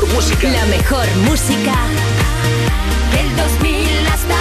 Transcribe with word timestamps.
mejor 0.00 0.14
música. 0.14 0.48
La 0.50 0.64
mejor 0.66 1.06
música 1.28 1.74
del 3.12 3.36
2000 3.36 4.06
hasta 4.06 4.34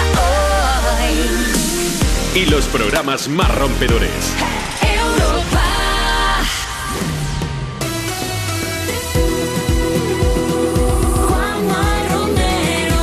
hoy. 1.01 2.41
Y 2.41 2.45
los 2.45 2.65
programas 2.65 3.27
más 3.27 3.55
rompedores. 3.55 4.11
Europa. 4.81 5.63
Juanma 11.27 12.03
Romero. 12.11 13.01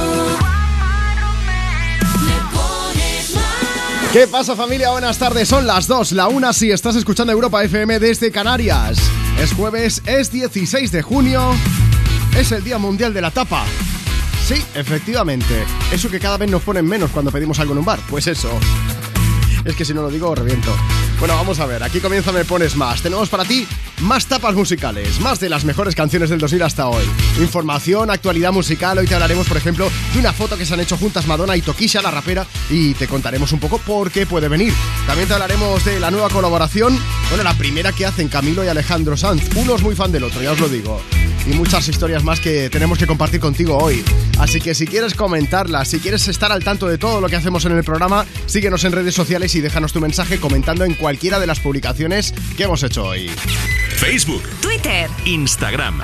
Me 2.21 2.37
pones 2.53 3.35
más. 3.35 4.13
¿Qué 4.13 4.27
pasa 4.29 4.55
familia? 4.55 4.91
Buenas 4.91 5.19
tardes, 5.19 5.49
son 5.49 5.67
las 5.67 5.89
2, 5.89 6.13
la 6.13 6.29
1 6.29 6.53
si 6.53 6.71
estás 6.71 6.95
escuchando 6.95 7.33
Europa 7.33 7.65
FM 7.65 7.99
desde 7.99 8.31
Canarias. 8.31 8.99
Es 9.41 9.53
jueves, 9.53 10.01
es 10.07 10.31
16 10.31 10.93
de 10.93 11.03
junio, 11.03 11.55
es 12.37 12.53
el 12.53 12.65
Día 12.65 12.79
Mundial 12.79 13.15
de 13.15 13.21
la 13.21 13.31
Tapa. 13.31 13.65
Sí, 14.47 14.63
efectivamente, 14.75 15.65
eso 15.93 16.11
que 16.11 16.21
cada 16.21 16.37
vez 16.37 16.51
nos 16.51 16.63
ponen 16.63 16.87
menos 16.87 17.11
cuando 17.11 17.31
pedimos 17.31 17.59
algo 17.61 17.73
en 17.73 17.79
un 17.79 17.85
bar, 17.85 18.01
pues 18.11 18.27
eso. 18.27 18.51
Es 19.65 19.75
que 19.75 19.85
si 19.85 19.95
no 19.95 20.03
lo 20.03 20.11
digo, 20.11 20.35
reviento. 20.35 20.71
Bueno, 21.19 21.37
vamos 21.37 21.59
a 21.61 21.67
ver, 21.67 21.83
aquí 21.83 22.01
comienza 22.01 22.33
Me 22.33 22.45
Pones 22.45 22.77
Más. 22.77 23.01
Tenemos 23.01 23.31
para 23.31 23.45
ti 23.45 23.67
más 24.01 24.27
tapas 24.27 24.55
musicales, 24.55 25.21
más 25.21 25.41
de 25.41 25.49
las 25.49 25.65
mejores 25.65 25.95
canciones 25.95 26.29
del 26.29 26.39
2000 26.39 26.63
hasta 26.63 26.89
hoy. 26.89 27.05
Información, 27.41 28.11
actualidad 28.11 28.53
musical. 28.53 28.99
Hoy 28.99 29.07
te 29.07 29.15
hablaremos, 29.15 29.47
por 29.47 29.57
ejemplo, 29.57 29.89
de 30.13 30.21
una 30.21 30.35
foto 30.35 30.59
que 30.59 30.67
se 30.67 30.75
han 30.75 30.81
hecho 30.81 30.99
juntas 30.99 31.27
Madonna 31.27 31.57
y 31.57 31.63
Tokisha, 31.63 32.03
la 32.03 32.11
rapera, 32.11 32.47
y 32.69 32.93
te 32.95 33.09
contaremos 33.09 33.53
un 33.53 33.61
poco 33.61 33.79
por 33.79 34.11
qué 34.11 34.27
puede 34.27 34.49
venir. 34.49 34.75
También 35.07 35.29
te 35.29 35.35
hablaremos 35.35 35.83
de 35.85 35.99
la 35.99 36.11
nueva 36.11 36.29
colaboración, 36.29 36.99
bueno, 37.31 37.45
la 37.45 37.55
primera 37.55 37.93
que 37.93 38.05
hacen 38.05 38.29
Camilo 38.29 38.63
y 38.65 38.69
Alejandro 38.69 39.17
Sanz. 39.17 39.49
Uno 39.55 39.77
es 39.77 39.83
muy 39.83 39.95
fan 39.95 40.13
del 40.13 40.25
otro, 40.25 40.43
ya 40.43 40.53
os 40.53 40.61
lo 40.61 40.69
digo. 40.69 41.01
Y 41.47 41.53
muchas 41.55 41.89
historias 41.89 42.25
más 42.25 42.41
que 42.41 42.71
tenemos 42.71 42.99
que 42.99 43.07
compartir 43.07 43.41
contigo 43.41 43.77
hoy. 43.77 44.03
Así 44.39 44.61
que 44.61 44.75
si 44.75 44.87
quieres 44.87 45.15
comentarlas, 45.15 45.89
si 45.89 46.01
quieres 46.01 46.27
estar 46.29 46.51
al 46.53 46.65
tanto 46.65 46.87
de 46.87 46.99
todo 46.99 47.21
lo 47.21 47.29
que 47.29 47.37
hacemos 47.37 47.65
en 47.67 47.73
el 47.73 47.85
programa, 47.85 48.25
síguenos 48.47 48.85
en 48.85 48.93
redes 48.93 49.15
sociales 49.15 49.55
y 49.55 49.61
déjanos 49.61 49.93
tu 49.93 50.01
mensaje 50.01 50.39
comentando 50.39 50.85
en 50.85 50.95
cualquiera 50.95 51.39
de 51.39 51.47
las 51.47 51.61
publicaciones 51.61 52.33
que 52.57 52.65
hemos 52.65 52.83
hecho 52.83 53.05
hoy. 53.05 53.31
Facebook, 53.97 54.43
Twitter. 54.61 55.09
Instagram. 55.25 56.03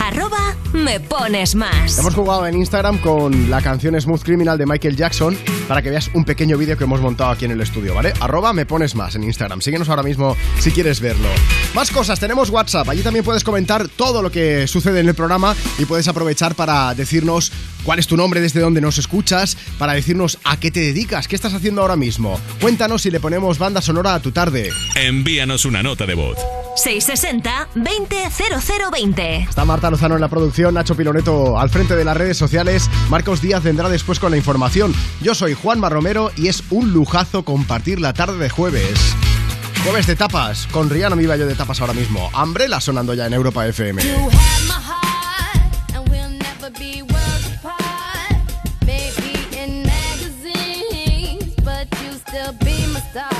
Arroba 0.00 0.56
me 0.72 0.98
pones 0.98 1.54
más. 1.54 1.98
Hemos 1.98 2.14
jugado 2.14 2.46
en 2.46 2.54
Instagram 2.54 2.98
con 2.98 3.50
la 3.50 3.60
canción 3.60 4.00
Smooth 4.00 4.22
Criminal 4.22 4.56
de 4.56 4.64
Michael 4.64 4.96
Jackson 4.96 5.36
para 5.68 5.82
que 5.82 5.90
veas 5.90 6.10
un 6.14 6.24
pequeño 6.24 6.56
vídeo 6.56 6.76
que 6.78 6.84
hemos 6.84 7.02
montado 7.02 7.30
aquí 7.30 7.44
en 7.44 7.50
el 7.50 7.60
estudio, 7.60 7.94
¿vale? 7.94 8.14
Arroba 8.18 8.52
me 8.54 8.64
pones 8.64 8.94
más 8.94 9.14
en 9.14 9.24
Instagram. 9.24 9.60
Síguenos 9.60 9.90
ahora 9.90 10.02
mismo 10.02 10.36
si 10.58 10.70
quieres 10.70 11.00
verlo. 11.00 11.28
Más 11.74 11.90
cosas, 11.90 12.18
tenemos 12.18 12.48
WhatsApp. 12.48 12.88
Allí 12.88 13.02
también 13.02 13.24
puedes 13.24 13.44
comentar 13.44 13.88
todo 13.88 14.22
lo 14.22 14.30
que 14.30 14.66
sucede 14.66 15.00
en 15.00 15.08
el 15.08 15.14
programa 15.14 15.54
y 15.78 15.84
puedes 15.84 16.08
aprovechar 16.08 16.54
para 16.54 16.94
decirnos 16.94 17.52
cuál 17.84 17.98
es 17.98 18.06
tu 18.06 18.16
nombre, 18.16 18.40
desde 18.40 18.60
dónde 18.60 18.80
nos 18.80 18.98
escuchas, 18.98 19.56
para 19.78 19.94
decirnos 19.94 20.38
a 20.44 20.58
qué 20.58 20.70
te 20.70 20.80
dedicas, 20.80 21.28
qué 21.28 21.36
estás 21.36 21.54
haciendo 21.54 21.82
ahora 21.82 21.96
mismo. 21.96 22.40
Cuéntanos 22.60 23.02
si 23.02 23.10
le 23.10 23.20
ponemos 23.20 23.58
banda 23.58 23.82
sonora 23.82 24.14
a 24.14 24.20
tu 24.20 24.32
tarde. 24.32 24.70
Envíanos 24.96 25.64
una 25.64 25.82
nota 25.82 26.06
de 26.06 26.14
voz. 26.14 26.36
660 26.76 27.68
200020. 27.74 29.46
Está 29.48 29.64
Marta 29.64 29.90
Lozano 29.90 30.14
en 30.14 30.20
la 30.20 30.28
producción, 30.28 30.74
Nacho 30.74 30.96
Piloneto 30.96 31.58
al 31.58 31.70
frente 31.70 31.96
de 31.96 32.04
las 32.04 32.16
redes 32.16 32.36
sociales, 32.36 32.88
Marcos 33.08 33.40
Díaz 33.40 33.62
vendrá 33.62 33.88
después 33.88 34.18
con 34.18 34.30
la 34.30 34.36
información. 34.36 34.94
Yo 35.20 35.34
soy 35.34 35.54
Juanma 35.54 35.88
Romero 35.88 36.30
y 36.36 36.48
es 36.48 36.62
un 36.70 36.92
lujazo 36.92 37.44
compartir 37.44 38.00
la 38.00 38.12
tarde 38.12 38.38
de 38.38 38.48
jueves. 38.48 38.98
Jueves 39.84 40.06
de 40.06 40.16
tapas, 40.16 40.66
con 40.66 40.90
Rihanna 40.90 41.16
me 41.16 41.22
iba 41.22 41.36
yo 41.36 41.46
de 41.46 41.54
tapas 41.54 41.80
ahora 41.80 41.94
mismo. 41.94 42.30
Umbrella 42.34 42.80
sonando 42.80 43.14
ya 43.14 43.26
en 43.26 43.32
Europa 43.32 43.66
FM. 43.66 44.02
Be 53.12 53.39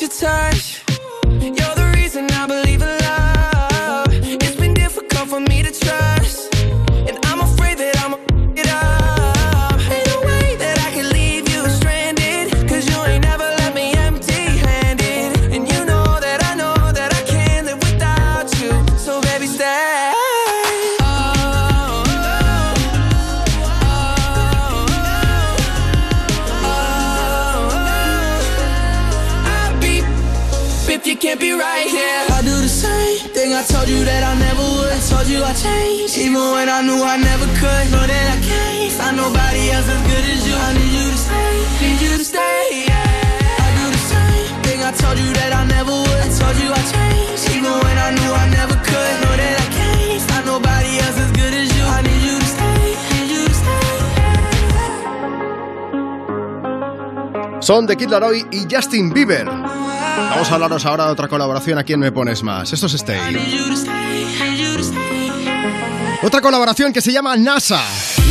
your 0.00 0.10
touch. 0.10 0.83
I 35.64 35.66
changed, 35.66 36.18
even 36.18 36.44
when 36.52 36.68
I 36.68 36.82
knew 36.82 37.00
I 37.02 37.16
never 37.16 37.46
could. 37.56 37.84
Know 37.92 38.04
that 38.04 38.26
I 38.36 38.38
can't 38.44 38.92
find 38.92 39.16
nobody 39.16 39.70
else 39.72 39.88
as 39.88 40.02
good 40.04 40.24
as 40.34 40.46
you. 40.46 40.54
I 40.54 40.72
need 40.76 40.92
you 40.92 41.10
to 41.10 41.16
stay, 41.16 41.56
need 41.80 42.00
you 42.04 42.12
to 42.20 42.24
stay. 42.24 42.84
Yeah. 42.88 43.64
I 43.64 43.68
do 43.80 43.86
the 43.96 44.02
same 44.12 44.62
thing 44.64 44.78
I 44.84 44.92
told 44.92 45.16
you 45.18 45.32
that 45.32 45.52
I 45.56 45.64
never 45.64 45.92
would. 45.92 46.20
I 46.20 46.28
told 46.28 46.56
you 46.60 46.68
I 46.68 46.82
changed, 46.92 47.48
even 47.56 47.72
when 47.72 47.96
I 47.96 48.10
knew 48.12 48.32
I 48.32 48.46
never 48.50 48.76
could. 48.76 49.14
Know 49.24 49.34
that 49.40 49.56
I 49.64 49.68
can't 49.78 50.22
find 50.28 50.44
nobody 50.46 50.92
else 51.00 51.18
as 51.24 51.30
good 51.32 51.54
as 51.54 51.68
you. 51.72 51.84
I 51.96 52.00
need 52.04 52.22
you 52.28 52.36
to 52.38 52.48
stay, 52.56 52.84
need 53.14 53.28
you 53.32 53.42
to 53.48 53.54
stay. 53.54 53.88
Son 57.60 57.86
de 57.86 57.96
Kid 57.96 58.10
Laroi 58.10 58.46
y 58.52 58.66
Justin 58.70 59.12
Bieber. 59.12 59.46
Vamos 59.46 60.50
a 60.50 60.54
hablaros 60.54 60.84
ahora 60.84 61.06
de 61.06 61.12
otra 61.12 61.28
colaboración 61.28 61.78
a 61.78 61.84
quien 61.84 62.00
me 62.00 62.12
pones 62.12 62.42
más. 62.42 62.72
Esto 62.72 62.86
es 62.86 62.94
Stay. 62.94 63.18
Otra 66.22 66.40
colaboración 66.40 66.92
que 66.92 67.00
se 67.00 67.12
llama 67.12 67.36
NASA. 67.36 67.82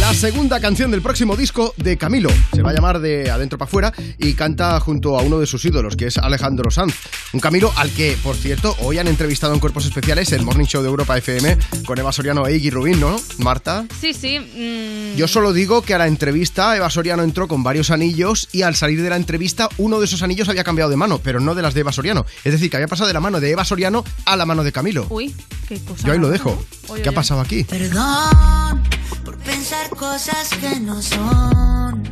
La 0.04 0.14
segunda 0.14 0.60
canción 0.60 0.92
del 0.92 1.02
próximo 1.02 1.38
disco 1.38 1.74
de 1.78 1.98
Camilo. 1.98 2.30
Se 2.54 2.62
va 2.62 2.72
a 2.72 2.74
llamar 2.74 3.00
de 3.00 3.32
adentro 3.32 3.58
para 3.58 3.70
afuera 3.70 3.94
y 4.18 4.34
canta 4.34 4.78
junto 4.82 5.18
a 5.18 5.22
uno 5.22 5.40
de 5.40 5.48
sus 5.48 5.64
ídolos, 5.64 5.96
que 5.96 6.08
es 6.08 6.18
Alejandro 6.18 6.70
Sanz. 6.72 6.94
Un 7.32 7.40
Camilo 7.40 7.72
al 7.78 7.90
que, 7.90 8.18
por 8.22 8.36
cierto, 8.36 8.76
hoy 8.80 8.98
han 8.98 9.08
entrevistado 9.08 9.54
en 9.54 9.62
Cuerpos 9.62 9.86
Especiales 9.86 10.34
el 10.34 10.44
Morning 10.44 10.66
Show 10.66 10.84
de 10.84 10.90
Europa 10.90 11.18
FM 11.18 11.58
con 11.86 11.98
Eva 11.98 12.12
Soriano 12.12 12.46
e 12.48 12.58
Iggy 12.58 12.70
Rubín, 12.70 13.00
¿no? 13.00 13.16
Marta. 13.38 13.86
Sí, 14.02 14.14
sí. 14.14 14.40
mm, 14.42 15.16
Yo 15.16 15.30
solo 15.30 15.54
digo 15.54 15.82
que 15.84 15.94
a 15.94 15.98
la 15.98 16.08
entrevista 16.08 16.76
Eva 16.76 16.90
Soriano 16.90 17.24
entró 17.24 17.48
con 17.48 17.64
varios 17.64 17.90
anillos 17.90 18.50
y 18.52 18.64
al 18.64 18.76
salir 18.76 19.02
de 19.02 19.10
la 19.10 19.16
entrevista 19.16 19.70
uno 19.78 20.00
de 20.00 20.06
esos 20.06 20.22
anillos 20.22 20.50
había 20.50 20.66
cambiado 20.66 20.92
de 20.92 20.98
mano, 20.98 21.20
pero 21.24 21.40
no 21.40 21.56
de 21.56 21.62
las 21.62 21.74
de 21.74 21.80
Eva 21.80 21.94
Soriano. 21.94 22.26
Es 22.44 22.52
decir, 22.52 22.70
que 22.70 22.76
había 22.76 22.90
pasado 22.90 23.08
de 23.08 23.14
la 23.14 23.22
mano 23.22 23.40
de 23.40 23.52
Eva 23.52 23.64
Soriano 23.64 24.04
a 24.26 24.36
la 24.36 24.46
mano 24.46 24.66
de 24.66 24.74
Camilo. 24.74 25.08
Uy, 25.10 25.34
qué 25.70 25.80
cosa. 25.80 26.06
Yo 26.06 26.12
ahí 26.12 26.20
lo 26.20 26.30
dejo. 26.30 26.62
¿Qué 27.02 27.08
ha 27.08 27.14
pasado 27.14 27.40
aquí? 27.40 27.64
Perdón 27.64 28.84
por 29.24 29.38
pensar 29.38 29.90
cosas 29.96 30.50
que 30.60 30.80
no 30.80 31.02
son. 31.02 32.04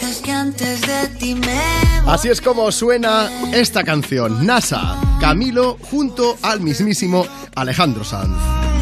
Es 0.00 0.18
que 0.18 0.32
antes 0.32 0.80
de 0.82 1.08
ti 1.18 1.34
me. 1.34 1.60
Así 2.06 2.28
es 2.28 2.40
como 2.40 2.70
suena 2.70 3.28
esta 3.52 3.82
canción, 3.84 4.44
NASA, 4.46 4.96
Camilo 5.20 5.78
junto 5.90 6.36
al 6.42 6.60
mismísimo 6.60 7.26
Alejandro 7.54 8.04
Sanz. 8.04 8.73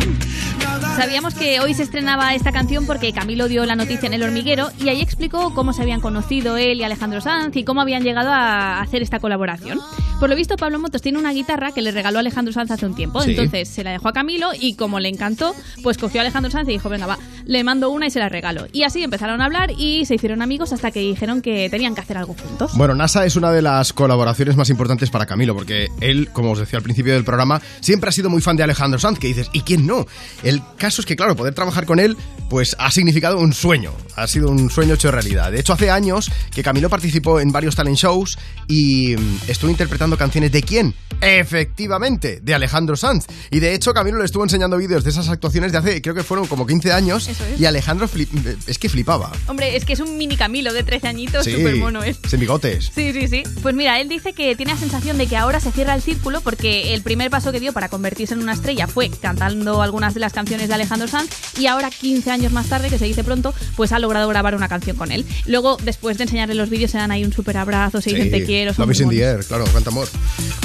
Sabíamos 0.96 1.34
que 1.34 1.60
hoy 1.60 1.74
se 1.74 1.82
estrenaba 1.82 2.34
esta 2.34 2.52
canción 2.52 2.86
porque 2.86 3.12
Camilo 3.12 3.48
dio 3.48 3.64
la 3.64 3.76
noticia 3.76 4.06
en 4.06 4.14
El 4.14 4.22
Hormiguero 4.22 4.70
y 4.78 4.88
ahí 4.88 5.00
explicó 5.00 5.54
cómo 5.54 5.72
se 5.72 5.82
habían 5.82 6.00
conocido 6.00 6.56
él 6.56 6.80
y 6.80 6.84
Alejandro 6.84 7.20
Sanz 7.20 7.56
y 7.56 7.64
cómo 7.64 7.80
habían 7.80 8.02
llegado 8.02 8.30
a 8.30 8.80
hacer 8.80 9.00
esta 9.00 9.18
colaboración. 9.18 9.80
Por 10.20 10.28
lo 10.28 10.36
visto, 10.36 10.56
Pablo 10.56 10.78
Motos 10.78 11.02
tiene 11.02 11.18
una 11.18 11.32
guitarra 11.32 11.72
que 11.72 11.82
le 11.82 11.90
regaló 11.90 12.18
Alejandro 12.18 12.52
Sanz 12.52 12.70
hace 12.70 12.86
un 12.86 12.94
tiempo. 12.94 13.22
Sí. 13.22 13.30
Entonces 13.30 13.68
se 13.68 13.82
la 13.82 13.90
dejó 13.90 14.08
a 14.08 14.12
Camilo 14.12 14.50
y 14.58 14.74
como 14.74 15.00
le 15.00 15.08
encantó, 15.08 15.54
pues 15.82 15.98
cogió 15.98 16.20
a 16.20 16.22
Alejandro 16.22 16.50
Sanz 16.50 16.68
y 16.68 16.72
dijo, 16.72 16.88
venga, 16.88 17.06
va, 17.06 17.18
le 17.44 17.64
mando 17.64 17.90
una 17.90 18.06
y 18.06 18.10
se 18.10 18.18
la 18.18 18.28
regalo. 18.28 18.66
Y 18.72 18.84
así 18.84 19.02
empezaron 19.02 19.40
a 19.40 19.46
hablar 19.46 19.72
y 19.76 20.04
se 20.06 20.14
hicieron 20.14 20.42
amigos 20.42 20.72
hasta 20.72 20.90
que 20.90 21.00
dijeron 21.00 21.42
que 21.42 21.68
tenían 21.70 21.94
que 21.94 22.02
hacer 22.02 22.18
algo 22.18 22.34
juntos. 22.34 22.72
Bueno, 22.76 22.94
NASA 22.94 23.24
es 23.26 23.36
una 23.36 23.50
de 23.50 23.62
las 23.62 23.92
colaboraciones 23.92 24.56
más 24.56 24.70
importantes 24.70 25.10
para 25.10 25.26
Camilo, 25.26 25.54
porque 25.54 25.88
él, 26.00 26.28
como 26.32 26.52
os 26.52 26.58
decía 26.58 26.78
al 26.78 26.82
principio 26.82 27.14
del 27.14 27.24
programa, 27.24 27.60
siempre 27.80 28.08
ha 28.08 28.12
sido 28.12 28.30
muy 28.30 28.42
fan 28.42 28.56
de 28.56 28.62
Alejandro 28.62 29.00
Sanz, 29.00 29.18
que 29.18 29.26
dices, 29.26 29.50
¿y 29.52 29.62
quién 29.62 29.86
no? 29.86 30.06
El 30.42 30.62
caso 30.76 31.00
es 31.02 31.06
que, 31.06 31.16
claro, 31.16 31.36
poder 31.36 31.54
trabajar 31.54 31.86
con 31.86 31.98
él, 32.00 32.16
pues 32.50 32.76
ha 32.78 32.90
significado 32.90 33.38
un 33.38 33.52
sueño, 33.52 33.92
ha 34.16 34.26
sido 34.26 34.48
un 34.50 34.68
sueño 34.70 34.94
hecho 34.94 35.10
realidad. 35.10 35.50
De 35.52 35.60
hecho, 35.60 35.72
hace 35.72 35.90
años 35.90 36.30
que 36.54 36.62
Camilo 36.62 36.90
participó 36.90 37.40
en 37.40 37.50
varios 37.52 37.74
talent 37.76 37.96
shows 37.96 38.38
y 38.68 39.16
mm, 39.16 39.38
estuvo 39.48 39.70
interpretando 39.70 40.16
canciones 40.18 40.52
de 40.52 40.62
quién? 40.62 40.94
Efectivamente, 41.20 42.40
de 42.42 42.54
Alejandro 42.54 42.96
Sanz. 42.96 43.26
Y 43.50 43.60
de 43.60 43.74
hecho, 43.74 43.92
Camilo 43.94 44.18
le 44.18 44.24
estuvo 44.24 44.42
enseñando 44.42 44.76
vídeos 44.76 45.04
de 45.04 45.10
esas 45.10 45.28
actuaciones 45.28 45.72
de 45.72 45.78
hace, 45.78 46.02
creo 46.02 46.14
que 46.14 46.22
fueron 46.22 46.46
como 46.46 46.66
15 46.66 46.92
años, 46.92 47.28
Eso 47.28 47.44
es. 47.46 47.60
y 47.60 47.66
Alejandro 47.66 48.06
flip- 48.08 48.28
es 48.66 48.78
que 48.78 48.88
flipaba. 48.88 49.32
Hombre, 49.48 49.76
es 49.76 49.84
que 49.84 49.92
es 49.94 50.00
un 50.00 50.16
mini 50.16 50.36
Camilo 50.36 50.72
de 50.72 50.82
13 50.82 51.08
añitos, 51.08 51.44
Sí, 51.44 51.52
súper 51.52 51.76
mono 51.76 52.02
es. 52.02 52.18
sin 52.28 52.40
bigotes. 52.40 52.90
Sí, 52.94 53.12
sí, 53.12 53.28
sí. 53.28 53.42
Pues 53.62 53.74
mira, 53.74 54.00
él 54.00 54.08
dice 54.08 54.32
que 54.32 54.54
tiene 54.56 54.72
la 54.72 54.78
sensación 54.78 55.18
de 55.18 55.26
que 55.26 55.36
ahora 55.36 55.60
se 55.60 55.72
cierra 55.72 55.94
el 55.94 56.02
círculo 56.02 56.40
porque 56.40 56.94
el 56.94 57.02
primer 57.02 57.30
paso 57.30 57.52
que 57.52 57.60
dio 57.60 57.72
para 57.72 57.88
convertirse 57.88 58.34
en 58.34 58.40
una 58.42 58.52
estrella 58.52 58.86
fue 58.86 59.10
cantando 59.10 59.82
algunas 59.82 60.14
de 60.14 60.20
las 60.20 60.32
canciones 60.32 60.51
de 60.58 60.74
Alejandro 60.74 61.08
Sanz 61.08 61.30
y 61.58 61.66
ahora 61.66 61.90
15 61.90 62.30
años 62.30 62.52
más 62.52 62.66
tarde, 62.66 62.90
que 62.90 62.98
se 62.98 63.06
dice 63.06 63.24
pronto, 63.24 63.54
pues 63.76 63.92
ha 63.92 63.98
logrado 63.98 64.28
grabar 64.28 64.54
una 64.54 64.68
canción 64.68 64.96
con 64.96 65.10
él. 65.10 65.24
Luego, 65.46 65.78
después 65.82 66.18
de 66.18 66.24
enseñarle 66.24 66.54
los 66.54 66.68
vídeos, 66.68 66.90
se 66.90 66.98
dan 66.98 67.10
ahí 67.10 67.24
un 67.24 67.32
súper 67.32 67.56
abrazo, 67.56 68.00
se 68.00 68.10
dicen 68.10 68.30
te 68.30 68.44
quiero. 68.44 68.74
son 68.74 68.92
in 68.92 69.08
the 69.08 69.22
air, 69.22 69.44
claro, 69.44 69.64
cuánto 69.72 69.90
amor. 69.90 70.08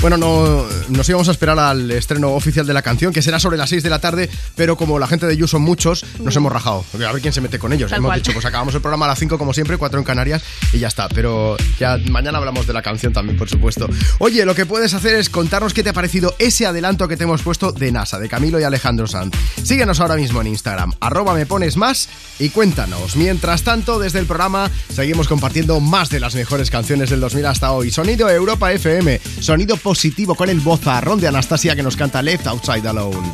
Bueno, 0.02 0.18
no, 0.18 0.66
nos 0.90 1.08
íbamos 1.10 1.28
a 1.28 1.32
esperar 1.32 1.58
al 1.58 1.90
estreno 1.92 2.34
oficial 2.34 2.68
de 2.68 2.74
la 2.74 2.82
canción, 2.82 3.14
que 3.14 3.22
será 3.22 3.40
sobre 3.40 3.58
las 3.58 3.70
6 3.70 3.84
de 3.84 3.90
la 3.90 4.00
tarde, 4.00 4.30
pero 4.56 4.76
como 4.78 5.00
la 5.00 5.08
gente 5.08 5.26
de 5.26 5.38
You 5.38 5.48
son 5.48 5.62
muchos, 5.62 6.06
nos 6.20 6.36
hemos 6.36 6.52
rajado. 6.52 6.86
A 6.94 7.12
ver 7.12 7.22
quién 7.22 7.34
se 7.34 7.42
mete 7.42 7.60
con 7.60 7.74
ellos. 7.74 7.90
Tal 7.90 8.00
hemos 8.00 8.10
cual. 8.10 8.20
dicho, 8.20 8.34
pues 8.34 8.46
acabamos 8.46 8.76
el 8.76 8.82
programa 8.82 9.06
a 9.06 9.10
las 9.10 9.20
5 9.20 9.38
como 9.38 9.54
siempre, 9.54 9.78
4 9.78 10.00
en 10.00 10.06
Canarias 10.06 10.44
y 10.74 10.80
ya 10.80 10.88
está. 10.88 11.08
Pero 11.10 11.58
ya 11.80 11.98
mañana 12.10 12.38
hablamos 12.38 12.68
de 12.68 12.74
la 12.74 12.82
canción 12.82 13.14
también, 13.14 13.38
por 13.38 13.50
supuesto. 13.50 13.88
Oye, 14.20 14.46
lo 14.46 14.56
que 14.56 14.66
puedes 14.66 14.94
hacer 14.94 15.16
es 15.16 15.30
contarnos 15.30 15.74
qué 15.74 15.84
te 15.84 15.90
ha 15.90 15.94
parecido 15.94 16.36
ese 16.40 16.66
adelanto 16.66 17.08
que 17.08 17.18
te 17.18 17.24
hemos 17.24 17.42
puesto 17.42 17.72
de 17.72 17.92
NASA, 17.92 18.20
de 18.20 18.30
Camilo 18.30 18.60
y 18.60 18.64
Alejandro 18.64 19.08
Sanz. 19.08 19.36
Síguenos 19.78 20.00
ahora 20.00 20.16
mismo 20.16 20.42
en 20.42 20.48
Instagram, 20.48 20.92
arroba 21.00 21.36
me 21.36 21.46
pones 21.46 21.78
más 21.78 22.10
y 22.40 22.50
cuéntanos. 22.50 23.16
Mientras 23.16 23.62
tanto, 23.62 24.00
desde 24.00 24.18
el 24.18 24.26
programa 24.26 24.72
seguimos 24.92 25.28
compartiendo 25.28 25.80
más 25.80 26.10
de 26.10 26.20
las 26.20 26.34
mejores 26.34 26.72
canciones 26.72 27.12
del 27.12 27.20
2000 27.20 27.46
hasta 27.46 27.72
hoy. 27.72 27.92
Sonido 27.92 28.28
Europa 28.28 28.74
FM, 28.74 29.22
sonido 29.40 29.78
positivo 29.78 30.34
con 30.34 30.50
el 30.50 30.62
vozarrón 30.62 31.20
de 31.20 31.28
Anastasia 31.28 31.76
que 31.76 31.84
nos 31.84 31.96
canta 31.96 32.24
Left 32.24 32.48
Outside 32.48 32.88
Alone. 32.88 33.34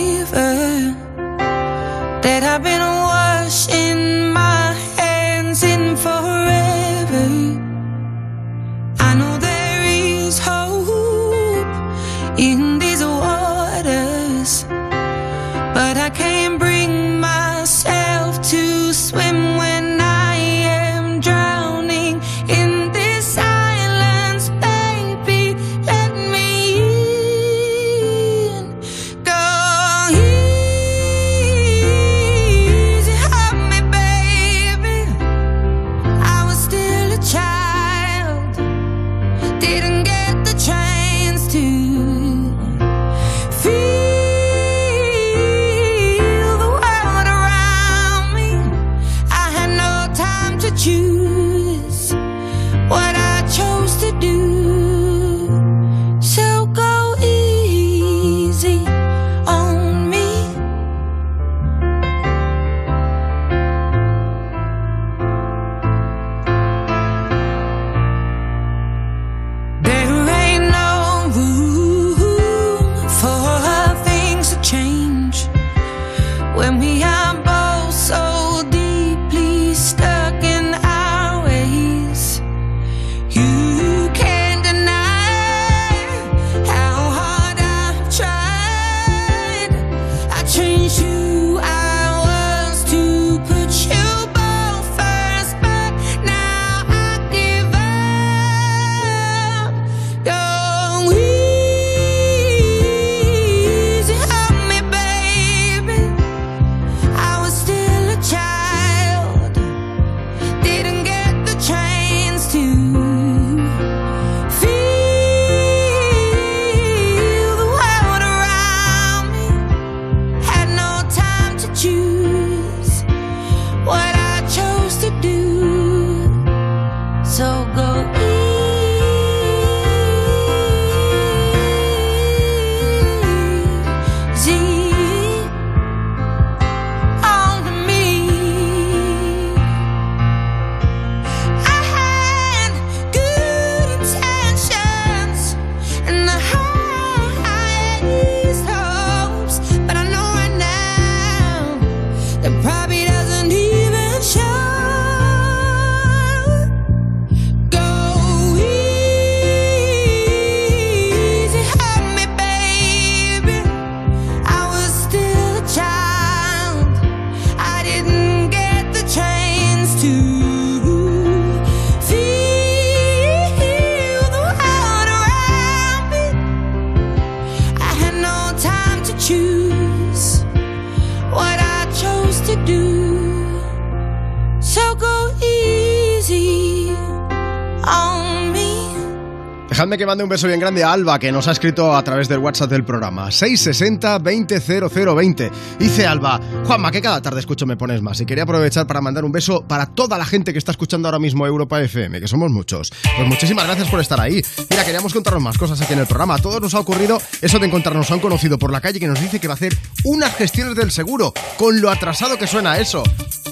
Dejadme 189.91 190.03
que 190.03 190.05
mande 190.05 190.23
un 190.23 190.29
beso 190.29 190.47
bien 190.47 190.61
grande 190.61 190.85
a 190.85 190.93
Alba, 190.93 191.19
que 191.19 191.33
nos 191.33 191.49
ha 191.49 191.51
escrito 191.51 191.93
a 191.93 192.01
través 192.01 192.29
del 192.29 192.39
WhatsApp 192.39 192.69
del 192.69 192.85
programa. 192.85 193.27
660-200020. 193.27 195.51
Dice 195.79 196.07
Alba, 196.07 196.39
Juanma, 196.63 196.91
que 196.91 197.01
cada 197.01 197.21
tarde 197.21 197.41
escucho 197.41 197.65
Me 197.65 197.75
Pones 197.75 198.01
Más. 198.01 198.21
Y 198.21 198.25
quería 198.25 198.43
aprovechar 198.43 198.87
para 198.87 199.01
mandar 199.01 199.25
un 199.25 199.33
beso 199.33 199.67
para 199.67 199.87
toda 199.87 200.17
la 200.17 200.23
gente 200.23 200.53
que 200.53 200.59
está 200.59 200.71
escuchando 200.71 201.09
ahora 201.09 201.19
mismo 201.19 201.45
Europa 201.45 201.81
FM, 201.81 202.21
que 202.21 202.29
somos 202.29 202.49
muchos. 202.51 202.89
Pues 203.17 203.27
muchísimas 203.27 203.65
gracias 203.65 203.89
por 203.89 203.99
estar 203.99 204.21
ahí. 204.21 204.41
Mira, 204.69 204.85
queríamos 204.85 205.13
contaros 205.13 205.43
más 205.43 205.57
cosas 205.57 205.81
aquí 205.81 205.91
en 205.91 205.99
el 205.99 206.07
programa. 206.07 206.35
A 206.35 206.37
todos 206.37 206.61
nos 206.61 206.73
ha 206.73 206.79
ocurrido 206.79 207.21
eso 207.41 207.59
de 207.59 207.67
encontrarnos 207.67 208.09
a 208.11 208.15
un 208.15 208.21
conocido 208.21 208.57
por 208.57 208.71
la 208.71 208.79
calle 208.79 208.97
que 208.97 209.07
nos 209.07 209.19
dice 209.19 209.41
que 209.41 209.49
va 209.49 209.55
a 209.55 209.55
hacer 209.55 209.77
unas 210.05 210.33
gestiones 210.37 210.73
del 210.75 210.91
seguro, 210.91 211.33
con 211.57 211.81
lo 211.81 211.89
atrasado 211.89 212.37
que 212.37 212.47
suena 212.47 212.77
eso. 212.77 213.03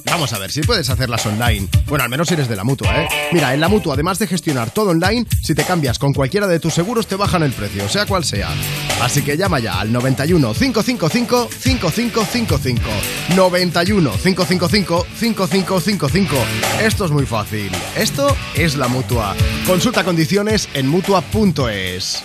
Vamos 0.05 0.33
a 0.33 0.39
ver 0.39 0.51
si 0.51 0.61
puedes 0.61 0.89
hacerlas 0.89 1.25
online. 1.25 1.67
Bueno, 1.87 2.03
al 2.03 2.09
menos 2.09 2.27
si 2.27 2.33
eres 2.33 2.47
de 2.47 2.55
la 2.55 2.63
mutua, 2.63 3.03
¿eh? 3.03 3.07
Mira, 3.31 3.53
en 3.53 3.59
la 3.59 3.67
mutua, 3.67 3.93
además 3.93 4.17
de 4.17 4.27
gestionar 4.27 4.71
todo 4.71 4.89
online, 4.89 5.25
si 5.43 5.53
te 5.53 5.63
cambias 5.63 5.99
con 5.99 6.13
cualquiera 6.29 6.45
de 6.45 6.59
tus 6.59 6.75
seguros, 6.75 7.07
te 7.07 7.15
bajan 7.15 7.41
el 7.41 7.51
precio, 7.53 7.89
sea 7.89 8.05
cual 8.05 8.23
sea. 8.23 8.49
Así 9.01 9.23
que 9.23 9.35
llama 9.35 9.59
ya 9.59 9.79
al 9.79 9.91
91 9.91 10.53
555 10.53 11.49
5555. 11.49 12.81
91 13.35 14.11
555 14.11 15.07
5555. 15.15 16.35
Esto 16.83 17.05
es 17.05 17.11
muy 17.11 17.25
fácil. 17.25 17.71
Esto 17.97 18.37
es 18.53 18.75
la 18.75 18.87
mutua. 18.87 19.35
Consulta 19.65 20.03
condiciones 20.03 20.69
en 20.75 20.87
mutua.es. 20.87 22.23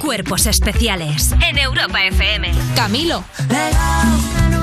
Cuerpos 0.00 0.46
especiales 0.46 1.32
en 1.48 1.58
Europa 1.58 2.04
FM. 2.06 2.50
Camilo. 2.74 3.22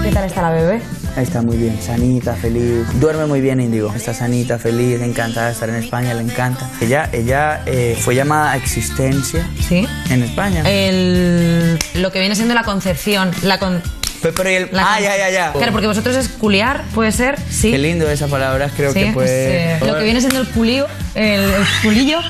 ¿Qué 0.03 0.11
tal 0.11 0.25
está 0.25 0.41
la 0.41 0.51
bebé? 0.51 1.04
Está 1.17 1.41
muy 1.41 1.55
bien, 1.55 1.79
sanita, 1.81 2.35
feliz. 2.35 2.85
Duerme 2.99 3.25
muy 3.25 3.39
bien, 3.39 3.61
Indigo. 3.61 3.93
Está 3.95 4.13
sanita, 4.13 4.59
feliz, 4.59 5.01
encantada 5.01 5.47
de 5.47 5.53
estar 5.53 5.69
en 5.69 5.75
España, 5.75 6.13
le 6.13 6.21
encanta. 6.21 6.69
Ella, 6.81 7.09
ella 7.13 7.61
eh, 7.65 7.97
fue 7.99 8.15
llamada 8.15 8.51
a 8.51 8.57
existencia 8.57 9.47
¿Sí? 9.65 9.87
en 10.09 10.23
España. 10.23 10.61
El, 10.69 11.79
lo 11.95 12.11
que 12.11 12.19
viene 12.19 12.35
siendo 12.35 12.53
la 12.53 12.63
concepción. 12.63 13.31
La 13.43 13.59
con, 13.59 13.81
Pero, 14.21 14.49
y 14.49 14.55
el- 14.55 14.69
ah, 14.77 14.99
ya, 14.99 15.15
ya, 15.17 15.29
ya. 15.29 15.53
Claro, 15.53 15.71
porque 15.71 15.87
vosotros 15.87 16.17
es 16.17 16.27
culiar, 16.27 16.83
puede 16.93 17.13
ser, 17.13 17.39
sí. 17.49 17.71
Qué 17.71 17.77
lindo 17.77 18.09
esa 18.09 18.27
palabra, 18.27 18.69
creo 18.75 18.91
Sí, 18.91 18.99
que 18.99 19.11
pues, 19.13 19.29
puede... 19.29 19.75
eh, 19.75 19.79
lo 19.85 19.97
que 19.97 20.03
viene 20.03 20.19
siendo 20.19 20.41
el 20.41 20.47
culío, 20.49 20.85
el, 21.15 21.39
el 21.43 21.65
culillo. 21.81 22.19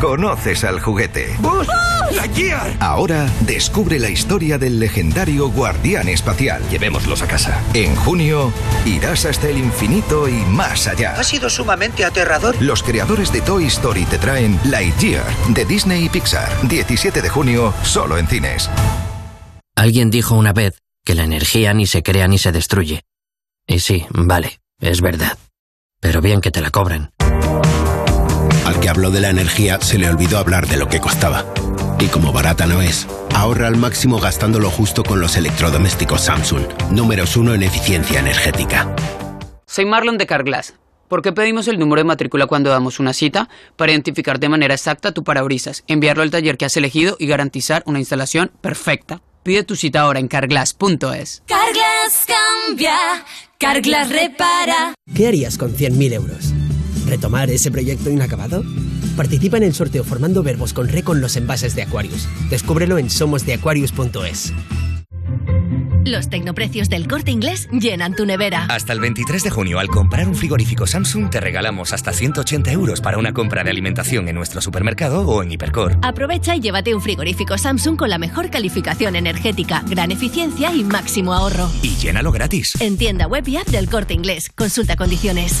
Conoces 0.00 0.64
al 0.64 0.80
juguete. 0.80 1.36
Ahora 2.80 3.26
descubre 3.40 3.98
la 3.98 4.08
historia 4.08 4.56
del 4.56 4.80
legendario 4.80 5.50
guardián 5.50 6.08
espacial. 6.08 6.62
Llevémoslos 6.70 7.22
a 7.22 7.28
casa. 7.28 7.62
En 7.74 7.94
junio 7.96 8.52
irás 8.86 9.26
hasta 9.26 9.48
el 9.48 9.58
infinito 9.58 10.26
y 10.26 10.32
más 10.32 10.86
allá. 10.86 11.14
Ha 11.18 11.22
sido 11.22 11.50
sumamente 11.50 12.04
aterrador. 12.04 12.56
Los 12.62 12.82
creadores 12.82 13.30
de 13.30 13.42
Toy 13.42 13.66
Story 13.66 14.04
te 14.04 14.18
traen 14.18 14.58
Lightyear 14.64 15.26
de 15.48 15.64
Disney 15.66 16.06
y 16.06 16.08
Pixar. 16.08 16.50
17 16.66 17.20
de 17.20 17.28
junio, 17.28 17.74
solo 17.82 18.16
en 18.16 18.26
cines. 18.26 18.70
Alguien 19.76 20.10
dijo 20.10 20.34
una 20.34 20.52
vez 20.52 20.80
que 21.04 21.14
la 21.14 21.24
energía 21.24 21.74
ni 21.74 21.86
se 21.86 22.02
crea 22.02 22.26
ni 22.26 22.38
se 22.38 22.52
destruye. 22.52 23.02
Y 23.66 23.80
sí, 23.80 24.06
vale, 24.10 24.60
es 24.80 25.02
verdad. 25.02 25.36
Pero 26.00 26.22
bien 26.22 26.40
que 26.40 26.50
te 26.50 26.62
la 26.62 26.70
cobran. 26.70 27.12
Al 28.70 28.78
que 28.78 28.88
habló 28.88 29.10
de 29.10 29.20
la 29.20 29.30
energía 29.30 29.80
se 29.80 29.98
le 29.98 30.08
olvidó 30.08 30.38
hablar 30.38 30.68
de 30.68 30.76
lo 30.76 30.88
que 30.88 31.00
costaba. 31.00 31.44
Y 31.98 32.06
como 32.06 32.32
barata 32.32 32.66
no 32.66 32.80
es, 32.80 33.08
ahorra 33.34 33.66
al 33.66 33.76
máximo 33.76 34.20
gastando 34.20 34.60
lo 34.60 34.70
justo 34.70 35.02
con 35.02 35.20
los 35.20 35.36
electrodomésticos 35.36 36.20
Samsung, 36.20 36.62
números 36.92 37.36
uno 37.36 37.52
en 37.52 37.64
eficiencia 37.64 38.20
energética. 38.20 38.94
Soy 39.66 39.86
Marlon 39.86 40.18
de 40.18 40.26
Carglass. 40.26 40.74
¿Por 41.08 41.20
qué 41.20 41.32
pedimos 41.32 41.66
el 41.66 41.80
número 41.80 41.98
de 41.98 42.04
matrícula 42.04 42.46
cuando 42.46 42.70
damos 42.70 43.00
una 43.00 43.12
cita? 43.12 43.48
Para 43.74 43.90
identificar 43.90 44.38
de 44.38 44.48
manera 44.48 44.74
exacta 44.74 45.10
tu 45.10 45.24
parabrisas, 45.24 45.82
enviarlo 45.88 46.22
al 46.22 46.30
taller 46.30 46.56
que 46.56 46.66
has 46.66 46.76
elegido 46.76 47.16
y 47.18 47.26
garantizar 47.26 47.82
una 47.86 47.98
instalación 47.98 48.52
perfecta. 48.60 49.20
Pide 49.42 49.64
tu 49.64 49.74
cita 49.74 50.02
ahora 50.02 50.20
en 50.20 50.28
carglass.es. 50.28 51.42
Carglass 51.46 52.24
cambia, 52.68 52.94
Carglass 53.58 54.10
repara. 54.10 54.94
¿Qué 55.12 55.26
harías 55.26 55.58
con 55.58 55.74
100.000 55.74 56.12
euros? 56.12 56.54
¿Retomar 57.10 57.50
ese 57.50 57.72
proyecto 57.72 58.08
inacabado? 58.08 58.62
Participa 59.16 59.56
en 59.56 59.64
el 59.64 59.74
sorteo 59.74 60.04
formando 60.04 60.44
verbos 60.44 60.72
con 60.72 60.86
re 60.86 61.02
con 61.02 61.20
los 61.20 61.36
envases 61.36 61.74
de 61.74 61.82
Aquarius. 61.82 62.28
Descúbrelo 62.50 62.98
en 62.98 63.10
somosdeaquarius.es. 63.10 64.52
Los 66.04 66.30
tecnoprecios 66.30 66.88
del 66.88 67.08
corte 67.08 67.32
inglés 67.32 67.68
llenan 67.72 68.14
tu 68.14 68.26
nevera. 68.26 68.66
Hasta 68.66 68.92
el 68.92 69.00
23 69.00 69.42
de 69.42 69.50
junio, 69.50 69.80
al 69.80 69.88
comprar 69.88 70.28
un 70.28 70.36
frigorífico 70.36 70.86
Samsung, 70.86 71.30
te 71.30 71.40
regalamos 71.40 71.92
hasta 71.92 72.12
180 72.12 72.70
euros 72.70 73.00
para 73.00 73.18
una 73.18 73.32
compra 73.34 73.64
de 73.64 73.70
alimentación 73.70 74.28
en 74.28 74.36
nuestro 74.36 74.60
supermercado 74.60 75.22
o 75.26 75.42
en 75.42 75.50
Hipercor. 75.50 75.98
Aprovecha 76.02 76.54
y 76.54 76.60
llévate 76.60 76.94
un 76.94 77.02
frigorífico 77.02 77.58
Samsung 77.58 77.96
con 77.96 78.08
la 78.08 78.18
mejor 78.18 78.50
calificación 78.50 79.16
energética, 79.16 79.82
gran 79.88 80.12
eficiencia 80.12 80.72
y 80.72 80.84
máximo 80.84 81.34
ahorro. 81.34 81.68
Y 81.82 81.96
llénalo 81.96 82.30
gratis. 82.30 82.80
En 82.80 82.96
tienda 82.96 83.26
web 83.26 83.46
y 83.48 83.56
app 83.56 83.66
del 83.66 83.90
corte 83.90 84.14
inglés. 84.14 84.48
Consulta 84.54 84.94
condiciones. 84.94 85.60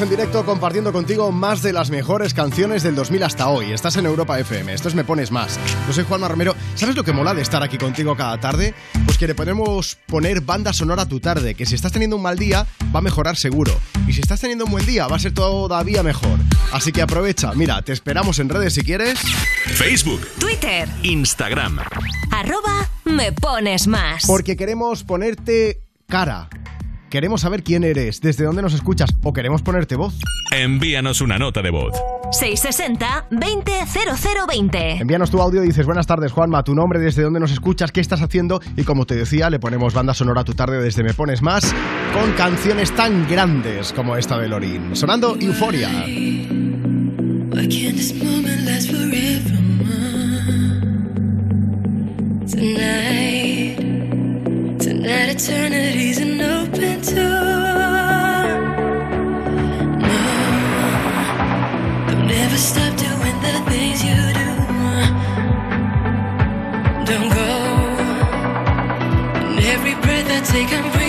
En 0.00 0.08
directo 0.08 0.46
compartiendo 0.46 0.94
contigo 0.94 1.30
más 1.30 1.60
de 1.60 1.74
las 1.74 1.90
mejores 1.90 2.32
canciones 2.32 2.82
del 2.82 2.94
2000 2.94 3.22
hasta 3.22 3.48
hoy. 3.48 3.70
Estás 3.70 3.96
en 3.96 4.06
Europa 4.06 4.40
FM, 4.40 4.72
esto 4.72 4.88
es 4.88 4.94
Me 4.94 5.04
Pones 5.04 5.30
Más. 5.30 5.60
Yo 5.86 5.92
soy 5.92 6.04
Juanma 6.04 6.26
Romero. 6.26 6.56
¿Sabes 6.74 6.96
lo 6.96 7.04
que 7.04 7.12
mola 7.12 7.34
de 7.34 7.42
estar 7.42 7.62
aquí 7.62 7.76
contigo 7.76 8.16
cada 8.16 8.40
tarde? 8.40 8.72
Pues 9.04 9.18
que 9.18 9.26
le 9.26 9.34
podemos 9.34 9.98
poner 10.06 10.40
banda 10.40 10.72
sonora 10.72 11.02
a 11.02 11.06
tu 11.06 11.20
tarde, 11.20 11.54
que 11.54 11.66
si 11.66 11.74
estás 11.74 11.92
teniendo 11.92 12.16
un 12.16 12.22
mal 12.22 12.38
día 12.38 12.66
va 12.94 13.00
a 13.00 13.02
mejorar 13.02 13.36
seguro. 13.36 13.78
Y 14.08 14.14
si 14.14 14.22
estás 14.22 14.40
teniendo 14.40 14.64
un 14.64 14.70
buen 14.70 14.86
día 14.86 15.06
va 15.06 15.16
a 15.16 15.18
ser 15.18 15.34
todavía 15.34 16.02
mejor. 16.02 16.38
Así 16.72 16.92
que 16.92 17.02
aprovecha, 17.02 17.52
mira, 17.52 17.82
te 17.82 17.92
esperamos 17.92 18.38
en 18.38 18.48
redes 18.48 18.72
si 18.72 18.82
quieres. 18.82 19.18
Facebook, 19.66 20.26
Twitter, 20.38 20.88
Instagram. 21.02 21.78
arroba 22.30 22.88
me 23.04 23.32
pones 23.32 23.86
más. 23.86 24.24
Porque 24.26 24.56
queremos 24.56 25.04
ponerte 25.04 25.82
cara. 26.08 26.48
Queremos 27.10 27.40
saber 27.40 27.64
quién 27.64 27.82
eres, 27.82 28.20
desde 28.20 28.44
dónde 28.44 28.62
nos 28.62 28.72
escuchas 28.72 29.10
o 29.24 29.32
queremos 29.32 29.62
ponerte 29.62 29.96
voz. 29.96 30.14
Envíanos 30.52 31.20
una 31.20 31.40
nota 31.40 31.60
de 31.60 31.70
voz. 31.70 31.92
660-200020. 32.40 35.00
Envíanos 35.00 35.32
tu 35.32 35.42
audio 35.42 35.64
y 35.64 35.66
dices 35.66 35.86
buenas 35.86 36.06
tardes 36.06 36.30
Juanma, 36.30 36.62
tu 36.62 36.72
nombre, 36.72 37.00
desde 37.00 37.24
dónde 37.24 37.40
nos 37.40 37.50
escuchas, 37.50 37.90
qué 37.90 38.00
estás 38.00 38.22
haciendo 38.22 38.60
y 38.76 38.84
como 38.84 39.06
te 39.06 39.16
decía 39.16 39.50
le 39.50 39.58
ponemos 39.58 39.92
banda 39.92 40.14
sonora 40.14 40.42
a 40.42 40.44
tu 40.44 40.54
tarde 40.54 40.80
desde 40.80 41.02
Me 41.02 41.12
Pones 41.12 41.42
Más 41.42 41.74
con 42.14 42.30
canciones 42.34 42.94
tan 42.94 43.28
grandes 43.28 43.92
como 43.92 44.16
esta 44.16 44.38
de 44.38 44.46
Lorin, 44.46 44.94
sonando 44.94 45.36
Euforia. 45.40 45.90
Tonight, 52.50 53.39
eternity's 55.30 56.18
an 56.18 56.40
open 56.40 57.00
door. 57.02 58.44
No, 60.06 60.18
don't 62.08 62.30
ever 62.44 62.58
stop 62.70 62.92
doing 63.06 63.38
the 63.46 63.54
things 63.70 63.98
you 64.08 64.18
do. 64.40 64.50
Don't 67.08 67.30
go. 67.38 67.50
Every 69.72 69.94
breath 70.02 70.28
I 70.36 70.40
take, 70.52 70.72
I'm 70.72 70.99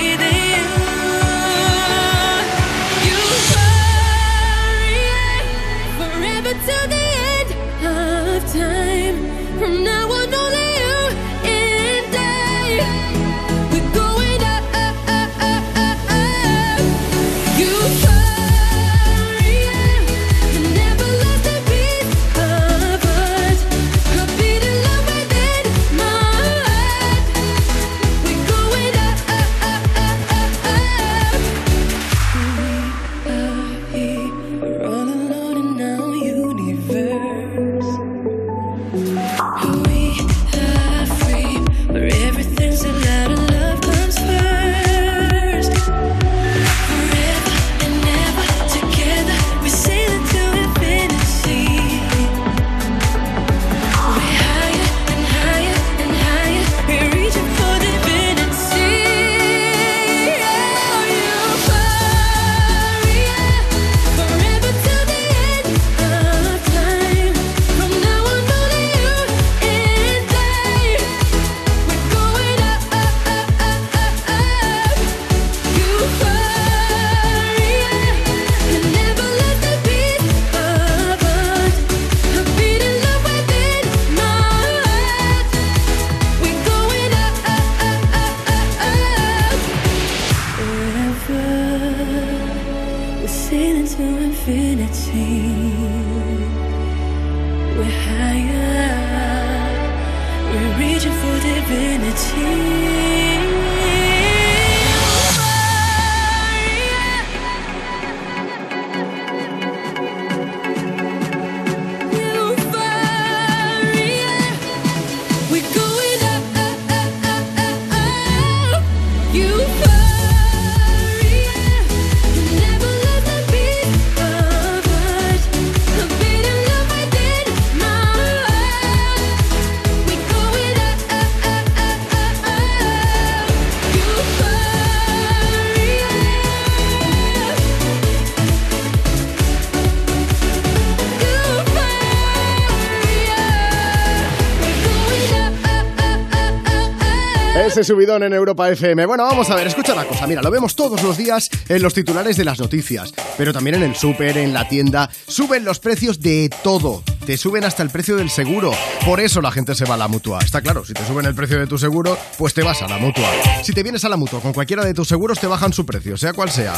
Ese 147.81 147.93
subidón 147.93 148.21
en 148.21 148.31
Europa 148.31 148.69
FM. 148.69 149.07
Bueno, 149.07 149.23
vamos 149.23 149.49
a 149.49 149.55
ver, 149.55 149.65
escucha 149.65 149.93
una 149.93 150.05
cosa. 150.05 150.27
Mira, 150.27 150.43
lo 150.43 150.51
vemos 150.51 150.75
todos 150.75 151.01
los 151.01 151.17
días 151.17 151.49
en 151.67 151.81
los 151.81 151.95
titulares 151.95 152.37
de 152.37 152.45
las 152.45 152.59
noticias, 152.59 153.11
pero 153.39 153.53
también 153.53 153.77
en 153.77 153.81
el 153.81 153.95
súper, 153.95 154.37
en 154.37 154.53
la 154.53 154.69
tienda. 154.69 155.09
Suben 155.27 155.65
los 155.65 155.79
precios 155.79 156.19
de 156.19 156.51
todo. 156.63 157.01
Te 157.25 157.37
suben 157.37 157.63
hasta 157.63 157.81
el 157.81 157.89
precio 157.89 158.17
del 158.17 158.29
seguro. 158.29 158.71
Por 159.03 159.19
eso 159.19 159.41
la 159.41 159.51
gente 159.51 159.73
se 159.73 159.85
va 159.85 159.95
a 159.95 159.97
la 159.97 160.07
mutua. 160.07 160.37
Está 160.43 160.61
claro, 160.61 160.85
si 160.85 160.93
te 160.93 161.03
suben 161.07 161.25
el 161.25 161.33
precio 161.33 161.57
de 161.57 161.65
tu 161.65 161.79
seguro, 161.79 162.19
pues 162.37 162.53
te 162.53 162.61
vas 162.61 162.83
a 162.83 162.87
la 162.87 162.99
mutua. 162.99 163.27
Si 163.63 163.73
te 163.73 163.81
vienes 163.81 164.05
a 164.05 164.09
la 164.09 164.17
mutua 164.17 164.41
con 164.41 164.53
cualquiera 164.53 164.85
de 164.85 164.93
tus 164.93 165.07
seguros, 165.07 165.39
te 165.39 165.47
bajan 165.47 165.73
su 165.73 165.83
precio, 165.83 166.17
sea 166.17 166.33
cual 166.33 166.51
sea. 166.51 166.75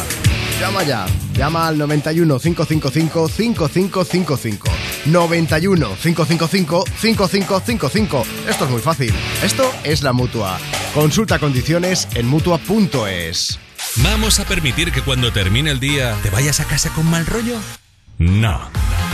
Llama 0.62 0.84
ya. 0.84 1.06
Llama 1.36 1.68
al 1.68 1.78
91 1.78 2.39
555 2.39 3.28
5555. 3.28 4.70
91 5.08 5.88
555 6.02 6.86
5555. 6.96 8.24
Esto 8.48 8.63
es 8.63 8.72
muy 8.72 8.82
fácil. 8.82 9.13
Esto 9.44 9.70
es 9.84 10.02
la 10.02 10.13
mutua. 10.13 10.58
Consulta 10.93 11.39
condiciones 11.39 12.08
en 12.13 12.27
mutua.es. 12.27 13.60
¿Vamos 13.97 14.39
a 14.39 14.45
permitir 14.45 14.91
que 14.91 15.01
cuando 15.01 15.34
termine 15.34 15.71
el 15.71 15.79
día 15.79 16.15
te 16.21 16.29
vayas 16.29 16.60
a 16.60 16.65
casa 16.65 16.91
con 16.93 17.10
mal 17.10 17.25
rollo? 17.25 17.58
No. 18.19 18.62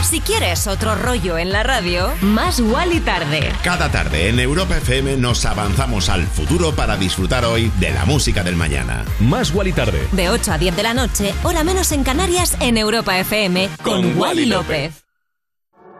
Si 0.02 0.20
quieres 0.20 0.66
otro 0.66 0.94
rollo 0.94 1.38
en 1.38 1.52
la 1.52 1.62
radio, 1.62 2.12
más 2.20 2.60
y 2.60 3.00
tarde. 3.00 3.50
Cada 3.64 3.90
tarde 3.90 4.28
en 4.28 4.40
Europa 4.40 4.76
FM 4.76 5.16
nos 5.16 5.46
avanzamos 5.46 6.10
al 6.10 6.26
futuro 6.26 6.72
para 6.72 6.98
disfrutar 6.98 7.46
hoy 7.46 7.72
de 7.80 7.90
la 7.92 8.04
música 8.04 8.44
del 8.44 8.56
mañana. 8.56 9.06
Más 9.18 9.54
y 9.64 9.72
tarde. 9.72 10.06
De 10.12 10.28
8 10.28 10.52
a 10.52 10.58
10 10.58 10.76
de 10.76 10.82
la 10.82 10.92
noche, 10.92 11.34
hora 11.42 11.64
menos 11.64 11.92
en 11.92 12.04
Canarias, 12.04 12.58
en 12.60 12.76
Europa 12.76 13.18
FM, 13.18 13.70
con, 13.82 14.02
Con 14.02 14.04
Wally 14.04 14.18
Wally 14.18 14.46
López. 14.46 15.09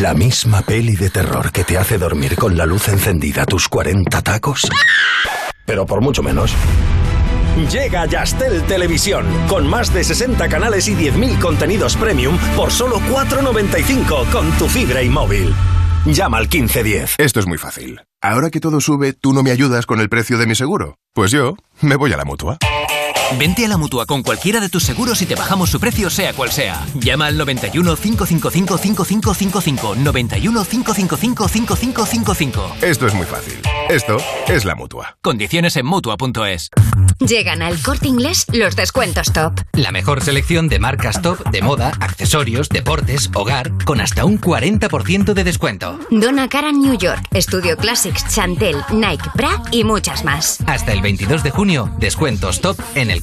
La 0.00 0.12
misma 0.12 0.62
peli 0.62 0.96
de 0.96 1.08
terror 1.08 1.52
que 1.52 1.62
te 1.62 1.78
hace 1.78 1.98
dormir 1.98 2.34
con 2.34 2.56
la 2.56 2.66
luz 2.66 2.88
encendida 2.88 3.46
tus 3.46 3.68
40 3.68 4.22
tacos. 4.22 4.68
Pero 5.64 5.86
por 5.86 6.00
mucho 6.00 6.20
menos. 6.20 6.52
Llega 7.70 8.04
Yastel 8.04 8.64
Televisión, 8.64 9.24
con 9.48 9.68
más 9.68 9.94
de 9.94 10.02
60 10.02 10.48
canales 10.48 10.88
y 10.88 10.96
10.000 10.96 11.38
contenidos 11.38 11.96
premium 11.96 12.36
por 12.56 12.72
solo 12.72 12.98
4,95 13.02 14.32
con 14.32 14.50
tu 14.58 14.66
fibra 14.66 15.00
y 15.00 15.08
móvil. 15.08 15.54
Llama 16.06 16.38
al 16.38 16.48
1510. 16.48 17.14
Esto 17.18 17.38
es 17.38 17.46
muy 17.46 17.58
fácil. 17.58 18.00
Ahora 18.20 18.50
que 18.50 18.58
todo 18.58 18.80
sube, 18.80 19.12
¿tú 19.12 19.32
no 19.32 19.44
me 19.44 19.52
ayudas 19.52 19.86
con 19.86 20.00
el 20.00 20.08
precio 20.08 20.38
de 20.38 20.46
mi 20.46 20.56
seguro? 20.56 20.96
Pues 21.12 21.30
yo 21.30 21.54
me 21.82 21.94
voy 21.94 22.12
a 22.12 22.16
la 22.16 22.24
mutua. 22.24 22.58
Vente 23.38 23.64
a 23.64 23.68
la 23.68 23.76
mutua 23.76 24.06
con 24.06 24.22
cualquiera 24.22 24.60
de 24.60 24.68
tus 24.68 24.84
seguros 24.84 25.20
y 25.22 25.26
te 25.26 25.34
bajamos 25.34 25.70
su 25.70 25.80
precio, 25.80 26.08
sea 26.08 26.32
cual 26.32 26.52
sea. 26.52 26.86
Llama 26.94 27.26
al 27.26 27.36
91 27.36 27.96
555 27.96 28.78
5555. 28.78 29.96
91 29.96 30.64
555 30.64 31.48
5555. 31.48 32.76
Esto 32.80 33.06
es 33.06 33.14
muy 33.14 33.26
fácil. 33.26 33.60
Esto 33.88 34.16
es 34.48 34.64
la 34.64 34.74
mutua. 34.74 35.16
Condiciones 35.20 35.76
en 35.76 35.86
mutua.es. 35.86 36.70
Llegan 37.20 37.62
al 37.62 37.80
corte 37.80 38.08
inglés 38.08 38.44
los 38.52 38.76
descuentos 38.76 39.32
top. 39.32 39.60
La 39.72 39.92
mejor 39.92 40.22
selección 40.22 40.68
de 40.68 40.78
marcas 40.78 41.22
top 41.22 41.38
de 41.50 41.62
moda, 41.62 41.92
accesorios, 42.00 42.68
deportes, 42.68 43.30
hogar, 43.34 43.72
con 43.84 44.00
hasta 44.00 44.24
un 44.24 44.40
40% 44.40 45.32
de 45.32 45.44
descuento. 45.44 45.98
Donna 46.10 46.48
Karan 46.48 46.80
New 46.80 46.98
York, 46.98 47.22
Studio 47.34 47.76
Classics, 47.76 48.26
Chantel, 48.34 48.76
Nike, 48.92 49.24
Bra 49.34 49.62
y 49.70 49.84
muchas 49.84 50.24
más. 50.24 50.58
Hasta 50.66 50.92
el 50.92 51.02
22 51.02 51.42
de 51.42 51.50
junio, 51.50 51.90
descuentos 51.98 52.60
top 52.60 52.78
en 52.94 53.10
el 53.10 53.22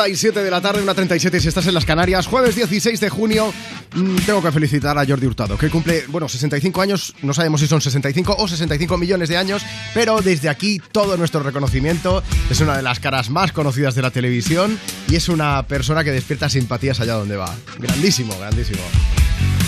2.37 0.00 0.32
de 0.42 0.50
la 0.50 0.62
tarde, 0.62 0.82
1.37 0.82 1.40
si 1.40 1.48
estás 1.48 1.66
en 1.66 1.74
las 1.74 1.84
Canarias. 1.84 2.26
Jueves 2.26 2.56
16 2.56 3.00
de 3.00 3.10
junio. 3.10 3.52
Mm, 3.94 4.16
Tengo 4.24 4.42
que 4.42 4.50
felicitar 4.50 4.96
a 4.96 5.04
Jordi 5.04 5.26
Hurtado, 5.26 5.58
que 5.58 5.68
cumple, 5.68 6.04
bueno, 6.08 6.26
65 6.26 6.80
años. 6.80 7.14
No 7.22 7.34
sabemos 7.34 7.60
si 7.60 7.66
son 7.66 7.82
65 7.82 8.36
o 8.38 8.48
65 8.48 8.96
millones 8.96 9.28
de 9.28 9.36
años, 9.36 9.62
pero 9.92 10.20
desde 10.22 10.48
aquí 10.48 10.80
todo 10.92 11.18
nuestro 11.18 11.42
reconocimiento. 11.42 12.22
Es 12.48 12.60
una 12.60 12.76
de 12.76 12.82
las 12.82 12.98
caras 12.98 13.28
más 13.28 13.52
conocidas 13.52 13.94
de 13.94 14.02
la 14.02 14.10
televisión 14.10 14.78
y 15.08 15.16
es 15.16 15.28
una 15.28 15.66
persona 15.66 16.02
que 16.02 16.12
despierta 16.12 16.48
simpatías 16.48 17.00
allá 17.00 17.14
donde 17.14 17.36
va. 17.36 17.54
Grandísimo, 17.78 18.34
grandísimo. 18.38 18.80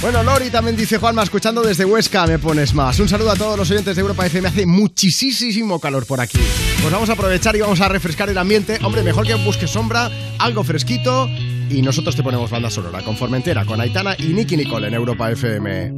Bueno, 0.02 0.20
Lori 0.24 0.50
también 0.50 0.76
dice 0.76 0.98
Juanma, 0.98 1.22
escuchando 1.22 1.62
desde 1.62 1.84
Huesca 1.84 2.26
me 2.26 2.36
pones 2.40 2.74
más. 2.74 2.98
Un 2.98 3.08
saludo 3.08 3.30
a 3.30 3.36
todos 3.36 3.56
los 3.56 3.70
oyentes 3.70 3.94
de 3.94 4.02
Europa 4.02 4.26
FM. 4.26 4.48
Hace 4.48 4.66
muchísimo 4.66 5.78
calor 5.78 6.06
por 6.06 6.20
aquí. 6.20 6.40
Pues 6.80 6.92
vamos 6.92 7.08
a 7.08 7.12
aprovechar 7.12 7.54
y 7.54 7.60
vamos 7.60 7.80
a 7.80 7.88
refrescar 7.88 8.28
el 8.28 8.36
ambiente. 8.36 8.80
Hombre, 8.82 9.04
mejor 9.04 9.24
que 9.24 9.36
busques 9.36 9.70
sombra, 9.70 10.10
algo 10.40 10.64
fresquito. 10.64 11.28
Y 11.70 11.82
nosotros 11.82 12.16
te 12.16 12.24
ponemos 12.24 12.50
banda 12.50 12.68
sonora 12.68 13.00
con 13.04 13.16
Formentera, 13.16 13.64
con 13.64 13.80
Aitana 13.80 14.16
y 14.18 14.32
Nicky 14.32 14.56
Nicole 14.56 14.88
en 14.88 14.94
Europa 14.94 15.30
FM. 15.30 15.92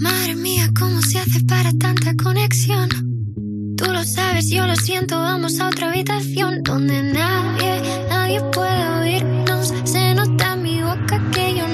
Madre 0.00 0.36
mía, 0.36 0.70
¿cómo 0.78 1.02
se 1.02 1.18
hace 1.18 1.40
para 1.44 1.72
tanta 1.72 2.14
conexión? 2.14 2.88
Tú 3.76 3.86
lo 3.86 4.04
sabes, 4.04 4.48
yo 4.48 4.64
lo 4.64 4.76
siento. 4.76 5.18
Vamos 5.18 5.58
a 5.58 5.66
otra 5.66 5.90
habitación 5.90 6.62
donde 6.62 7.02
nadie, 7.02 7.82
nadie 8.08 8.40
puede 8.52 8.88
oírnos. 9.00 9.74
Se 9.82 10.14
nota 10.14 10.52
en 10.52 10.62
mi 10.62 10.80
boca 10.80 11.20
que 11.32 11.56
yo 11.56 11.66
no 11.66 11.73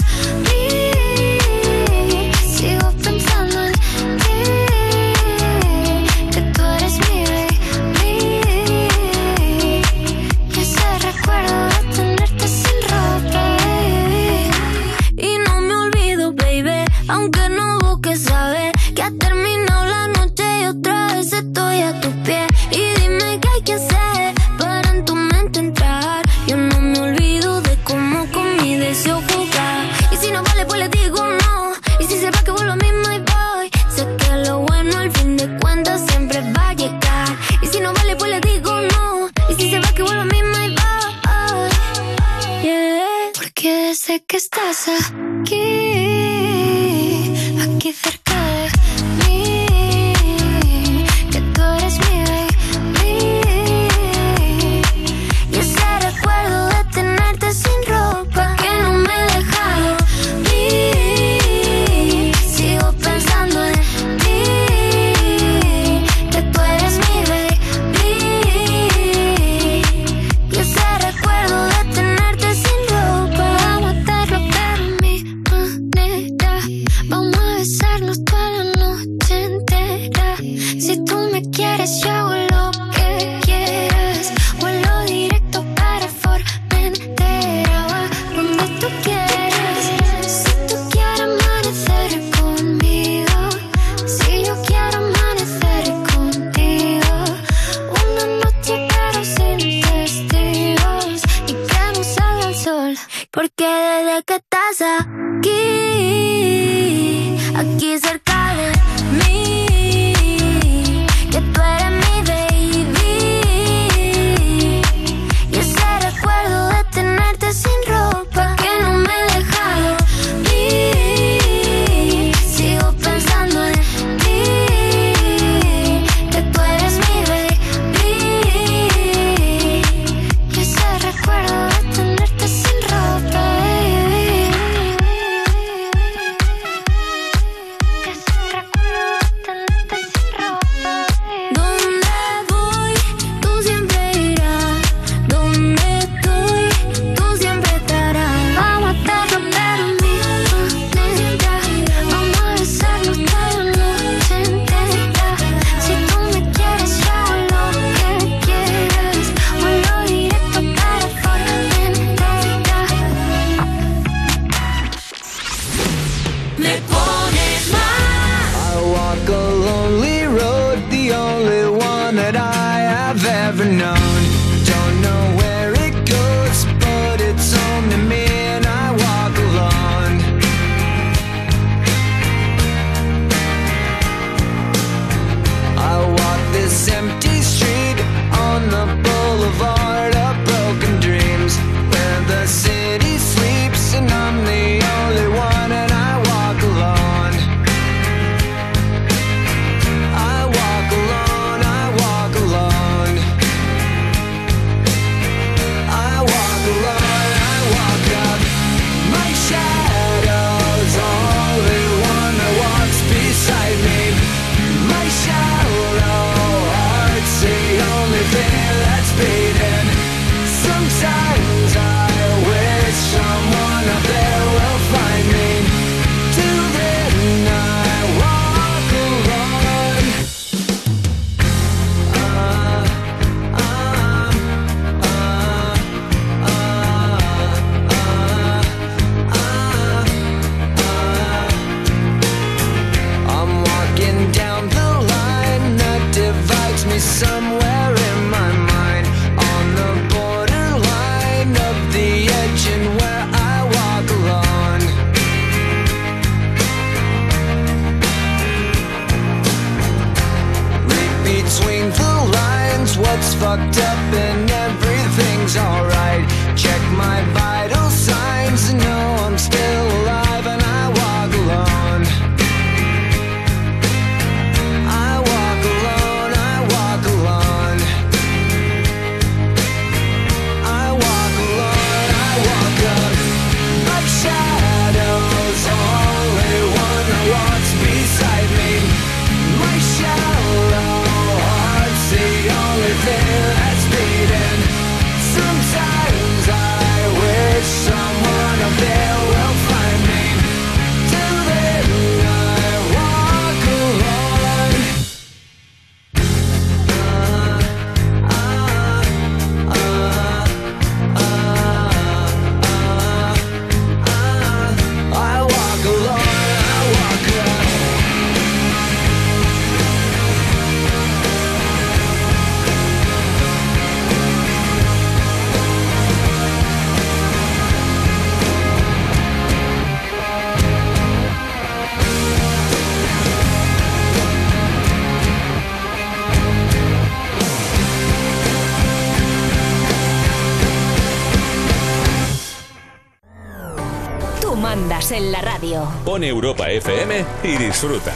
Radio. 345.81 346.03
Pon 346.05 346.23
Europa 346.23 346.69
FM 346.69 347.25
y 347.43 347.57
disfruta. 347.57 348.13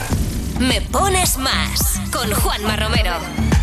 Me 0.60 0.80
pones 0.80 1.36
más 1.38 2.00
con 2.10 2.32
Juanma 2.32 2.76
Romero. 2.76 3.12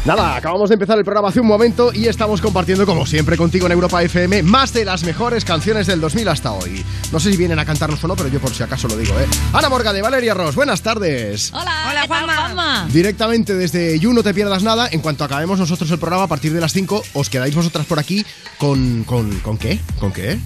Nada, 0.06 0.36
acabamos 0.36 0.70
de 0.70 0.74
empezar 0.74 0.98
el 0.98 1.06
programa 1.06 1.30
hace 1.30 1.40
un 1.40 1.48
momento 1.48 1.92
y 1.94 2.08
estamos 2.08 2.42
compartiendo, 2.42 2.86
como 2.86 3.06
siempre, 3.06 3.38
contigo 3.38 3.66
en 3.66 3.72
Europa 3.72 4.04
FM 4.04 4.44
más 4.44 4.74
de 4.74 4.84
las 4.86 5.04
mejores 5.04 5.46
canciones 5.46 5.88
del 5.88 6.02
2000 6.02 6.28
hasta 6.28 6.52
hoy. 6.52 6.86
No 7.12 7.20
sé 7.20 7.32
si 7.32 7.38
vienen 7.38 7.58
a 7.58 7.66
cantarnos 7.66 8.04
o 8.04 8.08
no, 8.08 8.16
pero 8.16 8.30
yo 8.30 8.40
por 8.40 8.52
si 8.54 8.62
acaso 8.62 8.88
lo 8.90 8.98
digo, 8.98 9.18
¿eh? 9.18 9.26
Ana 9.54 9.70
Morga 9.70 9.94
de 9.94 10.02
Valeria 10.02 10.34
Ross, 10.34 10.56
buenas 10.56 10.82
tardes. 10.82 11.52
Hola, 11.54 11.88
Hola 11.90 12.06
Juanma. 12.06 12.88
Directamente 12.92 13.56
desde 13.56 13.98
You 13.98 14.14
No 14.14 14.22
Te 14.22 14.34
Pierdas 14.34 14.62
Nada, 14.62 14.90
en 14.92 15.00
cuanto 15.00 15.24
acabemos 15.24 15.58
nosotros 15.58 15.90
el 15.90 16.00
programa 16.00 16.26
a 16.26 16.28
partir 16.28 16.54
de 16.54 16.60
las 16.60 16.74
5, 16.74 17.02
os 17.14 17.30
quedáis 17.30 17.56
vosotras 17.56 17.86
por 17.86 17.98
aquí 17.98 18.26
con... 18.58 19.06
¿Con, 19.06 19.40
¿con 19.40 19.58
qué? 19.58 19.80
¿Con 20.00 20.12
qué? 20.12 20.38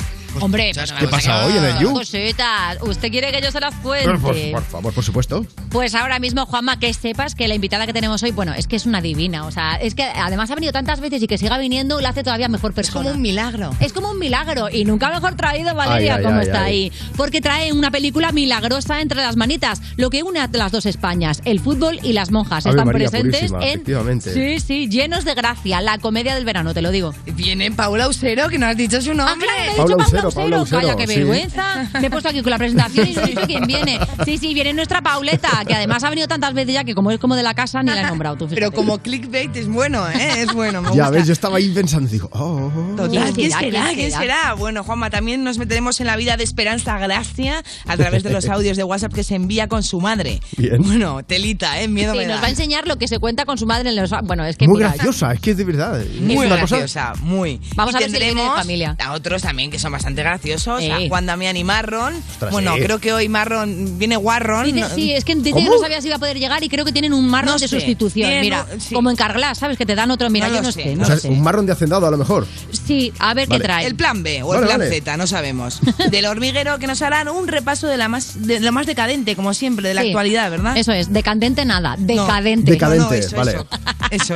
Hombre, 0.42 0.72
¿Qué 1.00 1.08
pasa 1.08 1.46
hoy 1.46 1.58
en 1.58 1.64
el 1.64 1.80
You? 1.80 1.94
Cositas. 1.94 2.78
¿Usted 2.82 3.12
quiere 3.12 3.32
que 3.32 3.42
yo 3.42 3.52
se 3.52 3.60
las 3.60 3.74
cuente? 3.76 4.10
Por- 4.18 4.52
por 4.52 4.64
favor, 4.64 4.94
por 4.94 5.04
supuesto. 5.04 5.46
Pues 5.78 5.94
ahora 5.94 6.18
mismo, 6.18 6.48
Juanma, 6.48 6.80
que 6.80 6.92
sepas 6.92 7.36
que 7.36 7.48
la 7.48 7.54
invitada 7.54 7.86
que 7.86 7.94
tenemos 7.94 8.24
hoy, 8.24 8.32
bueno, 8.32 8.52
es 8.56 8.66
que 8.66 8.76
es 8.76 8.88
una 8.88 9.00
divina. 9.00 9.46
O 9.46 9.52
sea, 9.52 9.76
es 9.76 9.94
que 9.94 10.02
además 10.02 10.50
ha 10.50 10.56
venido 10.56 10.74
tantas 10.74 11.00
veces 11.00 11.22
y 11.22 11.28
que 11.28 11.38
siga 11.38 11.60
viniendo 11.60 12.02
lo 12.02 12.08
hace 12.08 12.24
todavía 12.24 12.48
mejor 12.48 12.74
persona. 12.74 13.02
Es 13.02 13.06
como 13.06 13.16
un 13.16 13.22
milagro. 13.22 13.70
Es 13.80 13.94
como 13.94 14.10
un 14.10 14.18
milagro. 14.18 14.70
Y 14.72 14.86
nunca 14.86 15.12
mejor 15.12 15.36
traído, 15.36 15.76
Valeria, 15.76 16.16
Ay, 16.16 16.18
ay, 16.18 16.26
como 16.26 16.40
ay, 16.40 16.46
está 16.48 16.64
ay. 16.64 16.74
ahí. 16.74 16.92
Porque 17.16 17.42
trae 17.42 17.74
una 17.74 17.92
película 17.92 18.32
milagrosa 18.32 19.02
entre 19.02 19.22
las 19.22 19.36
manitas. 19.36 19.84
Lo 19.98 20.10
que 20.10 20.24
une 20.24 20.40
a 20.40 20.50
las 20.52 20.72
dos 20.72 20.88
Españas, 20.88 21.44
el 21.46 21.60
fútbol 21.60 22.00
y 22.02 22.14
las 22.14 22.32
monjas. 22.32 22.66
Ave 22.66 22.74
Están 22.74 22.88
María 22.88 23.10
presentes 23.12 23.52
Purísima, 23.52 24.10
en. 24.10 24.22
Sí, 24.22 24.60
sí, 24.60 24.90
llenos 24.90 25.26
de 25.26 25.36
gracia. 25.36 25.80
La 25.82 26.00
comedia 26.00 26.34
del 26.34 26.44
verano, 26.44 26.74
te 26.74 26.82
lo 26.82 26.90
digo. 26.90 27.14
Viene 27.36 27.70
Paula 27.70 28.08
Usero, 28.08 28.50
que 28.50 28.58
no 28.58 28.66
has 28.66 28.78
dicho 28.78 29.00
su 29.00 29.14
nombre. 29.14 29.48
Ah, 29.48 29.54
claro, 29.54 29.64
me 29.64 29.74
he 29.74 29.76
Paula 29.76 29.96
dicho 29.96 30.08
Usero, 30.08 30.32
Paula 30.32 30.62
Usero, 30.64 30.82
Calla, 30.82 30.96
qué 30.96 31.06
sí. 31.06 31.16
vergüenza. 31.20 31.88
Me 32.02 32.08
he 32.08 32.10
puesto 32.10 32.30
aquí 32.30 32.42
con 32.42 32.50
la 32.50 32.58
presentación 32.58 33.08
y 33.10 33.14
no 33.14 33.22
he 33.22 33.28
dicho 33.28 33.42
quién 33.46 33.68
viene. 33.68 34.00
Sí, 34.26 34.40
sí, 34.40 34.56
viene 34.56 34.74
nuestra 34.74 35.04
Pauleta, 35.04 35.64
que 35.68 35.76
además 35.76 36.03
ha 36.03 36.09
venido 36.09 36.28
tantas 36.28 36.53
veces 36.53 36.74
ya 36.74 36.84
que 36.84 36.95
como 36.95 37.11
es 37.11 37.20
como 37.20 37.36
de 37.36 37.43
la 37.43 37.53
casa 37.53 37.84
ni 37.84 37.91
la 37.91 38.01
he 38.01 38.05
nombrado. 38.05 38.36
Tú, 38.38 38.47
Pero 38.49 38.72
como 38.72 38.97
clickbait 38.99 39.55
es 39.55 39.68
bueno, 39.68 40.07
¿eh? 40.09 40.41
Es 40.41 40.53
bueno, 40.53 40.82
me 40.82 40.88
Ya 40.89 41.05
gusta. 41.05 41.09
ves, 41.11 41.28
yo 41.28 41.34
estaba 41.34 41.57
ahí 41.57 41.70
pensando, 41.70 42.09
digo, 42.09 42.30
oh, 42.34 42.39
oh, 42.39 42.91
oh. 42.93 42.95
Total, 42.95 43.34
¿quién 43.34 43.51
será? 43.51 43.59
será? 43.61 43.84
¿Quién 43.86 43.95
¿Quién 43.95 44.11
será? 44.11 44.22
será? 44.22 44.53
Bueno, 44.53 44.84
Juanma, 44.84 45.09
también 45.09 45.43
nos 45.43 45.57
meteremos 45.57 45.99
en 45.99 46.07
la 46.07 46.15
vida 46.15 46.38
de 46.38 46.43
Esperanza 46.43 46.97
Gracia 46.99 47.63
a 47.86 47.97
través 47.97 48.24
de 48.24 48.32
los 48.32 48.45
audios 48.49 48.78
de 48.78 48.84
WhatsApp 48.84 49.13
que 49.13 49.24
se 49.24 49.36
envía 49.36 49.68
con 49.68 49.84
su 49.84 49.99
madre. 49.99 50.39
Bien. 50.57 50.82
Bueno, 50.82 51.24
telita, 51.24 51.82
¿eh? 51.82 51.88
Miedo 51.88 52.13
Sí, 52.13 52.20
me 52.20 52.26
nos 52.28 52.36
da. 52.36 52.41
va 52.41 52.47
a 52.47 52.49
enseñar 52.51 52.88
lo 52.88 52.97
que 52.97 53.07
se 53.07 53.20
cuenta 53.20 53.45
con 53.45 53.57
su 53.57 53.65
madre 53.65 53.89
en 53.89 53.95
los... 53.95 54.11
Bueno, 54.24 54.45
es 54.45 54.57
que 54.57 54.68
Muy 54.68 54.78
mira, 54.78 54.89
graciosa, 54.93 55.34
es 55.34 55.39
que 55.39 55.53
de 55.55 55.63
verdad. 55.63 56.03
Muy 56.22 56.34
es 56.45 56.51
una 56.51 56.61
cosa- 56.61 56.78
graciosa, 56.78 57.13
muy. 57.22 57.59
Vamos 57.76 57.93
Y 57.93 57.97
a 57.97 57.99
ver 57.99 58.09
si 58.09 58.13
le 58.13 58.20
viene 58.26 58.30
de 58.41 58.47
tendremos 58.47 58.59
familia. 58.59 58.95
A 59.03 59.13
otros 59.13 59.41
también 59.41 59.72
que 59.72 59.80
son 59.80 59.91
bastante 59.91 60.22
graciosos, 60.24 60.82
a 60.84 61.07
Juan 61.07 61.26
Damián 61.26 61.57
y 61.57 61.63
Marron. 61.63 62.13
Ostras, 62.15 62.51
bueno, 62.51 62.76
sí. 62.76 62.82
creo 62.82 62.99
que 62.99 63.13
hoy 63.13 63.30
Marron 63.30 63.97
viene 63.97 64.18
Warron. 64.18 64.65
Sí, 64.95 65.11
es 65.13 65.24
que 65.26 65.32
que 65.60 65.66
¿Cómo? 65.66 65.76
no 65.78 65.82
sabía 65.82 66.01
si 66.01 66.08
iba 66.08 66.16
a 66.16 66.20
poder 66.20 66.38
llegar 66.39 66.64
y 66.64 66.70
creo 66.70 66.86
que 66.86 66.91
tienen 66.91 67.14
un 67.14 67.28
marrón 67.30 67.53
No 67.53 67.60
de 67.60 67.68
sé. 67.68 67.76
sustitución. 67.80 68.30
Mira, 68.41 68.66
sí. 68.80 68.93
como 68.95 69.10
en 69.10 69.16
Carglass, 69.16 69.58
¿sabes? 69.60 69.78
Que 69.78 69.86
te 69.86 69.95
dan 69.95 70.12
otro. 70.12 70.30
Mira, 70.30 70.47
No 70.47 70.55
yo 70.55 70.62
no 70.62 70.72
sé, 70.72 70.84
sé, 70.84 70.89
no 70.95 70.97
no 70.97 71.03
o 71.03 71.05
sea, 71.08 71.18
sé. 71.18 71.30
un 71.30 71.41
marrón 71.41 71.66
de 71.66 71.72
hacendado 71.74 72.05
a 72.08 72.12
lo 72.12 72.18
mejor. 72.18 72.45
Sí, 72.86 73.12
a 73.20 73.34
ver 73.34 73.47
Vale. 73.47 73.60
qué 73.62 73.64
trae. 73.68 73.86
El 73.86 73.95
plan 73.95 74.24
B 74.24 74.43
o 74.43 74.53
el 74.53 74.66
plan 74.66 74.80
vale. 74.80 74.89
Z, 74.89 75.18
no 75.18 75.28
sabemos. 75.28 75.80
Del 76.12 76.26
hormiguero 76.26 76.78
que 76.80 76.88
nos 76.88 77.01
harán 77.01 77.28
un 77.30 77.47
repaso 77.47 77.88
de 77.88 77.97
la 77.97 78.08
más 78.08 78.45
de 78.47 78.60
lo 78.60 78.72
más 78.72 78.86
decadente, 78.86 79.36
como 79.36 79.53
siempre, 79.53 79.88
de 79.89 79.93
la 79.93 80.01
Sí. 80.01 80.08
actualidad, 80.10 80.49
¿verdad? 80.51 80.78
Eso 80.78 80.91
es, 80.91 81.12
decadente 81.12 81.66
nada, 81.66 81.95
decadente. 81.97 82.72
Decadente, 82.72 83.03
No, 83.03 83.10
no, 83.10 83.16
eso, 83.16 83.36
vale. 83.36 83.51
Eso, 83.51 83.66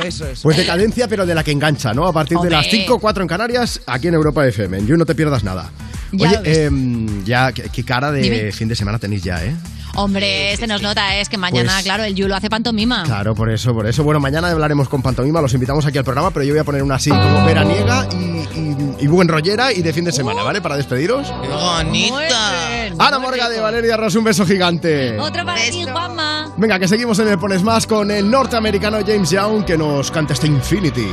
eso. 0.02 0.26
eso. 0.28 0.42
Pues 0.42 0.56
decadencia, 0.56 1.08
pero 1.08 1.24
de 1.26 1.34
la 1.34 1.42
que 1.44 1.50
engancha, 1.52 1.94
¿no? 1.94 2.06
A 2.06 2.12
partir 2.12 2.36
Hombre. 2.36 2.50
de 2.50 2.56
las 2.56 2.66
5, 2.70 2.98
4 2.98 3.22
en 3.22 3.28
Canarias, 3.28 3.80
aquí 3.86 4.08
en 4.08 4.14
Europa 4.14 4.46
FM. 4.46 4.78
En 4.78 4.86
You 4.86 4.96
no 4.96 5.06
te 5.06 5.14
pierdas 5.14 5.42
nada. 5.44 5.70
Ya 6.12 6.40
Oye, 6.40 6.64
em, 6.66 7.24
ya, 7.24 7.52
qué, 7.52 7.70
qué 7.72 7.84
cara 7.84 8.12
de 8.12 8.20
Dime. 8.20 8.52
fin 8.52 8.68
de 8.68 8.74
semana 8.76 8.98
tenéis 8.98 9.22
ya, 9.22 9.42
¿eh? 9.42 9.54
Hombre, 9.94 10.56
se 10.56 10.66
nos 10.66 10.80
nota, 10.82 11.16
es 11.16 11.28
que 11.28 11.36
mañana, 11.36 11.72
Pues- 11.74 11.84
claro, 11.84 12.04
el 12.04 12.14
Yu 12.14 12.26
lo 12.28 12.34
hace 12.36 12.48
pantomima. 12.48 13.02
Claro, 13.04 13.34
por 13.34 13.50
eso, 13.50 13.74
por 13.74 13.86
eso. 13.86 14.02
Bueno, 14.04 14.20
mañana 14.20 14.48
hablaremos 14.50 14.88
con 14.88 15.02
Pantomima, 15.02 15.40
los 15.42 15.52
invitamos 15.54 15.84
aquí 15.84 15.98
al 15.98 16.04
programa, 16.04 16.30
pero 16.30 16.44
yo 16.44 16.52
voy 16.52 16.60
a 16.60 16.64
poner 16.64 16.82
una 16.82 16.94
así 16.94 17.10
como 17.10 17.44
veraniega 17.44 18.06
y, 18.12 18.16
y, 18.16 18.96
y 19.00 19.06
buen 19.06 19.28
rollera 19.28 19.72
y 19.72 19.82
de 19.82 19.92
fin 19.92 20.04
de 20.04 20.12
semana, 20.12 20.42
¿vale? 20.42 20.60
Para 20.62 20.76
despediros. 20.76 21.28
¡Qué 21.42 21.48
bonita! 21.48 22.86
Ana 22.98 23.18
Morga 23.18 23.48
de 23.48 23.60
Valeria 23.60 23.96
Ross, 23.96 24.14
un 24.14 24.24
beso 24.24 24.46
gigante. 24.46 25.18
Otro 25.18 25.44
para 25.44 25.60
ti, 25.62 25.84
Juanma. 25.84 26.52
Venga, 26.56 26.78
que 26.78 26.88
seguimos 26.88 27.18
en 27.18 27.28
el 27.28 27.38
Pones 27.38 27.62
Más 27.62 27.86
con 27.86 28.10
el 28.10 28.30
norteamericano 28.30 28.98
James 29.06 29.30
Young 29.30 29.64
que 29.64 29.76
nos 29.76 30.10
canta 30.10 30.32
este 30.32 30.46
Infinity. 30.46 31.06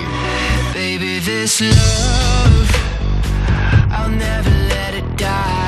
Baby, 0.73 1.19
this 1.25 1.61
love, 1.61 1.75
I'll 3.91 4.09
never 4.09 4.51
let 4.69 4.97
it 4.97 5.05
die. 5.17 5.58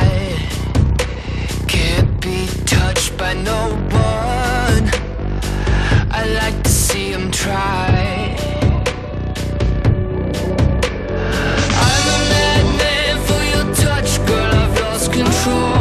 Control. 15.12 15.81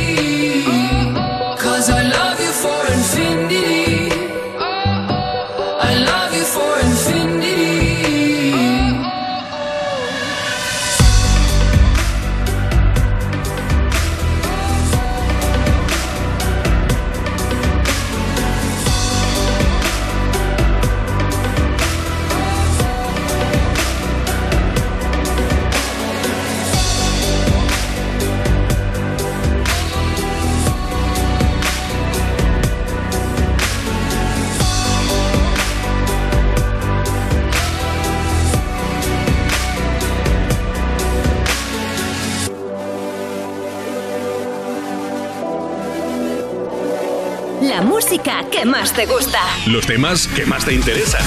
Música 48.01 48.43
que 48.51 48.65
más 48.65 48.91
te 48.93 49.05
gusta. 49.05 49.39
Los 49.67 49.85
temas 49.85 50.27
que 50.29 50.43
más 50.43 50.65
te 50.65 50.73
interesan. 50.73 51.21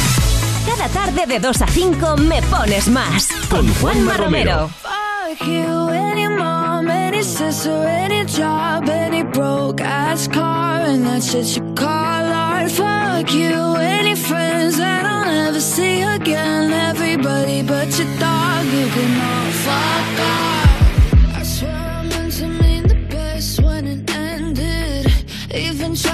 Cada 0.67 0.89
tarde 0.89 1.25
de 1.25 1.39
2 1.39 1.63
a 1.63 1.67
5 1.69 2.17
me 2.17 2.43
pones 2.43 2.89
más. 2.89 3.29
Con 3.49 3.73
Juanma 3.75 4.17
Romero. 4.17 4.69
Fuck 4.83 5.47
you, 5.47 5.89
any 5.91 6.27
mom, 6.27 6.91
any 6.91 7.23
sister, 7.23 7.87
any 7.87 8.25
job, 8.25 8.89
any 8.89 9.23
broke 9.23 9.81
ass 9.81 10.27
car, 10.27 10.81
and 10.81 11.07
that 11.07 11.23
shit 11.23 11.57
you 11.57 11.63
call 11.75 11.87
art. 11.87 12.71
Fuck 12.73 13.33
you, 13.33 13.77
any 13.77 14.17
friends 14.17 14.77
that 14.79 15.05
I'll 15.05 15.27
never 15.27 15.61
see 15.61 16.03
again. 16.03 16.73
Everybody 16.73 17.63
but 17.63 17.97
your 17.97 18.09
dog, 18.19 18.67
you 18.67 18.89
can 18.89 19.21
all 19.21 19.51
fuck 19.63 20.21
off. 20.27 21.39
I 21.39 21.43
swear 21.45 21.71
I 21.71 22.03
meant 22.03 22.33
to 22.39 22.49
mean 22.49 22.83
the 22.89 22.97
best 23.09 23.63
when 23.63 23.87
it 23.87 24.11
ended. 24.11 25.07
Even 25.55 25.95
tried 25.95 26.14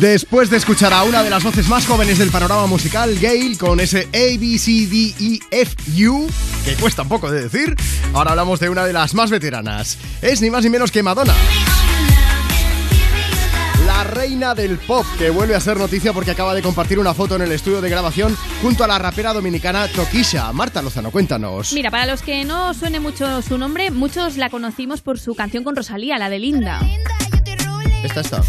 Después 0.00 0.50
de 0.50 0.56
escuchar 0.56 0.92
a 0.92 1.04
una 1.04 1.22
de 1.22 1.30
las 1.30 1.42
voces 1.42 1.68
más 1.68 1.86
jóvenes 1.86 2.18
del 2.18 2.30
panorama 2.30 2.66
musical, 2.66 3.18
Gail, 3.18 3.58
con 3.58 3.80
ese 3.80 4.08
A, 4.12 4.38
B, 4.38 4.58
C, 4.58 4.86
D, 4.86 5.14
E, 5.20 5.40
F, 5.50 5.74
U, 6.08 6.28
que 6.64 6.74
cuesta 6.74 7.02
un 7.02 7.08
poco 7.08 7.30
de 7.30 7.42
decir, 7.42 7.76
ahora 8.12 8.30
hablamos 8.30 8.60
de 8.60 8.68
una 8.68 8.84
de 8.84 8.92
las 8.92 9.14
más 9.14 9.30
veteranas. 9.30 9.98
Es 10.22 10.40
ni 10.40 10.50
más 10.50 10.64
ni 10.64 10.70
menos 10.70 10.90
que 10.90 11.02
Madonna. 11.02 11.34
La 14.00 14.04
reina 14.04 14.54
del 14.54 14.78
pop, 14.78 15.04
que 15.18 15.28
vuelve 15.28 15.54
a 15.54 15.60
ser 15.60 15.76
noticia 15.76 16.14
porque 16.14 16.30
acaba 16.30 16.54
de 16.54 16.62
compartir 16.62 16.98
una 16.98 17.12
foto 17.12 17.36
en 17.36 17.42
el 17.42 17.52
estudio 17.52 17.82
de 17.82 17.90
grabación 17.90 18.34
junto 18.62 18.82
a 18.82 18.86
la 18.86 18.98
rapera 18.98 19.34
dominicana 19.34 19.88
Tokisha. 19.88 20.50
Marta 20.54 20.80
Lozano, 20.80 21.10
cuéntanos. 21.10 21.74
Mira, 21.74 21.90
para 21.90 22.06
los 22.06 22.22
que 22.22 22.46
no 22.46 22.72
suene 22.72 22.98
mucho 22.98 23.42
su 23.42 23.58
nombre, 23.58 23.90
muchos 23.90 24.38
la 24.38 24.48
conocimos 24.48 25.02
por 25.02 25.18
su 25.18 25.34
canción 25.34 25.64
con 25.64 25.76
Rosalía, 25.76 26.16
la 26.16 26.30
de 26.30 26.38
Linda. 26.38 26.80
Esta 28.02 28.22
está. 28.22 28.42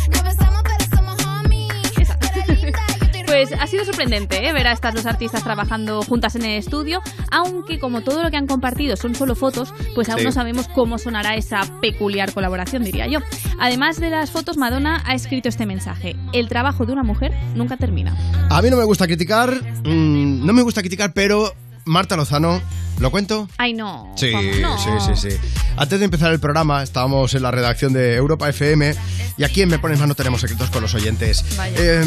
Pues 3.32 3.54
ha 3.58 3.66
sido 3.66 3.86
sorprendente 3.86 4.46
¿eh? 4.46 4.52
ver 4.52 4.68
a 4.68 4.74
estas 4.74 4.94
dos 4.94 5.06
artistas 5.06 5.42
trabajando 5.42 6.02
juntas 6.02 6.36
en 6.36 6.44
el 6.44 6.58
estudio, 6.58 7.02
aunque 7.32 7.80
como 7.80 8.02
todo 8.02 8.22
lo 8.24 8.30
que 8.30 8.36
han 8.36 8.46
compartido 8.46 8.98
son 8.98 9.16
solo 9.16 9.36
fotos, 9.36 9.74
pues 9.96 10.10
aún 10.10 10.20
Sí. 10.20 10.26
no 10.26 10.32
sabemos 10.34 10.68
cómo 10.68 10.98
sonará 10.98 11.36
esa 11.36 11.62
peculiar 11.80 12.34
colaboración, 12.34 12.84
diría 12.84 13.08
yo. 13.08 13.20
Además 13.58 14.02
de 14.02 14.10
las 14.10 14.32
fotos, 14.32 14.58
Madonna 14.58 15.02
ha 15.06 15.16
escrito 15.16 15.48
este 15.48 15.66
mensaje. 15.66 16.18
El 16.34 16.50
trabajo 16.50 16.86
de 16.86 16.92
una 16.92 17.04
mujer 17.04 17.32
nunca 17.56 17.78
termina. 17.78 18.14
A 18.50 18.62
mí 18.62 18.70
no 18.70 18.76
me 18.76 18.84
gusta 18.84 19.08
criticar, 19.08 19.54
mm, 19.86 20.46
no 20.46 20.52
me 20.52 20.62
gusta 20.62 20.82
criticar, 20.82 21.14
pero 21.14 21.54
Marta 21.86 22.18
Lozano, 22.18 22.60
¿Lo 23.00 23.10
cuento? 23.10 23.48
Ay, 23.58 23.74
no. 23.74 24.14
Sí, 24.16 24.32
no. 24.62 24.78
sí, 24.78 24.90
sí, 25.16 25.30
sí. 25.32 25.38
Antes 25.76 25.98
de 26.00 26.06
empezar 26.06 26.32
el 26.32 26.40
programa, 26.40 26.84
estábamos 26.84 27.34
en 27.34 27.42
la 27.42 27.50
redacción 27.50 27.94
de 27.94 28.16
Europa 28.16 28.48
FM 28.50 28.94
y 29.38 29.44
aquí 29.44 29.62
en 29.64 29.70
Me 29.70 29.80
Pones 29.80 29.98
Más 30.00 30.08
no 30.08 30.14
tenemos 30.16 30.42
secretos 30.42 30.70
con 30.70 30.84
los 30.84 30.94
oyentes. 30.94 31.44
Vaya. 31.58 31.76
Eh, 31.80 32.06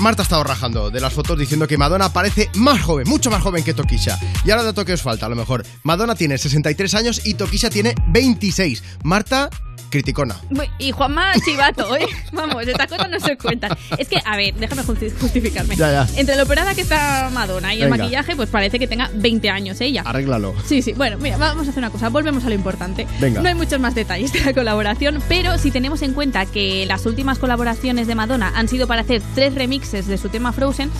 Marta 0.00 0.22
ha 0.22 0.24
estado 0.24 0.42
rajando 0.42 0.90
de 0.90 1.00
las 1.00 1.12
fotos 1.12 1.38
diciendo 1.38 1.68
que 1.68 1.78
Madonna 1.78 2.12
parece 2.12 2.50
más 2.54 2.80
joven, 2.82 3.08
mucho 3.08 3.30
más 3.30 3.40
joven 3.42 3.62
que 3.62 3.72
Tokisha. 3.74 4.18
Y 4.44 4.50
ahora 4.50 4.64
dato 4.64 4.84
que 4.84 4.94
os 4.94 5.02
falta, 5.02 5.26
a 5.26 5.28
lo 5.28 5.36
mejor. 5.36 5.64
Madonna 5.84 6.16
tiene 6.16 6.36
63 6.38 6.94
años 6.94 7.20
y 7.24 7.34
Tokisha 7.34 7.70
tiene 7.70 7.94
26. 8.08 8.82
Marta, 9.04 9.48
criticona. 9.90 10.36
Y 10.78 10.90
Juanma 10.90 11.32
Chivato, 11.44 11.94
¿eh? 11.96 12.06
Vamos, 12.32 12.66
estas 12.66 12.86
cosas 12.86 13.10
no 13.10 13.20
se 13.20 13.36
cuentan. 13.36 13.76
Es 13.98 14.08
que, 14.08 14.16
a 14.24 14.36
ver, 14.36 14.54
déjame 14.54 14.82
justi- 14.82 15.12
justificarme. 15.20 15.76
Ya, 15.76 15.92
ya. 16.06 16.08
Entre 16.18 16.34
lo 16.34 16.44
operada 16.44 16.74
que 16.74 16.80
está 16.80 17.28
Madonna 17.32 17.74
y 17.74 17.82
el 17.82 17.90
Venga. 17.90 18.04
maquillaje, 18.04 18.34
pues 18.34 18.48
parece 18.48 18.78
que 18.78 18.86
tenga 18.86 19.10
20 19.14 19.50
años 19.50 19.80
ella. 19.82 20.02
Arréglalo. 20.22 20.54
Sí, 20.64 20.82
sí. 20.82 20.92
Bueno, 20.92 21.18
mira, 21.18 21.36
vamos 21.36 21.66
a 21.66 21.70
hacer 21.70 21.80
una 21.80 21.90
cosa. 21.90 22.08
Volvemos 22.08 22.44
a 22.44 22.48
lo 22.48 22.54
importante. 22.54 23.06
Venga. 23.20 23.42
No 23.42 23.48
hay 23.48 23.54
muchos 23.54 23.80
más 23.80 23.94
detalles 23.94 24.32
de 24.32 24.40
la 24.40 24.54
colaboración, 24.54 25.20
pero 25.28 25.58
si 25.58 25.70
tenemos 25.70 26.02
en 26.02 26.14
cuenta 26.14 26.46
que 26.46 26.86
las 26.86 27.06
últimas 27.06 27.38
colaboraciones 27.38 28.06
de 28.06 28.14
Madonna 28.14 28.52
han 28.54 28.68
sido 28.68 28.86
para 28.86 29.02
hacer 29.02 29.22
tres 29.34 29.54
remixes 29.54 30.06
de 30.06 30.18
su 30.18 30.28
tema 30.28 30.52
Frozen, 30.52 30.90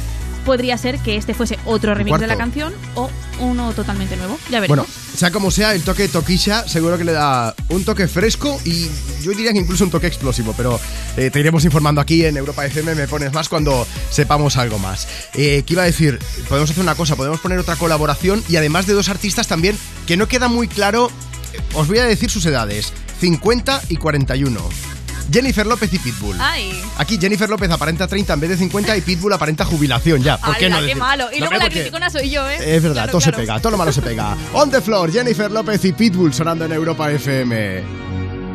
podría 0.44 0.76
ser 0.78 0.98
que 0.98 1.16
este 1.16 1.34
fuese 1.34 1.58
otro 1.64 1.94
remix 1.94 2.20
de 2.20 2.26
la 2.26 2.36
canción 2.36 2.72
o 2.94 3.10
uno 3.40 3.72
totalmente 3.72 4.16
nuevo. 4.16 4.38
Ya 4.50 4.60
veremos. 4.60 4.68
Bueno, 4.68 4.86
sea 5.16 5.30
como 5.30 5.50
sea, 5.50 5.74
el 5.74 5.82
toque 5.82 6.02
de 6.02 6.08
Tokisha 6.08 6.68
seguro 6.68 6.98
que 6.98 7.04
le 7.04 7.12
da 7.12 7.54
un 7.68 7.84
toque 7.84 8.08
fresco 8.08 8.60
y 8.64 8.88
yo 9.22 9.32
diría 9.32 9.52
que 9.52 9.58
incluso 9.58 9.84
un 9.84 9.90
toque 9.90 10.06
explosivo, 10.06 10.54
pero 10.56 10.78
eh, 11.16 11.30
te 11.30 11.40
iremos 11.40 11.64
informando 11.64 12.00
aquí 12.00 12.24
en 12.24 12.36
Europa 12.36 12.64
FM, 12.66 12.94
me 12.94 13.08
pones 13.08 13.32
más 13.32 13.48
cuando 13.48 13.86
sepamos 14.10 14.56
algo 14.56 14.78
más. 14.78 15.08
Eh, 15.34 15.62
¿Qué 15.66 15.74
iba 15.74 15.82
a 15.82 15.86
decir? 15.86 16.18
Podemos 16.48 16.70
hacer 16.70 16.82
una 16.82 16.94
cosa, 16.94 17.16
podemos 17.16 17.40
poner 17.40 17.58
otra 17.58 17.76
colaboración 17.76 18.42
y 18.48 18.56
además 18.56 18.86
de 18.86 18.94
dos 18.94 19.08
artistas 19.08 19.48
también 19.48 19.76
que 20.06 20.16
no 20.16 20.28
queda 20.28 20.48
muy 20.48 20.68
claro, 20.68 21.10
eh, 21.52 21.60
os 21.74 21.88
voy 21.88 21.98
a 21.98 22.04
decir 22.04 22.30
sus 22.30 22.46
edades, 22.46 22.92
50 23.20 23.82
y 23.88 23.96
41. 23.96 24.91
Jennifer 25.30 25.66
López 25.66 25.92
y 25.92 25.98
Pitbull. 25.98 26.36
Ay. 26.40 26.80
Aquí 26.98 27.18
Jennifer 27.20 27.48
López 27.48 27.70
aparenta 27.70 28.06
30 28.06 28.32
en 28.34 28.40
vez 28.40 28.50
de 28.50 28.56
50 28.58 28.96
y 28.96 29.00
Pitbull 29.02 29.32
aparenta 29.32 29.64
jubilación 29.64 30.22
ya. 30.22 30.36
¿Por 30.38 30.56
qué 30.56 30.66
Ala, 30.66 30.76
no 30.76 30.80
qué 30.80 30.86
decir? 30.86 30.98
malo. 31.00 31.24
Y 31.32 31.34
No, 31.36 31.40
luego 31.40 31.54
la 31.54 31.60
porque- 31.60 31.74
criticona 31.80 32.10
soy 32.10 32.30
yo, 32.30 32.48
¿eh? 32.48 32.56
es 32.76 32.82
verdad, 32.82 32.94
Claro, 33.04 33.10
todo 33.12 33.20
se 33.20 33.30
claro. 33.30 33.42
pega, 33.42 33.60
todo 33.60 33.70
lo 33.72 33.78
malo 33.78 33.92
se 33.92 34.02
pega. 34.02 34.36
On 34.52 34.70
the 34.70 34.80
floor, 34.80 35.10
Jennifer 35.12 35.50
López 35.50 35.84
y 35.84 35.92
Pitbull 35.92 36.32
sonando 36.34 36.64
en 36.64 36.72
Europa 36.72 37.10
FM. 37.10 37.82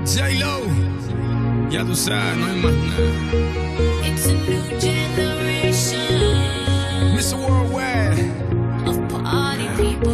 J-Lo, 0.05 0.61
ya 1.69 1.83
tú 1.83 1.95
sabes, 1.95 2.37
no 2.37 2.45
hay 2.45 2.61
más 2.61 2.73
nada. 2.73 4.07
It's 4.07 4.25
a 4.25 4.33
new 4.33 4.79
generation 4.79 6.07
Mr. 7.15 7.35
Worldwide, 7.35 8.31
of 8.85 8.97
party 9.23 9.67
people. 9.75 10.13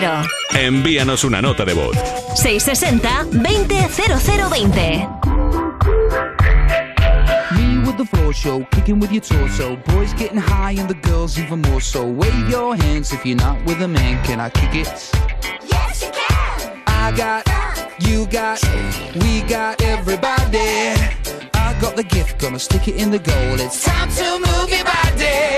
Romero. 0.00 0.28
Envíanos 0.50 1.24
una 1.24 1.42
nota 1.42 1.64
de 1.64 1.74
voz. 1.74 1.96
660 2.36 3.26
200020. 3.32 5.08
Me 7.52 7.78
with 7.84 7.96
the 7.96 8.04
floor 8.04 8.32
show, 8.32 8.64
kicking 8.70 9.00
with 9.00 9.10
your 9.10 9.22
torso. 9.22 9.76
Boys 9.86 10.14
getting 10.14 10.38
high 10.38 10.76
and 10.78 10.88
the 10.88 10.94
girls 11.08 11.38
even 11.38 11.60
more 11.62 11.80
so. 11.80 12.04
Wave 12.04 12.48
your 12.48 12.76
hands 12.76 13.12
if 13.12 13.24
you're 13.26 13.36
not 13.36 13.56
with 13.66 13.82
a 13.82 13.88
man. 13.88 14.22
Can 14.24 14.40
I 14.40 14.50
kick 14.50 14.74
it? 14.74 15.10
Yes, 15.66 16.02
you 16.02 16.10
can. 16.12 16.82
I 16.86 17.12
got, 17.16 17.46
you 18.00 18.26
got, 18.26 18.62
we 19.16 19.42
got 19.42 19.82
everybody. 19.82 20.94
I 21.54 21.76
got 21.80 21.96
the 21.96 22.04
gift, 22.04 22.38
gonna 22.38 22.58
stick 22.58 22.88
it 22.88 22.96
in 22.96 23.10
the 23.10 23.18
goal. 23.18 23.60
It's 23.60 23.84
time 23.84 24.10
to 24.10 24.38
move 24.38 24.70
your 24.70 24.84
body. 24.84 25.57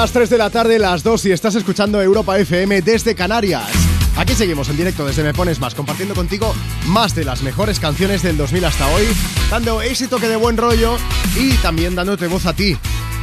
Las 0.00 0.10
3 0.10 0.28
de 0.28 0.38
la 0.38 0.50
tarde, 0.50 0.80
las 0.80 1.04
2 1.04 1.26
y 1.26 1.32
estás 1.32 1.54
escuchando 1.54 2.02
Europa 2.02 2.36
FM 2.36 2.82
desde 2.82 3.14
Canarias. 3.14 3.70
Aquí 4.16 4.34
seguimos 4.34 4.68
en 4.68 4.76
directo 4.76 5.06
desde 5.06 5.22
Me 5.22 5.32
Pones 5.32 5.60
Más, 5.60 5.76
compartiendo 5.76 6.16
contigo 6.16 6.52
más 6.86 7.14
de 7.14 7.24
las 7.24 7.42
mejores 7.42 7.78
canciones 7.78 8.20
del 8.24 8.36
2000 8.36 8.64
hasta 8.64 8.88
hoy, 8.88 9.04
dando 9.50 9.82
ese 9.82 10.08
toque 10.08 10.26
de 10.26 10.34
buen 10.34 10.56
rollo 10.56 10.96
y 11.36 11.52
también 11.58 11.94
dándote 11.94 12.26
voz 12.26 12.44
a 12.46 12.54
ti. 12.54 12.76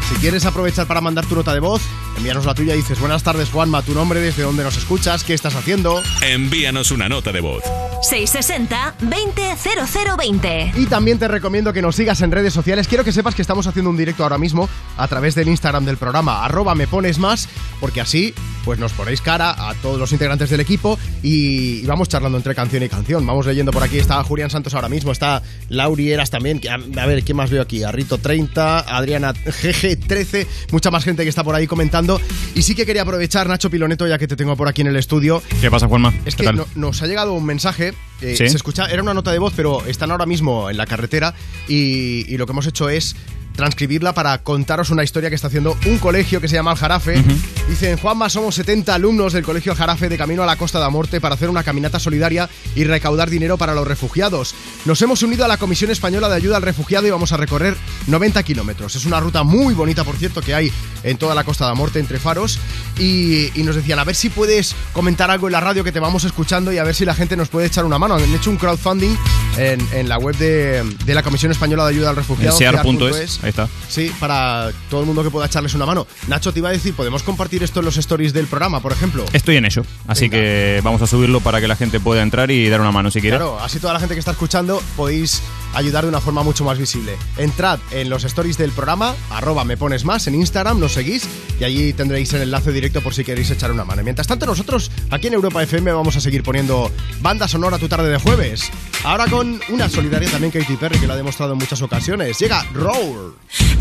Si 0.09 0.15
quieres 0.21 0.45
aprovechar 0.45 0.87
para 0.87 1.01
mandar 1.01 1.25
tu 1.25 1.35
nota 1.35 1.53
de 1.53 1.59
voz, 1.59 1.81
envíanos 2.15 2.45
la 2.45 2.53
tuya 2.53 2.73
y 2.73 2.77
dices 2.77 3.01
buenas 3.01 3.21
tardes 3.21 3.49
Juanma, 3.49 3.81
tu 3.81 3.93
nombre, 3.93 4.21
desde 4.21 4.43
dónde 4.43 4.63
nos 4.63 4.77
escuchas, 4.77 5.25
qué 5.25 5.33
estás 5.33 5.55
haciendo. 5.55 6.01
Envíanos 6.21 6.91
una 6.91 7.09
nota 7.09 7.33
de 7.33 7.41
voz. 7.41 7.63
660-200020. 8.01 10.71
Y 10.75 10.85
también 10.87 11.19
te 11.19 11.27
recomiendo 11.27 11.73
que 11.73 11.81
nos 11.81 11.95
sigas 11.95 12.21
en 12.21 12.31
redes 12.31 12.53
sociales. 12.53 12.87
Quiero 12.87 13.03
que 13.03 13.11
sepas 13.11 13.33
que 13.35 13.41
estamos 13.41 13.67
haciendo 13.67 13.89
un 13.89 13.97
directo 13.97 14.23
ahora 14.23 14.37
mismo 14.37 14.69
a 14.97 15.07
través 15.07 15.35
del 15.35 15.47
Instagram 15.49 15.85
del 15.85 15.97
programa, 15.97 16.43
arroba 16.45 16.75
me 16.75 16.87
pones 16.87 17.17
más, 17.19 17.47
porque 17.79 18.01
así 18.01 18.33
pues 18.65 18.77
nos 18.77 18.91
ponéis 18.93 19.21
cara 19.21 19.69
a 19.69 19.73
todos 19.75 19.97
los 19.99 20.11
integrantes 20.11 20.49
del 20.51 20.59
equipo 20.59 20.99
y, 21.23 21.83
vamos 21.87 22.09
charlando 22.09 22.37
entre 22.37 22.53
canción 22.53 22.83
y 22.83 22.89
canción. 22.89 23.25
Vamos 23.25 23.45
leyendo 23.47 23.71
por 23.71 23.81
aquí, 23.83 23.97
está 23.97 24.23
Julián 24.23 24.49
Santos 24.51 24.73
ahora 24.75 24.87
mismo, 24.89 25.11
está 25.11 25.41
Lauri 25.69 26.11
Eras 26.11 26.29
también, 26.29 26.59
que- 26.59 26.69
a, 26.69 26.77
ver, 26.77 27.23
¿quién 27.23 27.37
más 27.37 27.49
veo 27.49 27.61
aquí? 27.63 27.83
A 27.83 27.91
Rito 27.91 28.17
30, 28.19 28.79
Adriana 28.79 29.33
GG13, 29.33 30.45
mucha 30.71 30.91
más 30.91 31.03
gente 31.03 31.23
que 31.23 31.29
está 31.29 31.43
por 31.43 31.55
ahí 31.55 31.65
comentando. 31.67 32.21
Y 32.53 32.61
sí 32.61 32.75
que 32.75 32.85
quería 32.85 33.01
aprovechar, 33.01 33.47
Nacho 33.49 33.69
Piloneto, 33.71 34.07
ya 34.07 34.19
que 34.19 34.27
te 34.27 34.35
tengo 34.35 34.55
por 34.55 34.67
aquí 34.67 34.81
en 34.81 34.87
el 34.87 34.95
estudio, 34.95 35.41
¿Qué 35.59 35.71
pasa, 35.71 35.87
Juanma? 35.87 36.13
es 36.25 36.35
¿Qué 36.35 36.43
que 36.43 36.49
tal? 36.49 36.57
no- 36.57 36.67
nos 36.75 37.01
ha 37.01 37.07
llegado 37.07 37.33
un 37.33 37.45
mensaje. 37.45 37.90
Eh, 38.21 38.35
Sí. 38.37 38.49
Se 38.49 38.55
escucha, 38.57 38.85
era 38.85 39.01
una 39.01 39.13
nota 39.13 39.31
de 39.31 39.39
voz, 39.39 39.53
pero 39.55 39.85
están 39.85 40.11
ahora 40.11 40.25
mismo 40.25 40.69
en 40.69 40.77
la 40.77 40.85
carretera 40.85 41.33
y, 41.67 42.25
y 42.33 42.37
lo 42.37 42.45
que 42.45 42.51
hemos 42.51 42.67
hecho 42.67 42.89
es 42.89 43.15
transcribirla 43.55 44.13
para 44.13 44.37
contaros 44.39 44.89
una 44.89 45.03
historia 45.03 45.29
que 45.29 45.35
está 45.35 45.47
haciendo 45.47 45.77
un 45.85 45.97
colegio 45.97 46.41
que 46.41 46.47
se 46.47 46.55
llama 46.55 46.71
Aljarafe. 46.71 47.23
Dicen, 47.69 47.97
Juanma, 47.97 48.29
somos 48.29 48.55
70 48.55 48.93
alumnos 48.93 49.33
del 49.33 49.43
colegio 49.43 49.71
Aljarafe 49.71 50.09
de 50.09 50.17
camino 50.17 50.43
a 50.43 50.45
la 50.45 50.55
Costa 50.55 50.79
de 50.79 50.85
la 50.85 50.89
Muerte 50.89 51.21
para 51.21 51.35
hacer 51.35 51.49
una 51.49 51.63
caminata 51.63 51.99
solidaria 51.99 52.49
y 52.75 52.83
recaudar 52.83 53.29
dinero 53.29 53.57
para 53.57 53.73
los 53.73 53.87
refugiados. 53.87 54.55
Nos 54.85 55.01
hemos 55.01 55.23
unido 55.23 55.45
a 55.45 55.47
la 55.47 55.57
Comisión 55.57 55.91
Española 55.91 56.29
de 56.29 56.35
Ayuda 56.35 56.57
al 56.57 56.63
Refugiado 56.63 57.07
y 57.07 57.11
vamos 57.11 57.31
a 57.31 57.37
recorrer 57.37 57.75
90 58.07 58.43
kilómetros. 58.43 58.95
Es 58.95 59.05
una 59.05 59.19
ruta 59.19 59.43
muy 59.43 59.73
bonita, 59.73 60.03
por 60.03 60.15
cierto, 60.17 60.41
que 60.41 60.53
hay 60.55 60.71
en 61.03 61.17
toda 61.17 61.35
la 61.35 61.43
Costa 61.43 61.65
de 61.65 61.71
la 61.71 61.75
Muerte 61.75 61.99
entre 61.99 62.19
faros 62.19 62.59
y, 62.97 63.51
y 63.59 63.63
nos 63.63 63.75
decían, 63.75 63.99
a 63.99 64.03
ver 64.03 64.15
si 64.15 64.29
puedes 64.29 64.75
comentar 64.93 65.29
algo 65.31 65.47
en 65.47 65.53
la 65.53 65.59
radio 65.59 65.83
que 65.83 65.91
te 65.91 65.99
vamos 65.99 66.23
escuchando 66.23 66.71
y 66.71 66.77
a 66.77 66.83
ver 66.83 66.95
si 66.95 67.05
la 67.05 67.13
gente 67.13 67.35
nos 67.37 67.49
puede 67.49 67.67
echar 67.67 67.85
una 67.85 67.99
mano. 67.99 68.15
Han 68.15 68.33
hecho 68.33 68.49
un 68.49 68.57
crowdfunding 68.57 69.15
en, 69.57 69.85
en 69.93 70.09
la 70.09 70.17
web 70.17 70.35
de, 70.37 70.83
de 71.05 71.15
la 71.15 71.23
Comisión 71.23 71.51
Española 71.51 71.83
de 71.85 71.89
Ayuda 71.91 72.09
al 72.09 72.15
Refugiado. 72.15 72.57
Sear.es, 72.57 73.40
ahí 73.41 73.49
está. 73.49 73.67
Sí, 73.87 74.11
para 74.19 74.71
todo 74.89 75.01
el 75.01 75.05
mundo 75.07 75.23
que 75.23 75.29
pueda 75.29 75.45
echarles 75.45 75.73
una 75.73 75.85
mano. 75.85 76.07
Nacho, 76.27 76.51
te 76.51 76.59
iba 76.59 76.69
a 76.69 76.71
decir, 76.71 76.93
¿podemos 76.93 77.23
compartir 77.23 77.63
esto 77.63 77.79
en 77.79 77.85
los 77.85 77.97
stories 77.97 78.33
del 78.33 78.47
programa, 78.47 78.79
por 78.81 78.91
ejemplo? 78.91 79.25
Estoy 79.33 79.57
en 79.57 79.65
ello, 79.65 79.83
así 80.07 80.29
que 80.29 80.81
vamos 80.83 81.01
a 81.01 81.07
subirlo 81.07 81.39
para 81.41 81.61
que 81.61 81.67
la 81.67 81.75
gente 81.75 81.99
pueda 81.99 82.21
entrar 82.21 82.51
y 82.51 82.69
dar 82.69 82.81
una 82.81 82.91
mano 82.91 83.11
si 83.11 83.21
quiere. 83.21 83.37
Claro, 83.37 83.59
así 83.59 83.79
toda 83.79 83.93
la 83.93 83.99
gente 83.99 84.15
que 84.15 84.19
está 84.19 84.31
escuchando 84.31 84.81
podéis 84.95 85.41
ayudar 85.73 86.03
de 86.03 86.09
una 86.09 86.21
forma 86.21 86.43
mucho 86.43 86.63
más 86.63 86.77
visible. 86.77 87.15
Entrad 87.37 87.79
en 87.91 88.09
los 88.09 88.23
stories 88.23 88.57
del 88.57 88.71
programa, 88.71 89.15
arroba 89.29 89.63
me 89.63 89.77
pones 89.77 90.05
más 90.05 90.27
en 90.27 90.35
Instagram, 90.35 90.79
nos 90.79 90.93
seguís 90.93 91.27
y 91.59 91.63
allí 91.63 91.93
tendréis 91.93 92.33
el 92.33 92.41
enlace 92.41 92.71
directo 92.71 93.01
por 93.01 93.13
si 93.13 93.23
queréis 93.23 93.49
echar 93.51 93.71
una 93.71 93.85
mano. 93.85 94.01
Y 94.01 94.05
Mientras 94.05 94.27
tanto, 94.27 94.45
nosotros 94.45 94.91
aquí 95.09 95.27
en 95.27 95.33
Europa 95.33 95.63
FM 95.63 95.91
vamos 95.91 96.15
a 96.15 96.21
seguir 96.21 96.43
poniendo 96.43 96.91
banda 97.21 97.47
sonora 97.47 97.77
tu 97.77 97.87
tarde 97.87 98.09
de 98.09 98.17
jueves. 98.17 98.69
Ahora 99.03 99.25
con 99.27 99.59
una 99.69 99.89
solidaria 99.89 100.29
también 100.29 100.51
Katy 100.51 100.75
Perry 100.75 100.99
que 100.99 101.07
lo 101.07 101.13
ha 101.13 101.17
demostrado 101.17 101.53
en 101.53 101.59
muchas 101.59 101.81
ocasiones. 101.81 102.37
Llega 102.39 102.65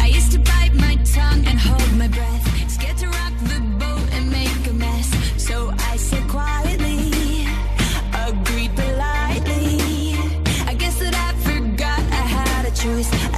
I 0.01 0.07
used 0.07 0.33
to 0.33 0.39
bite 0.39 0.75
my 0.75 0.97
tongue 1.05 1.47
and 1.47 1.59
hold 1.59 1.93
my 1.97 2.09
breath. 2.09 2.71
Scared 2.71 2.99
to 2.99 3.07
rock 3.07 3.35
the 3.45 3.61
boat 3.79 4.07
and 4.13 4.31
make 4.31 4.67
a 4.67 4.73
mess. 4.73 5.09
So 5.37 5.73
I 5.93 5.97
said 5.97 6.27
quietly, 6.29 7.47
agreed 8.29 8.73
politely. 8.77 10.15
I 10.67 10.75
guess 10.75 10.99
that 11.01 11.15
I 11.15 11.31
forgot 11.49 12.01
I 12.21 12.25
had 12.37 12.65
a 12.67 12.75
choice. 12.83 13.30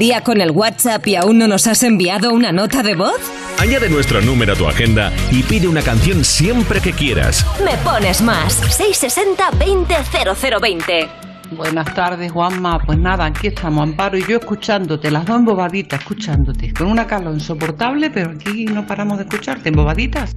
día 0.00 0.22
con 0.22 0.40
el 0.40 0.50
WhatsApp 0.50 1.06
y 1.06 1.14
aún 1.14 1.38
no 1.38 1.46
nos 1.46 1.66
has 1.66 1.82
enviado 1.82 2.32
una 2.32 2.52
nota 2.52 2.82
de 2.82 2.94
voz? 2.94 3.20
Añade 3.58 3.90
nuestro 3.90 4.22
número 4.22 4.54
a 4.54 4.56
tu 4.56 4.66
agenda 4.66 5.12
y 5.30 5.42
pide 5.42 5.68
una 5.68 5.82
canción 5.82 6.24
siempre 6.24 6.80
que 6.80 6.92
quieras. 6.92 7.44
Me 7.62 7.76
pones 7.84 8.22
más. 8.22 8.62
660-200020. 8.80 11.06
Buenas 11.50 11.94
tardes, 11.94 12.32
Juanma. 12.32 12.78
Pues 12.78 12.98
nada, 12.98 13.26
aquí 13.26 13.48
estamos, 13.48 13.82
Amparo 13.82 14.16
y 14.16 14.24
yo 14.26 14.38
escuchándote, 14.38 15.10
las 15.10 15.26
dos 15.26 15.36
embobaditas, 15.36 16.00
escuchándote. 16.00 16.72
Con 16.72 16.86
una 16.86 17.06
calor 17.06 17.34
insoportable, 17.34 18.08
pero 18.08 18.30
aquí 18.30 18.64
no 18.64 18.86
paramos 18.86 19.18
de 19.18 19.24
escucharte, 19.24 19.68
embobaditas. 19.68 20.34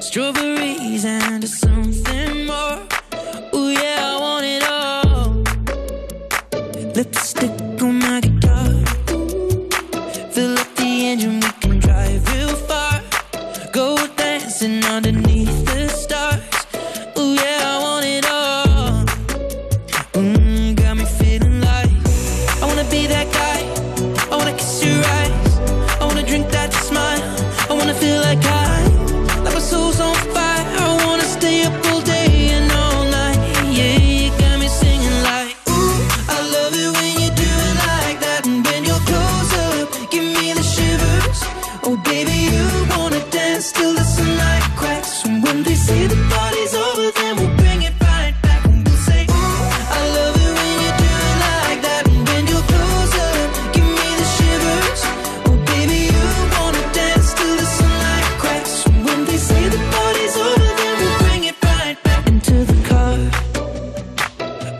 strawberries 0.00 1.04
and 1.04 1.48
something 1.48 2.46
more. 2.46 2.78
Ooh 3.54 3.70
yeah. 3.70 4.17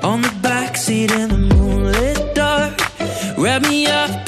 on 0.02 0.22
the 0.22 0.28
backseat 0.28 1.10
in 1.10 1.28
the 1.28 1.38
moonlit 1.38 2.34
dark. 2.34 2.74
Wrap 3.36 3.62
me 3.62 3.86
up 3.86 4.27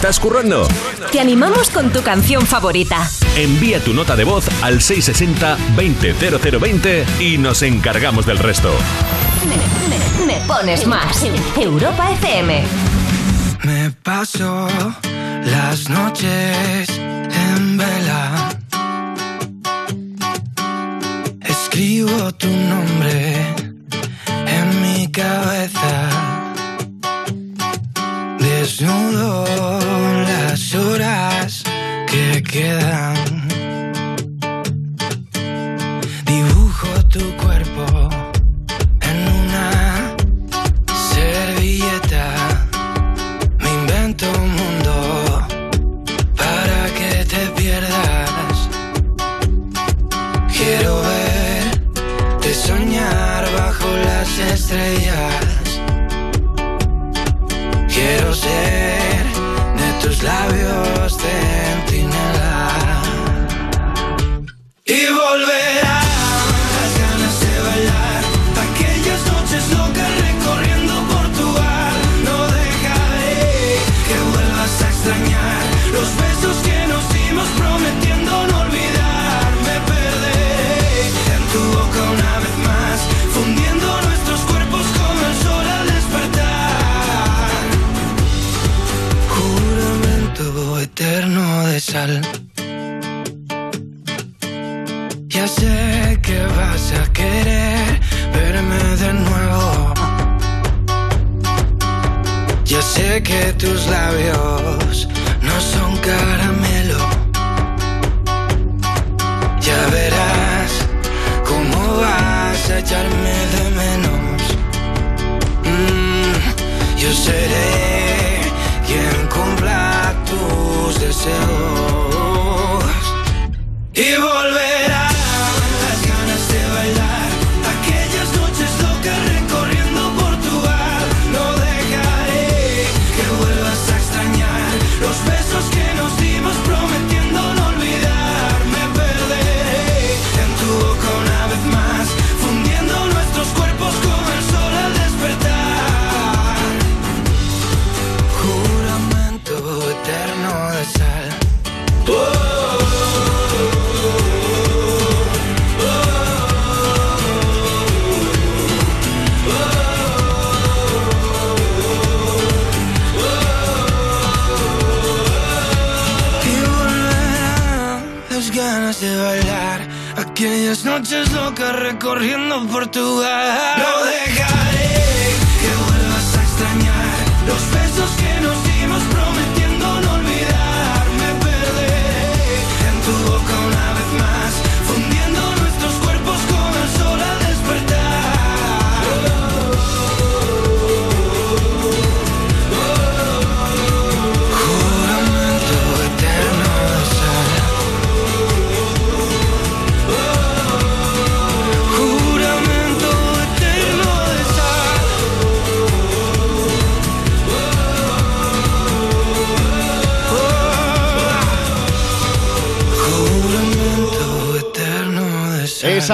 ¿Estás 0.00 0.16
currando? 0.18 0.66
Te 1.12 1.20
animamos 1.20 1.68
con 1.68 1.92
tu 1.92 2.02
canción 2.02 2.46
favorita. 2.46 3.06
Envía 3.36 3.84
tu 3.84 3.92
nota 3.92 4.16
de 4.16 4.24
voz 4.24 4.46
al 4.62 4.80
660-200020 4.80 7.20
y 7.20 7.36
nos 7.36 7.60
encargamos 7.60 8.24
del 8.24 8.38
resto. 8.38 8.72
Me, 9.46 9.58
me 10.24 10.40
pones 10.46 10.86
más. 10.86 11.26
Europa 11.54 12.12
FM. 12.12 12.64
Me 13.64 13.90
paso 13.90 14.68
las 15.44 15.90
noches 15.90 16.88
en 16.88 17.76
vela. 17.76 18.48
Escribo 21.42 22.32
tu 22.32 22.48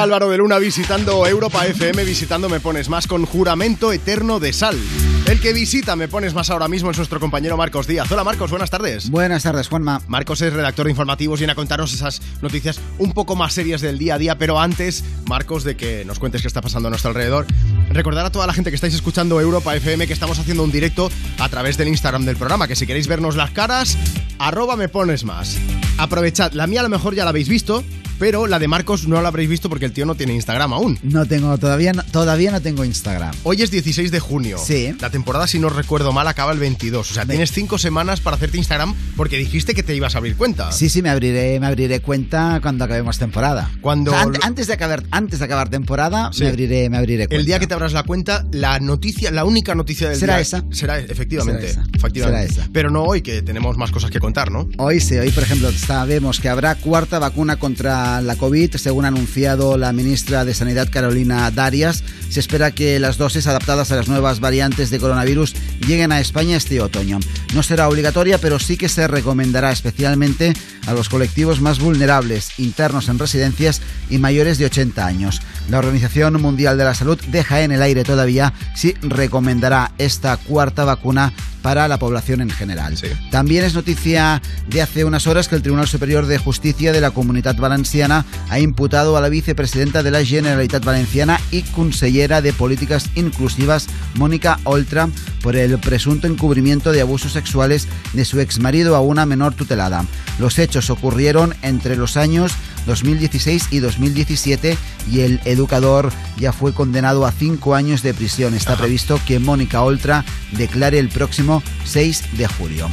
Álvaro 0.07 0.31
de 0.31 0.39
Luna 0.39 0.61
visitando 0.61 1.27
Europa 1.27 1.67
FM, 1.67 2.05
visitando 2.05 2.49
Me 2.49 2.61
Pones 2.61 2.89
Más 2.89 3.09
con 3.09 3.27
juramento 3.27 3.93
eterno 3.93 4.39
de 4.39 4.53
sal. 4.53 4.79
El 5.27 5.41
que 5.41 5.53
visita 5.53 5.97
Me 5.97 6.07
Pones 6.07 6.33
Más 6.33 6.49
ahora 6.51 6.69
mismo 6.69 6.93
es 6.93 6.97
nuestro 6.97 7.19
compañero 7.19 7.57
Marcos 7.57 7.89
Díaz. 7.89 8.09
Hola 8.13 8.23
Marcos, 8.23 8.51
buenas 8.51 8.71
tardes. 8.71 9.11
Buenas 9.11 9.43
tardes, 9.43 9.67
Juanma. 9.67 10.01
Marcos 10.07 10.43
es 10.43 10.53
redactor 10.53 10.87
de 10.87 10.93
informativos 10.93 11.41
y 11.41 11.43
viene 11.43 11.55
a 11.55 11.57
contarnos 11.57 11.93
esas 11.93 12.23
noticias 12.41 12.81
un 12.99 13.15
poco 13.15 13.35
más 13.35 13.53
serias 13.53 13.81
del 13.81 13.99
día 13.99 14.15
a 14.15 14.19
día, 14.19 14.39
pero 14.39 14.61
antes, 14.61 15.03
Marcos, 15.29 15.65
de 15.65 15.77
que 15.77 16.05
nos 16.05 16.21
cuentes 16.21 16.41
qué 16.41 16.47
está 16.47 16.61
pasando 16.61 16.87
a 16.87 16.91
nuestro 16.91 17.09
alrededor, 17.09 17.45
recordar 17.91 18.27
a 18.27 18.31
toda 18.31 18.47
la 18.47 18.53
gente 18.53 18.71
que 18.71 18.77
estáis 18.77 18.95
escuchando 18.95 19.41
Europa 19.41 19.75
FM 19.75 20.07
que 20.07 20.13
estamos 20.13 20.39
haciendo 20.39 20.63
un 20.63 20.71
directo 20.71 21.11
a 21.41 21.49
través 21.49 21.77
del 21.79 21.89
Instagram 21.89 22.25
del 22.25 22.37
programa, 22.37 22.69
que 22.69 22.77
si 22.77 22.87
queréis 22.87 23.09
vernos 23.09 23.35
las 23.35 23.51
caras, 23.51 23.99
arroba 24.39 24.77
me 24.77 24.89
pones 24.89 25.25
más. 25.25 25.59
Aprovechad, 25.99 26.53
la 26.53 26.69
mía 26.69 26.79
a 26.79 26.85
lo 26.85 26.91
mejor 26.91 27.17
ya 27.17 27.25
la 27.25 27.31
habéis 27.31 27.49
visto, 27.49 27.83
pero 28.19 28.47
la 28.47 28.59
de 28.59 28.69
Marcos 28.69 29.07
no 29.09 29.21
la 29.23 29.29
habréis 29.29 29.49
visto 29.49 29.69
porque 29.69 29.85
el 29.85 29.93
tío 29.93 30.07
no 30.07 30.15
tiene 30.15 30.35
Instagram 30.35 30.73
aún. 30.73 30.99
No 31.03 31.27
tengo, 31.27 31.57
todavía 31.59 31.93
no, 31.93 32.03
todavía 32.05 32.51
no 32.51 32.61
tengo 32.61 32.85
Instagram. 32.85 33.35
Hoy 33.43 33.63
es 33.63 33.71
16 33.71 34.11
de 34.11 34.21
junio. 34.21 34.59
Sí. 34.65 34.95
La 35.01 35.11
temporada, 35.11 35.47
si 35.47 35.59
no 35.59 35.69
recuerdo 35.69 36.13
mal, 36.13 36.27
acaba 36.29 36.53
el 36.53 36.59
22. 36.59 37.11
O 37.11 37.15
sea, 37.15 37.25
tienes 37.27 37.53
cinco 37.53 37.79
semanas 37.79 38.21
para 38.21 38.37
hacerte 38.37 38.57
Instagram 38.59 38.95
porque 39.17 39.37
dijiste 39.39 39.75
que 39.75 39.83
te 39.83 39.95
ibas 39.95 40.15
a 40.15 40.19
abrir 40.19 40.37
cuenta. 40.37 40.73
Sí, 40.73 40.89
sí, 40.89 41.03
me 41.03 41.11
abriré, 41.11 41.59
me 41.61 41.67
abriré 41.67 42.01
cuenta 42.01 42.59
cuando 42.63 42.85
acabemos 42.85 43.19
temporada. 43.19 43.71
Cuando 43.81 44.11
O 44.13 44.15
sea, 44.15 44.23
ante- 44.23 44.39
antes 44.43 44.67
de 44.67 44.73
acabar, 44.75 45.03
antes 45.11 45.39
de 45.39 45.45
acabar 45.45 45.69
temporada, 45.69 46.31
Sí. 46.33 46.43
me 46.45 46.49
abriré, 46.51 46.89
me 46.91 46.97
abriré 46.99 47.27
cuenta. 47.27 47.41
El 47.41 47.47
día 47.47 47.59
que 47.59 47.67
te 47.67 47.75
abras 47.75 47.93
la 47.93 48.03
cuenta, 48.05 48.45
la 48.53 48.81
noticia, 48.81 49.31
la 49.31 49.45
única 49.45 49.75
noticia 49.75 50.09
del 50.09 50.19
Será 50.19 50.35
día 50.35 50.43
esa. 50.43 50.65
será 50.71 50.99
efectivamente, 50.99 51.69
Será 51.69 51.83
esa. 51.83 51.86
Efectivamente. 52.07 52.55
Será 52.55 52.63
esa. 52.63 52.71
Pero 52.73 52.91
no 52.91 53.05
hoy 53.05 53.23
que 53.23 53.43
tenemos 53.43 53.77
más 53.77 53.91
cosas 53.91 54.11
que 54.11 54.19
contar, 54.19 54.51
¿no? 54.51 54.69
Hoy 54.79 55.01
sí, 55.01 55.17
hoy 55.17 55.31
por 55.31 55.43
ejemplo 55.43 55.71
sabemos 55.73 56.41
que 56.41 56.49
habrá 56.49 56.75
cuarta 56.75 57.19
vacuna 57.19 57.57
contra 57.57 57.67
contra 57.77 58.23
la 58.23 58.37
COVID. 58.37 58.77
Según 58.77 59.05
ha 59.05 59.09
anunciado 59.09 59.77
la 59.77 59.93
ministra 59.93 60.45
de 60.45 60.55
Sanidad 60.55 60.89
Carolina 60.89 61.51
Darias, 61.51 62.05
se 62.31 62.41
espera 62.41 62.71
que 62.71 62.99
las 63.01 63.19
dosis 63.19 63.49
adaptadas 63.49 63.93
a 63.93 63.97
las 63.97 64.07
nuevas 64.09 64.41
variantes 64.41 64.89
de 64.89 64.99
coronavirus 64.99 65.55
lleguen 65.87 66.11
a 66.13 66.21
España 66.21 66.57
este 66.57 66.81
otoño. 66.81 67.19
No 67.55 67.63
será 67.63 67.89
obligatoria, 67.89 68.39
pero 68.39 68.59
sí 68.59 68.77
que 68.77 68.89
se 68.89 69.09
recomendará 69.09 69.73
especialmente 69.73 70.55
a 70.87 70.95
los 70.95 71.09
colectivos 71.09 71.61
más 71.61 71.81
vulnerables, 71.81 72.59
internos 72.59 73.09
en 73.09 73.19
residencias 73.19 73.83
y 74.09 74.19
mayores 74.19 74.59
de 74.59 74.67
80 74.67 75.05
años. 75.05 75.43
La 75.69 75.79
Organización 75.79 76.41
Mundial 76.41 76.79
de 76.79 76.85
la 76.85 76.95
Salud 76.95 77.21
deja 77.29 77.63
en 77.63 77.73
el 77.73 77.83
aire 77.83 78.05
todavía 78.05 78.55
si 78.75 78.93
recomendará 79.03 79.91
esta 79.99 80.37
cuarta 80.37 80.85
vacuna 80.85 81.33
para 81.67 81.89
la 81.89 81.99
población 81.99 82.43
en 82.43 82.51
general. 82.51 82.97
También 83.33 83.65
es 83.65 83.75
noticia 83.75 84.41
de 84.69 84.83
hace 84.83 85.05
unas 85.05 85.27
horas 85.27 85.49
que 85.49 85.57
el 85.57 85.63
Tribunal 85.63 85.89
Superior 85.89 86.27
de 86.27 86.39
Justicia 86.39 86.93
de 86.93 87.01
la 87.01 87.11
Comunidad 87.11 87.57
Valenciana 87.57 88.25
ha 88.51 88.61
imputado 88.61 89.17
a 89.17 89.21
la 89.21 89.29
vicepresidenta 89.29 90.05
de 90.05 90.13
la 90.13 90.25
Generalitat 90.25 90.85
Valenciana 90.85 91.41
y 91.51 91.63
consellera 91.63 92.41
de 92.41 92.53
Políticas 92.53 93.11
Inclusivas, 93.17 93.89
Mónica 94.15 94.61
Oltra, 94.63 95.09
por 95.43 95.57
el 95.57 95.77
presunto 95.81 96.29
encubrimiento 96.29 96.93
de 96.93 97.01
abusos 97.01 97.33
sexuales 97.33 97.89
de 98.13 98.25
su 98.25 98.39
exmarido 98.39 98.95
a 98.95 99.01
una 99.01 99.27
menor 99.27 99.55
tutelada. 99.55 100.05
Los 100.39 100.61
hechos 100.61 100.89
ocurrieron 100.89 101.57
entre 101.63 101.97
los 101.97 102.17
años 102.17 102.53
2016 102.87 103.69
y 103.71 103.81
2017 103.81 104.79
y 105.11 105.21
el 105.21 105.41
educador 105.45 106.13
ya 106.39 106.53
fue 106.53 106.73
condenado 106.73 107.27
a 107.27 107.33
cinco 107.33 107.75
años 107.75 108.03
de 108.03 108.15
prisión. 108.15 108.55
Está 108.55 108.77
previsto 108.77 109.21
que 109.27 109.39
Mónica 109.39 109.83
Oltra 109.83 110.25
declare 110.53 110.99
el 110.99 111.09
próximo 111.09 111.63
6 111.85 112.39
de 112.39 112.47
julio. 112.47 112.89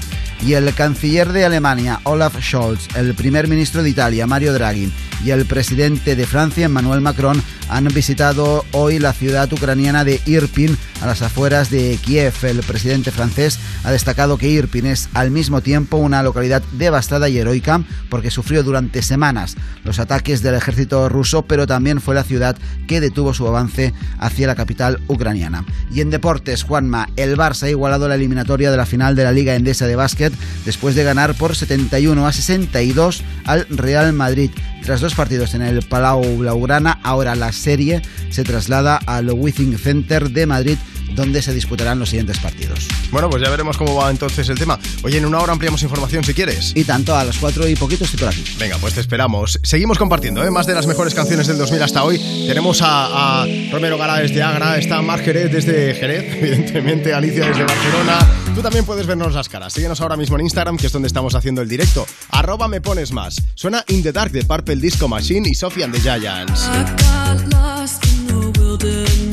Y 0.45 0.53
el 0.53 0.73
canciller 0.73 1.31
de 1.31 1.45
Alemania, 1.45 2.01
Olaf 2.03 2.35
Scholz, 2.41 2.93
el 2.95 3.13
primer 3.13 3.47
ministro 3.47 3.81
de 3.81 3.89
Italia, 3.89 4.27
Mario 4.27 4.51
Draghi, 4.51 4.91
y 5.23 5.29
el 5.29 5.45
presidente 5.45 6.17
de 6.17 6.27
Francia, 6.27 6.65
Emmanuel 6.65 6.99
Macron, 6.99 7.41
han 7.69 7.85
visitado 7.85 8.65
hoy 8.73 8.99
la 8.99 9.13
ciudad 9.13 9.51
ucraniana 9.53 10.03
de 10.03 10.19
Irpin, 10.25 10.77
a 11.03 11.05
las 11.05 11.21
afueras 11.21 11.69
de 11.69 11.99
Kiev. 12.01 12.33
El 12.43 12.59
presidente 12.61 13.11
francés 13.11 13.59
ha 13.83 13.91
destacado 13.91 14.37
que 14.37 14.47
Irpin 14.47 14.85
es 14.85 15.09
al 15.13 15.31
mismo 15.31 15.59
tiempo 15.59 15.97
una 15.97 16.23
localidad 16.23 16.63
devastada 16.71 17.27
y 17.27 17.37
heroica 17.37 17.83
porque 18.09 18.31
sufrió 18.31 18.63
durante 18.63 19.01
semanas 19.01 19.57
los 19.83 19.99
ataques 19.99 20.41
del 20.41 20.55
ejército 20.55 21.09
ruso, 21.09 21.41
pero 21.41 21.67
también 21.67 21.99
fue 21.99 22.15
la 22.15 22.23
ciudad 22.23 22.55
que 22.87 23.01
detuvo 23.01 23.33
su 23.33 23.45
avance 23.45 23.93
hacia 24.17 24.47
la 24.47 24.55
capital 24.55 25.01
ucraniana. 25.07 25.65
Y 25.93 25.99
en 25.99 26.09
deportes, 26.09 26.63
Juanma, 26.63 27.09
el 27.17 27.35
Barça 27.35 27.63
ha 27.63 27.69
igualado 27.69 28.07
la 28.07 28.15
eliminatoria 28.15 28.71
de 28.71 28.77
la 28.77 28.85
final 28.85 29.17
de 29.17 29.25
la 29.25 29.33
Liga 29.33 29.55
Endesa 29.55 29.87
de 29.87 29.97
Básquet 29.97 30.33
después 30.63 30.95
de 30.95 31.03
ganar 31.03 31.35
por 31.35 31.57
71 31.57 32.25
a 32.25 32.31
62 32.31 33.23
al 33.45 33.67
Real 33.69 34.13
Madrid. 34.13 34.51
Tras 34.83 35.01
dos 35.01 35.15
partidos 35.15 35.53
en 35.53 35.61
el 35.61 35.81
Palau 35.83 36.23
Blaugrana, 36.37 36.99
ahora 37.03 37.35
la 37.35 37.51
serie 37.51 38.01
se 38.29 38.43
traslada 38.43 38.97
al 39.05 39.29
Withing 39.29 39.77
Center 39.77 40.29
de 40.29 40.45
Madrid 40.45 40.77
donde 41.15 41.41
se 41.41 41.53
disputarán 41.53 41.99
los 41.99 42.09
siguientes 42.09 42.39
partidos. 42.39 42.87
Bueno, 43.11 43.29
pues 43.29 43.43
ya 43.43 43.49
veremos 43.49 43.77
cómo 43.77 43.95
va 43.95 44.09
entonces 44.09 44.47
el 44.49 44.57
tema. 44.57 44.79
Oye, 45.03 45.17
en 45.17 45.25
una 45.25 45.39
hora 45.39 45.53
ampliamos 45.53 45.83
información 45.83 46.23
si 46.23 46.33
quieres. 46.33 46.71
Y 46.75 46.83
tanto, 46.83 47.15
a 47.15 47.23
las 47.23 47.37
cuatro 47.37 47.67
y 47.67 47.75
poquito 47.75 48.05
estoy 48.05 48.19
por 48.19 48.29
aquí. 48.29 48.43
Venga, 48.59 48.77
pues 48.79 48.93
te 48.93 49.01
esperamos. 49.01 49.59
Seguimos 49.63 49.97
compartiendo, 49.97 50.43
¿eh? 50.43 50.51
Más 50.51 50.65
de 50.67 50.73
las 50.73 50.87
mejores 50.87 51.13
canciones 51.13 51.47
del 51.47 51.57
2000 51.57 51.83
hasta 51.83 52.03
hoy. 52.03 52.17
Tenemos 52.47 52.81
a, 52.81 53.41
a 53.41 53.45
Romero 53.71 53.97
Gala 53.97 54.19
desde 54.19 54.41
Agra, 54.41 54.77
está 54.77 55.01
Mar 55.01 55.21
Jerez 55.21 55.51
desde 55.51 55.93
Jerez, 55.95 56.35
evidentemente 56.41 57.13
Alicia 57.13 57.47
desde 57.47 57.63
Barcelona. 57.63 58.19
Tú 58.55 58.61
también 58.61 58.85
puedes 58.85 59.07
vernos 59.07 59.33
las 59.33 59.49
caras. 59.49 59.73
Síguenos 59.73 59.99
ahora 60.01 60.15
mismo 60.15 60.35
en 60.37 60.43
Instagram, 60.43 60.77
que 60.77 60.87
es 60.87 60.93
donde 60.93 61.07
estamos 61.07 61.35
haciendo 61.35 61.61
el 61.61 61.69
directo. 61.69 62.05
Arroba 62.29 62.67
me 62.67 62.81
pones 62.81 63.11
más. 63.11 63.35
Suena 63.55 63.83
In 63.87 64.03
the 64.03 64.11
Dark 64.11 64.31
de 64.31 64.43
Purple 64.43 64.75
Disco 64.75 65.07
Machine 65.07 65.49
y 65.49 65.55
Sophie 65.55 65.83
and 65.83 65.93
the 65.93 65.99
Giants. 65.99 66.67
I 66.67 66.83
got 66.83 67.53
lost 67.53 68.05
in 68.05 68.27
the 68.27 68.59
wilderness. 68.59 68.93
I 68.93 69.01
thought 69.13 69.32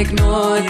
Ignore 0.00 0.69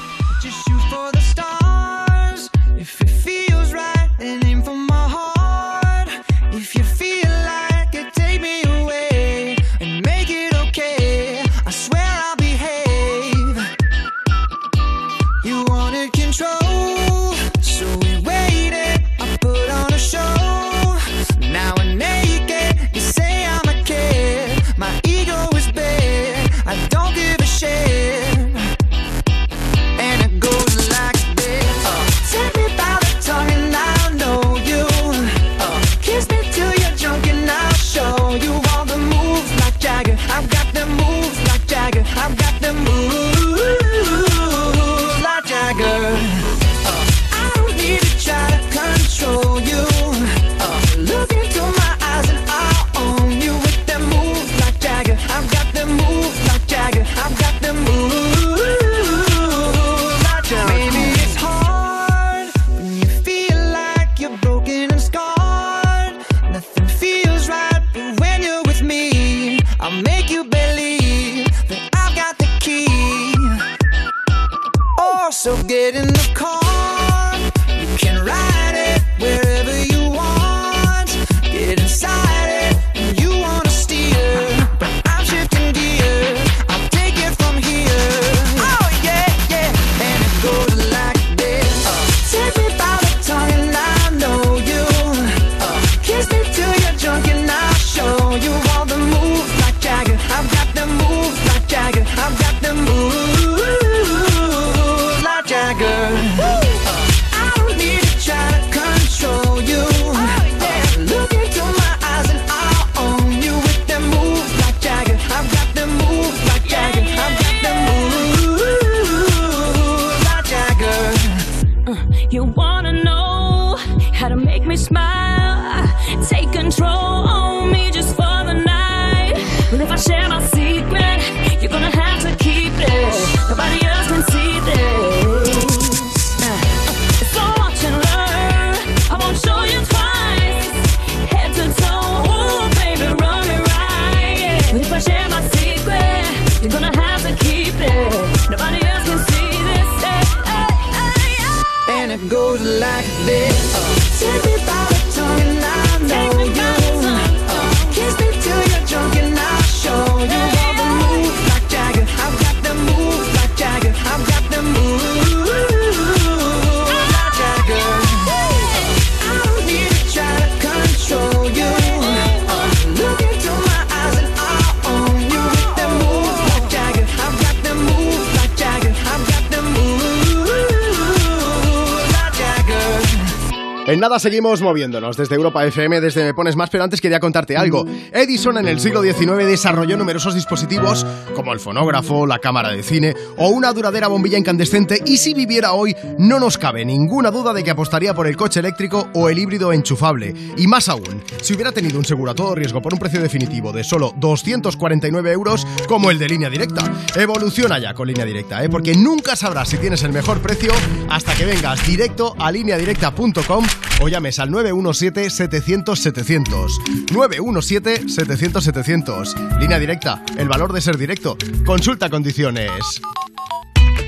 Nada 184.01 184.17
seguimos 184.17 184.61
moviéndonos 184.61 185.15
desde 185.15 185.35
Europa 185.35 185.63
FM, 185.63 186.01
desde 186.01 186.23
Me 186.23 186.33
Pones 186.33 186.55
Más, 186.55 186.71
pero 186.71 186.83
antes 186.83 186.99
quería 186.99 187.19
contarte 187.19 187.55
algo. 187.55 187.85
Edison 188.11 188.57
en 188.57 188.67
el 188.67 188.79
siglo 188.79 189.03
XIX 189.03 189.45
desarrolló 189.45 189.95
numerosos 189.95 190.33
dispositivos 190.33 191.05
como 191.35 191.53
el 191.53 191.59
fonógrafo, 191.59 192.25
la 192.25 192.39
cámara 192.39 192.71
de 192.71 192.81
cine 192.81 193.13
o 193.37 193.49
una 193.49 193.71
duradera 193.71 194.07
bombilla 194.07 194.39
incandescente 194.39 195.03
y 195.05 195.17
si 195.17 195.35
viviera 195.35 195.73
hoy 195.73 195.95
no 196.17 196.39
nos 196.39 196.57
cabe 196.57 196.83
ninguna 196.83 197.29
duda 197.29 197.53
de 197.53 197.63
que 197.63 197.69
apostaría 197.69 198.15
por 198.15 198.25
el 198.25 198.35
coche 198.35 198.59
eléctrico 198.59 199.07
o 199.13 199.29
el 199.29 199.37
híbrido 199.37 199.71
enchufable. 199.71 200.33
Y 200.57 200.65
más 200.65 200.89
aún, 200.89 201.23
si 201.39 201.53
hubiera 201.53 201.71
tenido 201.71 201.99
un 201.99 202.05
seguro 202.05 202.31
a 202.31 202.35
todo 202.35 202.55
riesgo 202.55 202.81
por 202.81 202.93
un 202.93 202.99
precio 202.99 203.21
definitivo 203.21 203.71
de 203.71 203.83
solo 203.83 204.15
249 204.17 205.31
euros 205.31 205.67
como 205.87 206.09
el 206.09 206.17
de 206.17 206.27
línea 206.27 206.49
directa. 206.49 206.91
Evoluciona 207.15 207.77
ya 207.77 207.93
con 207.93 208.07
línea 208.07 208.25
directa, 208.25 208.63
¿eh? 208.63 208.69
porque 208.69 208.95
nunca 208.95 209.35
sabrás 209.35 209.69
si 209.69 209.77
tienes 209.77 210.01
el 210.01 210.11
mejor 210.11 210.41
precio 210.41 210.73
hasta 211.07 211.35
que 211.35 211.45
vengas 211.45 211.85
directo 211.85 212.35
a 212.39 212.51
lineadirecta.com 212.51 213.90
o 213.99 214.07
llames 214.07 214.39
al 214.39 214.49
917-700-700. 214.51 217.07
917-700-700. 217.11 219.59
Línea 219.59 219.77
directa, 219.79 220.23
el 220.37 220.47
valor 220.47 220.71
de 220.73 220.81
ser 220.81 220.97
directo. 220.97 221.35
Consulta 221.65 222.09
condiciones. 222.09 223.01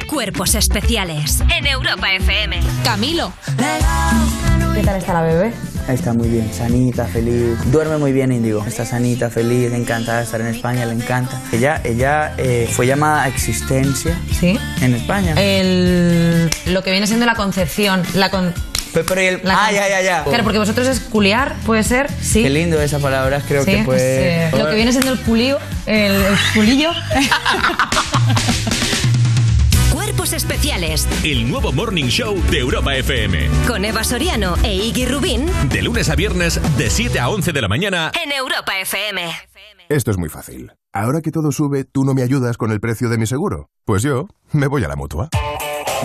Cuerpos 0.07 0.55
especiales 0.55 1.41
en 1.49 1.65
Europa 1.65 2.13
FM. 2.13 2.59
Camilo. 2.83 3.33
¿Qué 4.73 4.81
tal 4.83 4.95
está 4.97 5.13
la 5.13 5.21
bebé? 5.21 5.53
Está 5.87 6.13
muy 6.13 6.27
bien, 6.29 6.51
sanita, 6.53 7.05
feliz. 7.05 7.57
Duerme 7.71 7.97
muy 7.97 8.11
bien, 8.13 8.31
Indigo. 8.31 8.63
Está 8.65 8.85
sanita, 8.85 9.29
feliz, 9.29 9.73
encantada 9.73 10.19
de 10.19 10.23
estar 10.23 10.39
en 10.39 10.47
España, 10.47 10.85
le 10.85 10.93
encanta. 10.93 11.41
Ella, 11.51 11.81
ella 11.83 12.33
eh, 12.37 12.69
fue 12.71 12.87
llamada 12.87 13.23
a 13.23 13.27
existencia 13.27 14.17
¿Sí? 14.39 14.57
en 14.81 14.93
España. 14.95 15.33
El, 15.37 16.49
lo 16.67 16.83
que 16.83 16.91
viene 16.91 17.05
siendo 17.05 17.25
la 17.25 17.35
concepción. 17.35 18.01
La 18.15 18.31
con, 18.31 18.53
Pero, 18.93 19.05
pero 19.05 19.21
y 19.21 19.25
el- 19.25 19.41
la 19.43 19.65
ah, 19.65 19.71
ya, 19.71 19.89
ya, 19.89 20.01
ya. 20.01 20.23
Claro, 20.23 20.43
porque 20.43 20.59
vosotros 20.59 20.87
es 20.87 20.99
culiar, 20.99 21.55
puede 21.65 21.83
ser, 21.83 22.09
sí. 22.21 22.43
Qué 22.43 22.49
lindo 22.49 22.79
esa 22.81 22.99
palabra, 22.99 23.41
creo 23.47 23.63
Sí, 23.63 23.71
que 23.71 23.83
puede... 23.83 24.51
sí. 24.51 24.57
Lo 24.57 24.69
que 24.69 24.75
viene 24.75 24.91
siendo 24.91 25.11
el 25.13 25.19
culío, 25.21 25.57
el, 25.85 26.11
el 26.13 26.35
culillo. 26.53 26.91
Cuerpos 29.91 30.33
especiales 30.33 31.07
El 31.23 31.49
nuevo 31.49 31.71
Morning 31.71 32.05
Show 32.05 32.41
de 32.51 32.59
Europa 32.59 32.95
FM. 32.95 33.47
con 33.67 33.85
Eva 33.85 34.03
Soriano 34.03 34.55
e 34.63 34.73
Iggy 34.75 35.05
Rubín 35.05 35.49
De 35.69 35.81
lunes 35.81 36.09
a 36.09 36.15
viernes, 36.15 36.59
de 36.77 36.89
7 36.89 37.19
a 37.19 37.29
11 37.29 37.51
de 37.51 37.61
la 37.61 37.67
mañana. 37.67 38.11
en 38.23 38.31
Europa 38.31 38.73
FM. 38.79 39.21
Esto 39.89 40.11
es 40.11 40.17
muy 40.17 40.29
fácil. 40.29 40.71
Ahora 40.93 41.21
que 41.21 41.31
todo 41.31 41.51
sube, 41.51 41.83
¿tú 41.83 42.03
no 42.05 42.13
me 42.13 42.21
ayudas 42.23 42.57
con 42.57 42.71
el 42.71 42.79
precio 42.79 43.09
de 43.09 43.17
mi 43.17 43.25
seguro? 43.27 43.69
Pues 43.85 44.01
yo 44.03 44.27
me 44.51 44.67
voy 44.67 44.83
a 44.83 44.87
la 44.87 44.95
mutua. 44.95 45.29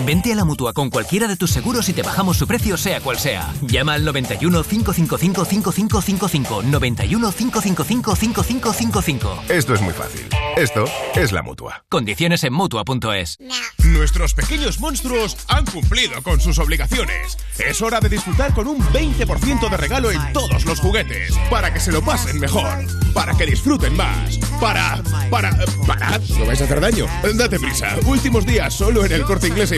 Vente 0.05 0.31
a 0.31 0.35
la 0.35 0.45
mutua 0.45 0.73
con 0.73 0.89
cualquiera 0.89 1.27
de 1.27 1.35
tus 1.35 1.51
seguros 1.51 1.89
y 1.89 1.93
te 1.93 2.01
bajamos 2.01 2.37
su 2.37 2.47
precio, 2.47 2.77
sea 2.77 3.01
cual 3.01 3.17
sea. 3.17 3.53
Llama 3.61 3.93
al 3.93 4.05
91 4.05 4.63
555 4.63 5.45
5555. 5.45 6.63
91 6.63 7.31
555 7.31 8.15
5555. 8.15 9.43
Esto 9.49 9.73
es 9.73 9.81
muy 9.81 9.93
fácil. 9.93 10.27
Esto 10.57 10.85
es 11.15 11.31
la 11.31 11.43
mutua. 11.43 11.83
Condiciones 11.89 12.43
en 12.43 12.53
mutua.es. 12.53 13.37
Nuestros 13.85 14.33
pequeños 14.33 14.79
monstruos 14.79 15.37
han 15.47 15.65
cumplido 15.65 16.21
con 16.23 16.39
sus 16.39 16.59
obligaciones. 16.59 17.37
Es 17.57 17.81
hora 17.81 17.99
de 17.99 18.09
disfrutar 18.09 18.53
con 18.53 18.67
un 18.67 18.79
20% 18.79 19.69
de 19.69 19.77
regalo 19.77 20.11
en 20.11 20.33
todos 20.33 20.65
los 20.65 20.79
juguetes. 20.79 21.33
Para 21.49 21.73
que 21.73 21.79
se 21.79 21.91
lo 21.91 22.01
pasen 22.01 22.39
mejor. 22.39 22.69
Para 23.13 23.35
que 23.35 23.45
disfruten 23.45 23.95
más. 23.95 24.37
Para. 24.59 25.01
Para. 25.29 25.57
Para. 25.87 26.19
No 26.37 26.45
vais 26.45 26.61
a 26.61 26.63
hacer 26.65 26.79
daño. 26.81 27.05
Date 27.35 27.59
prisa. 27.59 27.95
Últimos 28.05 28.45
días 28.45 28.73
solo 28.73 29.05
en 29.05 29.11
el 29.11 29.23
corte 29.23 29.47
inglés 29.47 29.71
e 29.71 29.77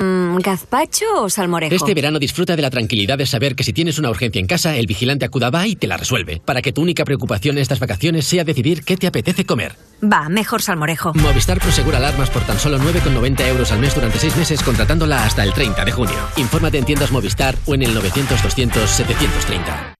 Mm, 0.00 0.38
¿Gazpacho 0.38 1.04
o 1.18 1.28
salmorejo? 1.28 1.74
Este 1.74 1.92
verano 1.92 2.18
disfruta 2.18 2.56
de 2.56 2.62
la 2.62 2.70
tranquilidad 2.70 3.18
de 3.18 3.26
saber 3.26 3.54
que 3.54 3.64
si 3.64 3.74
tienes 3.74 3.98
una 3.98 4.08
urgencia 4.08 4.40
en 4.40 4.46
casa, 4.46 4.76
el 4.76 4.86
vigilante 4.86 5.26
acuda 5.26 5.50
y 5.66 5.76
te 5.76 5.86
la 5.86 5.98
resuelve, 5.98 6.40
para 6.44 6.62
que 6.62 6.72
tu 6.72 6.80
única 6.80 7.04
preocupación 7.04 7.56
en 7.56 7.62
estas 7.62 7.80
vacaciones 7.80 8.26
sea 8.26 8.44
decidir 8.44 8.84
qué 8.84 8.96
te 8.96 9.06
apetece 9.06 9.44
comer. 9.44 9.74
Va, 10.02 10.28
mejor 10.28 10.62
salmorejo. 10.62 11.12
Movistar 11.14 11.60
Prosegura 11.60 11.98
Alarmas 11.98 12.30
por 12.30 12.42
tan 12.44 12.58
solo 12.58 12.78
9,90 12.78 13.46
euros 13.48 13.70
al 13.72 13.80
mes 13.80 13.94
durante 13.94 14.18
6 14.18 14.36
meses 14.36 14.62
contratándola 14.62 15.24
hasta 15.24 15.44
el 15.44 15.52
30 15.52 15.84
de 15.84 15.92
junio. 15.92 16.16
Infórmate 16.36 16.78
en 16.78 16.84
tiendas 16.84 17.12
Movistar 17.12 17.56
o 17.66 17.74
en 17.74 17.82
el 17.82 17.94
900-200-730. 17.94 19.99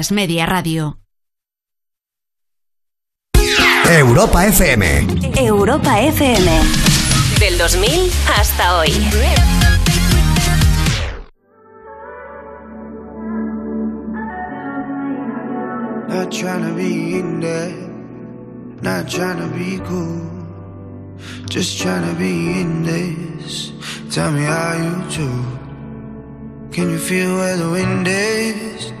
A3 0.01 0.13
Media 0.13 0.47
Radio. 0.47 0.97
Europa 3.87 4.47
FM. 4.47 4.83
Europa 5.37 6.01
FM. 6.01 6.47
Del 7.39 7.57
2000 7.57 8.09
hasta 8.25 8.79
hoy. 8.79 8.89
Not 16.07 16.31
trying 16.31 16.63
to 16.65 16.73
be 16.73 17.19
in 17.19 17.39
there, 17.39 17.71
not 18.81 19.07
trying 19.07 19.37
to 19.37 19.47
be 19.55 19.77
cool. 19.85 20.25
Just 21.47 21.79
trying 21.79 22.09
to 22.09 22.15
be 22.17 22.59
in 22.59 22.83
this. 22.83 23.71
Tell 24.09 24.31
me 24.31 24.45
how 24.45 24.73
you 24.73 24.95
do. 25.15 25.29
Can 26.71 26.89
you 26.89 26.97
feel 26.97 27.35
where 27.35 27.57
the 27.57 27.69
wind 27.69 28.07
is? 28.07 29.00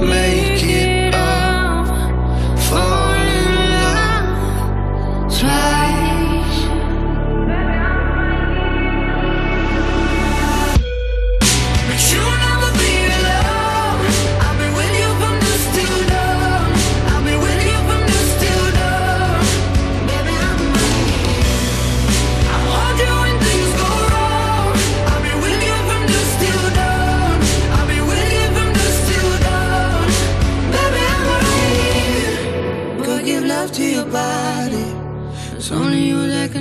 Make 0.00 0.62
it 0.64 0.69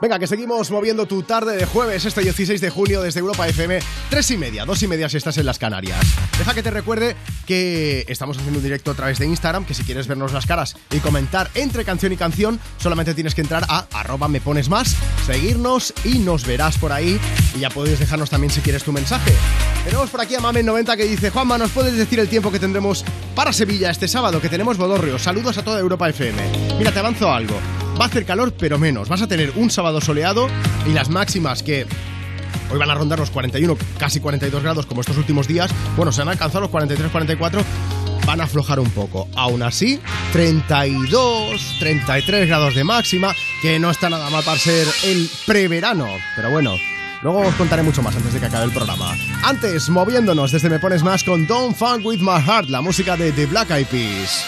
Venga, 0.00 0.18
que 0.18 0.26
seguimos 0.26 0.70
moviendo 0.70 1.04
tu 1.04 1.22
tarde 1.22 1.58
de 1.58 1.66
jueves, 1.66 2.06
este 2.06 2.22
16 2.22 2.62
de 2.62 2.70
junio, 2.70 3.02
desde 3.02 3.20
Europa 3.20 3.46
FM, 3.46 3.80
3 4.08 4.30
y 4.30 4.36
media, 4.38 4.64
2 4.64 4.82
y 4.84 4.86
media 4.86 5.10
si 5.10 5.18
estás 5.18 5.36
en 5.36 5.44
las 5.44 5.58
Canarias. 5.58 6.00
Deja 6.38 6.54
que 6.54 6.62
te 6.62 6.70
recuerde 6.70 7.16
que 7.46 8.06
estamos 8.08 8.38
haciendo 8.38 8.60
un 8.60 8.64
directo 8.64 8.92
a 8.92 8.94
través 8.94 9.18
de 9.18 9.26
Instagram, 9.26 9.66
que 9.66 9.74
si 9.74 9.84
quieres 9.84 10.06
vernos 10.06 10.32
las 10.32 10.46
caras 10.46 10.74
y 10.90 11.00
comentar 11.00 11.50
entre 11.54 11.84
canción 11.84 12.12
y 12.12 12.16
canción, 12.16 12.58
solamente 12.78 13.12
tienes 13.12 13.34
que 13.34 13.42
entrar 13.42 13.64
a 13.68 13.88
arroba 13.92 14.26
me 14.28 14.40
pones 14.40 14.70
más, 14.70 14.96
seguirnos 15.26 15.92
y 16.02 16.18
nos 16.20 16.46
verás 16.46 16.78
por 16.78 16.92
ahí. 16.92 17.20
Y 17.54 17.60
ya 17.60 17.68
puedes 17.68 17.98
dejarnos 17.98 18.30
también 18.30 18.50
si 18.50 18.62
quieres 18.62 18.82
tu 18.82 18.92
mensaje. 18.92 19.32
Tenemos 19.84 20.08
por 20.08 20.22
aquí 20.22 20.34
a 20.34 20.40
Mamen90 20.40 20.96
que 20.96 21.04
dice, 21.04 21.28
Juanma, 21.28 21.58
¿nos 21.58 21.72
puedes 21.72 21.94
decir 21.94 22.20
el 22.20 22.28
tiempo 22.28 22.50
que 22.50 22.58
tendremos 22.58 23.04
para 23.34 23.52
Sevilla 23.52 23.90
este 23.90 24.08
sábado? 24.08 24.40
Que 24.40 24.48
tenemos 24.48 24.78
Bodorrio. 24.78 25.18
Saludos 25.18 25.58
a 25.58 25.62
toda 25.62 25.78
Europa 25.78 26.08
FM. 26.08 26.78
Mira, 26.78 26.90
te 26.90 27.00
avanzo 27.00 27.30
algo. 27.30 27.60
Va 28.00 28.06
a 28.06 28.08
hacer 28.08 28.24
calor, 28.24 28.54
pero 28.58 28.78
menos. 28.78 29.10
Vas 29.10 29.20
a 29.20 29.26
tener 29.26 29.52
un 29.56 29.70
sábado 29.70 30.00
soleado 30.00 30.48
y 30.86 30.94
las 30.94 31.10
máximas 31.10 31.62
que 31.62 31.86
hoy 32.70 32.78
van 32.78 32.90
a 32.90 32.94
rondar 32.94 33.18
los 33.18 33.30
41, 33.30 33.76
casi 33.98 34.20
42 34.20 34.62
grados 34.62 34.86
como 34.86 35.02
estos 35.02 35.18
últimos 35.18 35.46
días. 35.46 35.70
Bueno, 35.96 36.10
se 36.10 36.22
han 36.22 36.28
alcanzado 36.28 36.62
los 36.62 36.70
43, 36.70 37.10
44. 37.10 37.62
Van 38.26 38.40
a 38.40 38.44
aflojar 38.44 38.80
un 38.80 38.88
poco. 38.90 39.28
Aún 39.36 39.62
así, 39.62 40.00
32, 40.32 41.76
33 41.78 42.48
grados 42.48 42.74
de 42.74 42.84
máxima, 42.84 43.34
que 43.60 43.78
no 43.78 43.90
está 43.90 44.08
nada 44.08 44.30
mal 44.30 44.44
para 44.44 44.58
ser 44.58 44.86
el 45.04 45.28
preverano. 45.46 46.08
Pero 46.36 46.50
bueno, 46.50 46.76
Luego 47.22 47.40
os 47.40 47.54
contaré 47.56 47.82
mucho 47.82 48.00
más 48.00 48.16
antes 48.16 48.32
de 48.32 48.40
que 48.40 48.46
acabe 48.46 48.64
el 48.64 48.70
programa. 48.70 49.14
Antes, 49.42 49.90
moviéndonos 49.90 50.52
desde 50.52 50.70
Me 50.70 50.78
Pones 50.78 51.02
Más 51.02 51.22
con 51.22 51.46
Don't 51.46 51.76
Funk 51.76 52.06
With 52.06 52.20
My 52.20 52.40
Heart, 52.40 52.70
la 52.70 52.80
música 52.80 53.14
de 53.18 53.30
The 53.32 53.44
Black 53.44 53.70
Eyed 53.70 53.88
Peas. 53.88 54.42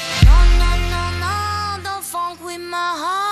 Don't 1.83 2.03
funk 2.03 2.43
with 2.43 2.59
my 2.59 2.77
heart. 2.77 3.32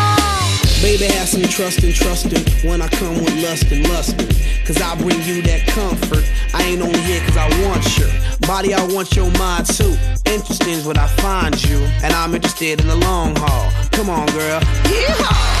Baby, 0.91 1.05
have 1.05 1.29
some 1.29 1.43
trust 1.43 1.83
and 1.83 1.95
trusting 1.95 2.69
when 2.69 2.81
I 2.81 2.89
come 2.89 3.15
with 3.23 3.33
lust 3.41 3.71
and 3.71 3.87
lusting. 3.87 4.27
Cause 4.65 4.81
I 4.81 4.93
bring 4.95 5.23
you 5.23 5.41
that 5.43 5.65
comfort. 5.67 6.29
I 6.53 6.63
ain't 6.63 6.81
only 6.81 6.99
here 6.99 7.21
cause 7.21 7.37
I 7.37 7.47
want 7.65 7.97
your 7.97 8.09
body, 8.45 8.73
I 8.73 8.85
want 8.87 9.15
your 9.15 9.31
mind 9.39 9.67
too. 9.67 9.95
Interesting 10.25 10.73
is 10.73 10.85
what 10.85 10.97
I 10.97 11.07
find 11.07 11.63
you, 11.63 11.77
and 12.03 12.11
I'm 12.13 12.35
interested 12.35 12.81
in 12.81 12.87
the 12.89 12.97
long 12.97 13.37
haul. 13.37 13.71
Come 13.91 14.09
on, 14.09 14.27
girl. 14.33 14.59
Yeehaw! 14.59 15.60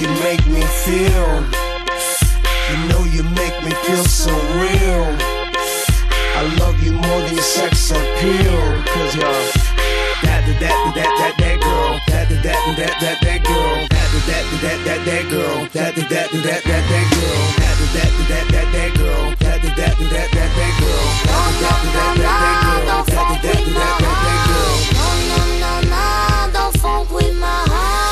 you 0.00 0.08
make 0.24 0.46
me 0.46 0.62
feel. 0.84 1.44
You 2.70 2.78
know 2.88 3.04
you 3.12 3.22
make 3.36 3.56
me 3.64 3.70
feel 3.84 4.04
so 4.04 4.32
real. 4.56 5.04
I 6.34 6.42
love 6.58 6.82
you 6.82 6.92
more 6.92 7.20
than 7.20 7.34
your 7.34 7.42
sex 7.42 7.90
appeal. 7.90 8.60
Cause 8.88 9.16
you're 9.16 9.72
that, 10.22 10.46
that, 10.46 10.60
that, 10.60 10.94
that, 10.94 11.10
that, 11.18 11.34
that 11.38 11.60
girl. 11.60 12.00
That, 12.08 12.28
that, 12.28 12.42
that, 12.42 12.60
that, 12.76 12.94
that, 13.00 13.20
that 13.20 13.40
girl. 13.44 13.86
That, 13.90 14.08
that, 14.26 14.46
that, 14.62 14.78
that, 14.84 15.00
that, 15.04 15.24
girl. 15.28 15.68
That, 15.72 15.94
that, 15.94 16.08
that, 16.08 16.30
that, 16.30 16.62
that, 16.62 16.84
that 16.88 17.06
girl. 17.12 17.42
That, 17.58 17.76
that, 17.76 18.22
that, 18.28 18.46
that, 18.48 18.68
that, 18.72 18.90
girl. 18.96 19.34
That, 19.40 19.60
that, 19.60 19.76
that, 19.76 19.92
that, 19.92 20.22
that, 20.22 20.70
girl. 20.78 21.02
That, 21.02 21.18
that, 21.42 21.42
that, 21.42 21.42
that, 21.42 21.46
that, 22.22 22.60
girl. 22.62 23.02
That, 23.02 23.32
that, 23.32 23.42
that, 23.42 23.60
that, 23.60 24.00
that, 24.00 24.40
girl. 24.48 24.78
No, 24.94 25.08
no, 25.28 25.40
no, 25.60 25.74
no, 25.90 26.52
don't 26.52 26.76
funk 26.78 27.10
with 27.10 27.34
my 27.38 27.64
heart. 27.68 28.11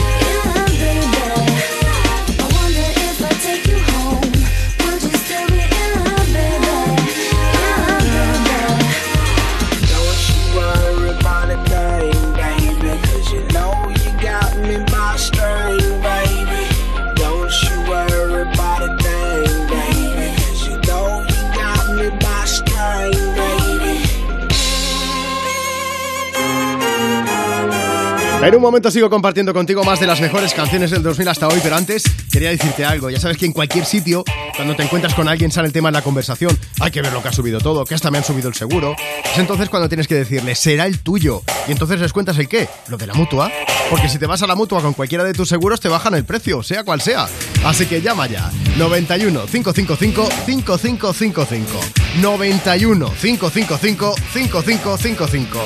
En 28.43 28.55
un 28.55 28.61
momento 28.61 28.89
sigo 28.89 29.07
compartiendo 29.07 29.53
contigo 29.53 29.83
más 29.83 29.99
de 29.99 30.07
las 30.07 30.19
mejores 30.19 30.55
canciones 30.55 30.89
del 30.89 31.03
2000 31.03 31.27
hasta 31.27 31.47
hoy, 31.47 31.59
pero 31.61 31.75
antes 31.75 32.03
quería 32.31 32.49
decirte 32.49 32.83
algo. 32.83 33.11
Ya 33.11 33.19
sabes 33.19 33.37
que 33.37 33.45
en 33.45 33.51
cualquier 33.51 33.85
sitio, 33.85 34.23
cuando 34.55 34.75
te 34.75 34.81
encuentras 34.81 35.13
con 35.13 35.27
alguien, 35.27 35.51
sale 35.51 35.67
el 35.67 35.73
tema 35.73 35.89
en 35.89 35.93
la 35.93 36.01
conversación. 36.01 36.57
Hay 36.79 36.89
que 36.89 37.03
ver 37.03 37.13
lo 37.13 37.21
que 37.21 37.27
ha 37.27 37.31
subido 37.31 37.59
todo, 37.59 37.85
que 37.85 37.93
hasta 37.93 38.09
me 38.09 38.17
han 38.17 38.23
subido 38.23 38.49
el 38.49 38.55
seguro. 38.55 38.95
Es 39.23 39.37
entonces 39.37 39.69
cuando 39.69 39.87
tienes 39.87 40.07
que 40.07 40.15
decirle, 40.15 40.55
será 40.55 40.87
el 40.87 40.99
tuyo. 40.99 41.43
Y 41.67 41.71
entonces 41.71 41.99
les 41.99 42.11
cuentas 42.13 42.37
el 42.39 42.49
qué, 42.49 42.67
lo 42.87 42.97
de 42.97 43.05
la 43.05 43.13
mutua. 43.13 43.51
Porque 43.91 44.09
si 44.09 44.17
te 44.17 44.25
vas 44.25 44.41
a 44.41 44.47
la 44.47 44.55
mutua 44.55 44.81
con 44.81 44.93
cualquiera 44.93 45.23
de 45.23 45.33
tus 45.33 45.47
seguros, 45.47 45.79
te 45.79 45.87
bajan 45.87 46.15
el 46.15 46.25
precio, 46.25 46.63
sea 46.63 46.83
cual 46.83 46.99
sea. 46.99 47.27
Así 47.63 47.85
que 47.85 48.01
llama 48.01 48.25
ya. 48.25 48.51
91 48.77 49.45
555 49.45 50.29
5555. 50.47 51.79
91 52.21 53.05
555 53.21 54.15
5555. 54.33 55.59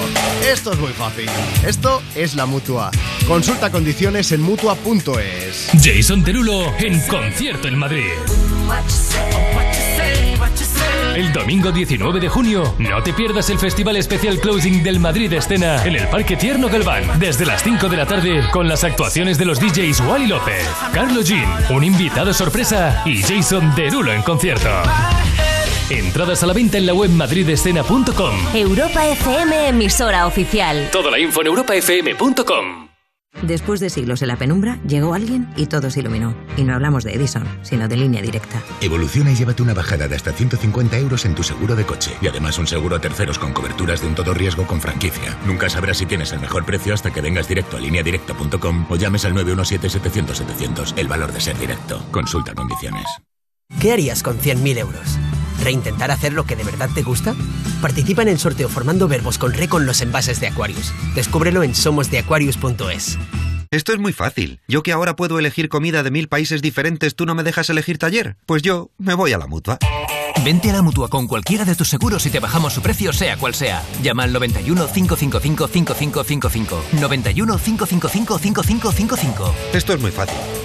Esto 0.52 0.73
es 0.73 0.80
muy 0.80 0.91
fácil. 0.91 1.30
Esto 1.65 2.02
es 2.15 2.35
la 2.35 2.45
mutua. 2.45 2.65
Consulta 3.28 3.72
condiciones 3.72 4.32
en 4.32 4.42
mutua.es. 4.42 5.70
Jason 5.84 6.24
Derulo 6.24 6.74
en 6.80 7.00
concierto 7.02 7.68
en 7.68 7.78
Madrid. 7.78 8.04
El 11.16 11.32
domingo 11.32 11.72
19 11.72 12.20
de 12.20 12.28
junio, 12.28 12.76
no 12.78 13.02
te 13.04 13.14
pierdas 13.14 13.50
el 13.50 13.60
Festival 13.60 13.96
Especial 13.98 14.40
Closing 14.40 14.84
del 14.84 15.00
Madrid 15.00 15.32
Escena 15.32 15.86
en 15.86 15.96
el 15.96 16.08
Parque 16.08 16.36
Tierno 16.36 16.68
Galván, 16.68 17.20
desde 17.20 17.46
las 17.46 17.64
5 17.64 17.88
de 17.88 17.98
la 17.98 18.06
tarde, 18.06 18.44
con 18.52 18.68
las 18.68 18.84
actuaciones 18.84 19.38
de 19.38 19.46
los 19.46 19.60
DJs 19.60 20.02
Wally 20.02 20.28
López, 20.28 20.68
Carlos 20.94 21.28
Jean, 21.28 21.48
un 21.70 21.84
invitado 21.84 22.34
sorpresa 22.34 23.04
y 23.06 23.22
Jason 23.22 23.74
Derulo 23.76 24.12
en 24.12 24.24
concierto. 24.24 24.70
Entradas 25.90 26.41
a 26.41 26.48
la 26.48 26.53
venta 26.53 26.80
en 26.80 26.88
la 26.88 26.94
web 26.94 27.12
madridescena.com. 27.12 28.36
Europa 28.56 29.07
FM, 29.07 29.70
emisora 29.70 30.26
oficial. 30.26 30.90
Toda 30.91 31.12
la 31.12 31.20
info 31.20 31.41
en 31.41 31.48
europafm.com. 31.48 32.88
Después 33.44 33.82
de 33.82 33.90
siglos 33.90 34.22
en 34.22 34.30
la 34.30 34.38
penumbra, 34.38 34.80
llegó 34.88 35.14
alguien 35.14 35.48
y 35.57 35.68
todo 35.68 35.91
se 35.91 35.99
iluminó. 35.99 36.36
Y 36.57 36.64
no 36.64 36.74
hablamos 36.74 37.03
de 37.03 37.14
Edison, 37.14 37.44
sino 37.62 37.88
de 37.88 37.98
línea 37.98 38.22
directa. 38.22 38.64
Evoluciona 38.82 39.32
y 39.32 39.36
llévate 39.36 39.62
una 39.62 39.74
bajada 39.74 40.07
de 40.07 40.16
hasta 40.16 40.32
150 40.32 40.98
euros 40.98 41.26
en 41.26 41.36
tu 41.36 41.44
seguro 41.44 41.76
de 41.76 41.86
coche. 41.86 42.12
Y 42.22 42.28
además 42.28 42.57
un 42.57 42.66
seguro 42.66 42.95
a 42.95 43.02
terceros 43.02 43.38
con 43.38 43.53
coberturas 43.53 44.02
de 44.02 44.07
un 44.07 44.16
todo 44.16 44.34
riesgo 44.34 44.66
con 44.66 44.82
franquicia. 44.82 45.38
Nunca 45.45 45.70
sabrás 45.70 45.98
si 45.98 46.06
tienes 46.06 46.32
el 46.32 46.40
mejor 46.40 46.66
precio 46.66 46.94
hasta 46.94 47.12
que 47.12 47.22
vengas 47.22 47.48
directo 47.48 47.78
a 47.78 47.82
lineadirecta.com 47.82 48.88
o 48.90 48.95
llames 48.95 49.26
al 49.26 49.36
917-700-700. 49.36 50.98
El 50.98 51.07
valor 51.07 51.32
de 51.32 51.41
ser 51.41 51.60
directo. 51.60 52.03
Consulta 52.10 52.56
condiciones. 52.56 53.06
¿Qué 53.82 53.91
harías 53.91 54.24
con 54.24 54.40
100.000 54.40 54.78
euros? 54.78 55.20
¿Reintentar 55.64 56.11
hacer 56.11 56.34
lo 56.34 56.45
que 56.45 56.56
de 56.56 56.64
verdad 56.64 56.90
te 56.94 57.03
gusta? 57.03 57.36
Participa 57.82 58.22
en 58.22 58.30
el 58.30 58.40
sorteo 58.40 58.69
formando 58.69 59.07
verbos 59.07 59.38
con 59.38 59.53
re 59.53 59.68
con 59.68 59.86
los 59.86 60.02
envases 60.02 60.40
de 60.40 60.48
Aquarius. 60.48 60.94
Descúbrelo 61.15 61.64
en 61.64 61.76
somosdeaquarius.es. 61.76 63.18
Esto 63.72 63.94
es 63.94 63.99
muy 63.99 64.14
fácil. 64.14 64.61
Yo 64.68 64.84
que 64.84 64.94
ahora 64.94 65.15
puedo 65.15 65.38
elegir 65.40 65.69
comida 65.69 66.03
de 66.03 66.11
mil 66.11 66.30
países 66.30 66.61
diferentes, 66.61 67.15
¿tú 67.15 67.26
no 67.26 67.36
me 67.36 67.44
dejas 67.44 67.69
elegir 67.69 67.98
taller? 67.98 68.38
Pues 68.45 68.61
yo 68.61 68.91
me 68.98 69.14
voy 69.15 69.34
a 69.34 69.38
la 69.38 69.48
mutua. 69.48 69.80
Vente 70.44 70.69
a 70.69 70.73
la 70.73 70.82
mutua 70.82 71.10
con 71.10 71.27
cualquiera 71.27 71.65
de 71.65 71.76
tus 71.76 71.90
seguros 71.90 72.26
y 72.26 72.30
te 72.30 72.40
bajamos 72.40 72.73
su 72.73 72.82
precio, 72.82 73.11
sea 73.11 73.38
cual 73.38 73.56
sea. 73.56 73.84
Llama 74.02 74.23
al 74.23 74.34
91 74.34 74.88
555 74.94 75.68
5555. 75.68 76.84
91 76.99 77.57
555 77.57 78.40
5555. 78.40 79.56
Esto 79.73 79.94
es 79.94 79.99
muy 79.99 80.11
fácil. 80.11 80.38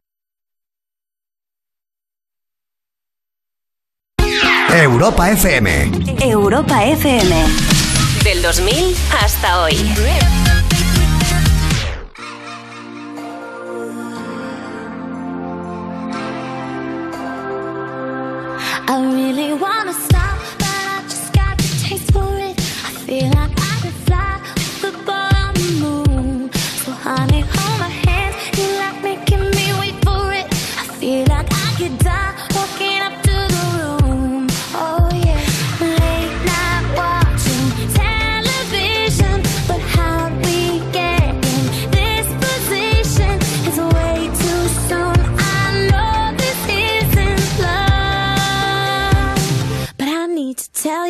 Europa 4.73 5.31
FM. 5.31 5.91
Europa 6.21 6.85
FM. 6.85 7.45
Del 8.25 8.43
2000 8.43 8.95
hasta 9.23 9.63
hoy. 9.63 9.77
I 18.89 19.03
really 19.03 19.53
wanna 19.53 19.93
stop. 19.93 20.26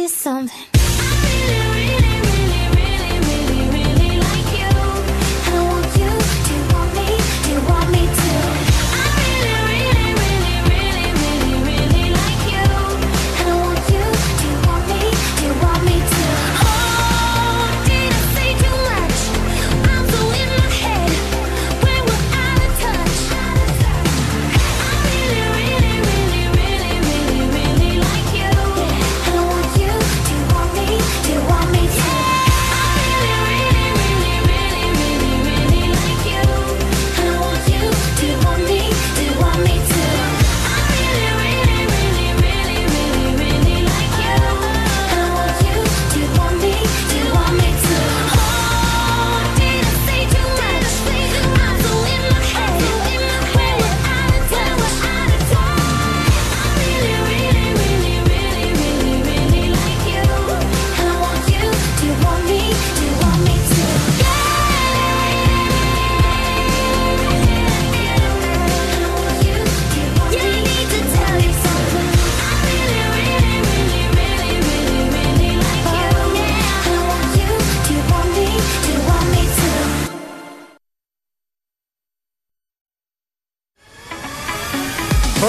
Something. 0.09 0.76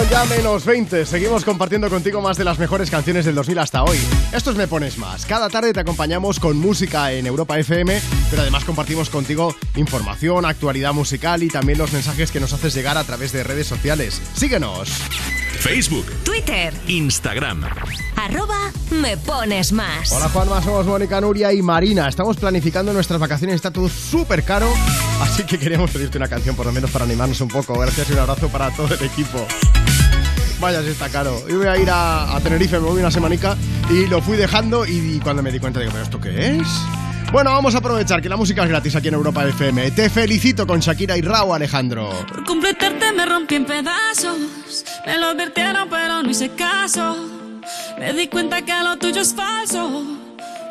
Ya 0.10 0.24
menos 0.26 0.64
20. 0.66 1.06
Seguimos 1.06 1.44
compartiendo 1.44 1.90
contigo 1.90 2.22
más 2.22 2.38
de 2.38 2.46
las 2.46 2.58
mejores 2.58 2.90
canciones 2.90 3.26
del 3.26 3.36
2000 3.36 3.60
hasta 3.60 3.84
hoy. 3.84 3.98
Esto 4.32 4.52
es 4.52 4.58
Me 4.58 4.68
Pones 4.68 4.98
Más. 4.98 5.26
Cada 5.26 5.50
tarde 5.50 5.74
te 5.74 5.82
acompañamos 5.82 6.40
con 6.40 6.58
música 6.58 7.12
en 7.12 7.28
Europa 7.28 7.60
FM, 7.60 8.00
pero 8.30 8.42
además 8.42 8.64
compartimos 8.64 9.10
contigo 9.10 9.54
información, 9.76 10.46
actualidad 10.46 10.94
musical 10.94 11.44
y 11.44 11.50
también 11.50 11.78
los 11.78 11.92
mensajes 11.92 12.32
que 12.32 12.40
nos 12.40 12.54
haces 12.54 12.74
llegar 12.74 12.98
a 12.98 13.04
través 13.04 13.34
de 13.34 13.44
redes 13.44 13.68
sociales. 13.68 14.22
Síguenos. 14.34 14.90
Facebook, 15.60 16.06
Twitter, 16.24 16.74
Instagram. 16.88 17.66
arroba 18.16 18.72
me 18.92 19.18
pones 19.18 19.72
más. 19.72 20.12
Hola 20.12 20.30
Juanma, 20.30 20.62
somos 20.62 20.86
Mónica, 20.86 21.20
Nuria 21.20 21.52
y 21.52 21.62
Marina. 21.62 22.08
Estamos 22.08 22.38
planificando 22.38 22.94
nuestras 22.94 23.20
vacaciones, 23.20 23.56
está 23.56 23.72
todo 23.72 23.90
súper 23.90 24.44
caro, 24.44 24.72
así 25.22 25.44
que 25.44 25.58
queríamos 25.58 25.92
pedirte 25.92 26.18
una 26.18 26.28
canción 26.28 26.56
por 26.56 26.66
lo 26.66 26.72
menos 26.72 26.92
para 26.92 27.06
animarnos 27.06 27.42
un 27.42 27.48
poco. 27.48 27.78
Gracias 27.80 28.10
y 28.10 28.14
un 28.14 28.20
abrazo 28.20 28.50
para 28.50 28.72
todo 28.72 28.94
el 28.94 29.04
equipo. 29.04 29.46
Vaya, 30.60 30.82
si 30.82 30.90
está 30.90 31.10
caro. 31.10 31.48
Yo 31.48 31.58
voy 31.58 31.68
a 31.68 31.78
ir 31.78 31.90
a, 31.90 32.36
a 32.36 32.40
Tenerife, 32.40 32.80
me 32.80 32.88
voy 32.88 33.00
una 33.00 33.12
semanica 33.12 33.56
y 33.90 34.06
lo 34.08 34.22
fui 34.22 34.38
dejando 34.38 34.86
y, 34.86 35.20
cuando 35.20 35.44
me 35.44 35.52
di 35.52 35.60
cuenta 35.60 35.80
digo, 35.80 35.92
¿pero 35.92 36.04
esto 36.04 36.20
qué 36.20 36.58
es? 36.58 36.68
Bueno, 37.32 37.52
vamos 37.52 37.76
a 37.76 37.80
aprovechar 37.80 38.22
que 38.22 38.30
la 38.30 38.38
música 38.38 38.64
es 38.64 38.70
gratis 38.70 38.96
aquí 38.96 39.10
en 39.10 39.16
Europa 39.16 39.46
FM. 39.46 39.92
Te 39.92 40.10
felicito 40.10 40.66
con 40.66 40.80
Shakira 40.80 41.18
y 41.18 41.22
Raúl 41.22 41.56
Alejandro. 41.56 42.10
Por 42.28 42.46
completarte 42.46 43.12
me 43.12 43.26
rompí 43.26 43.56
en 43.56 43.66
pedazos. 43.66 44.38
Me 45.06 45.18
lo 45.18 45.28
advirtieron, 45.28 45.90
pero 45.90 46.24
no 46.24 46.30
hice 46.30 46.50
caso. 46.52 47.16
Me 48.00 48.14
di 48.14 48.28
cuenta 48.28 48.62
que 48.62 48.74
lo 48.82 48.98
tuyo 48.98 49.22
es 49.22 49.34
falso. 49.36 50.04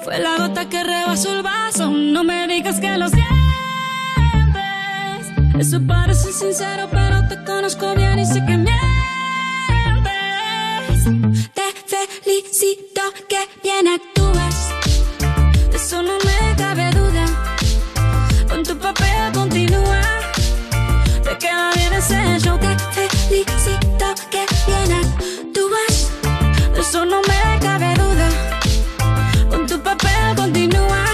Fue 0.02 0.18
la 0.18 0.36
gota 0.38 0.68
que 0.68 0.82
rebasó 0.82 1.36
el 1.36 1.42
vaso. 1.42 1.90
No 1.90 2.24
me 2.24 2.46
digas 2.48 2.80
que 2.80 2.96
lo 2.96 3.08
sientes. 3.08 3.26
Eso 5.58 5.80
parece 5.86 6.32
sincero, 6.32 6.88
pero 6.90 7.28
te 7.28 7.44
conozco 7.44 7.94
bien 7.94 8.18
y 8.18 8.24
sé 8.24 8.44
que 8.46 8.56
mientes. 8.56 8.76
Te 11.54 11.62
felicito 12.24 13.02
que 13.28 13.46
bien 13.62 13.88
actúas. 13.88 14.85
Eso 15.86 16.02
no 16.02 16.18
me 16.18 16.56
cabe 16.56 16.90
duda. 16.90 17.24
Con 18.48 18.64
tu 18.64 18.76
papel 18.76 19.32
continúa. 19.32 20.00
Te 21.22 21.38
queda 21.38 21.70
bien 21.76 21.92
ese 21.92 22.40
show. 22.40 22.58
Te 22.58 22.76
felicito 23.08 24.06
que 24.28 24.44
bien 24.66 24.92
actúas. 25.00 26.10
De 26.74 26.80
eso 26.80 27.04
no 27.04 27.20
me 27.22 27.60
cabe 27.60 27.94
duda. 27.94 28.28
Con 29.48 29.64
tu 29.68 29.78
papel 29.78 30.34
continúa. 30.34 31.04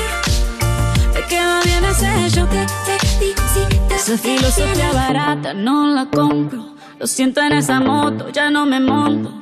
Te 1.12 1.22
queda 1.26 1.60
bien 1.64 1.84
ese 1.84 2.30
show. 2.30 2.46
Te 2.46 2.66
felicito. 2.96 3.94
Esa 3.94 4.16
filosofía 4.16 4.90
barata 4.94 5.52
no 5.52 5.86
la 5.88 6.06
compro. 6.06 6.76
Lo 6.98 7.06
siento 7.06 7.42
en 7.42 7.52
esa 7.52 7.78
moto, 7.78 8.30
ya 8.30 8.48
no 8.48 8.64
me 8.64 8.80
monto. 8.80 9.41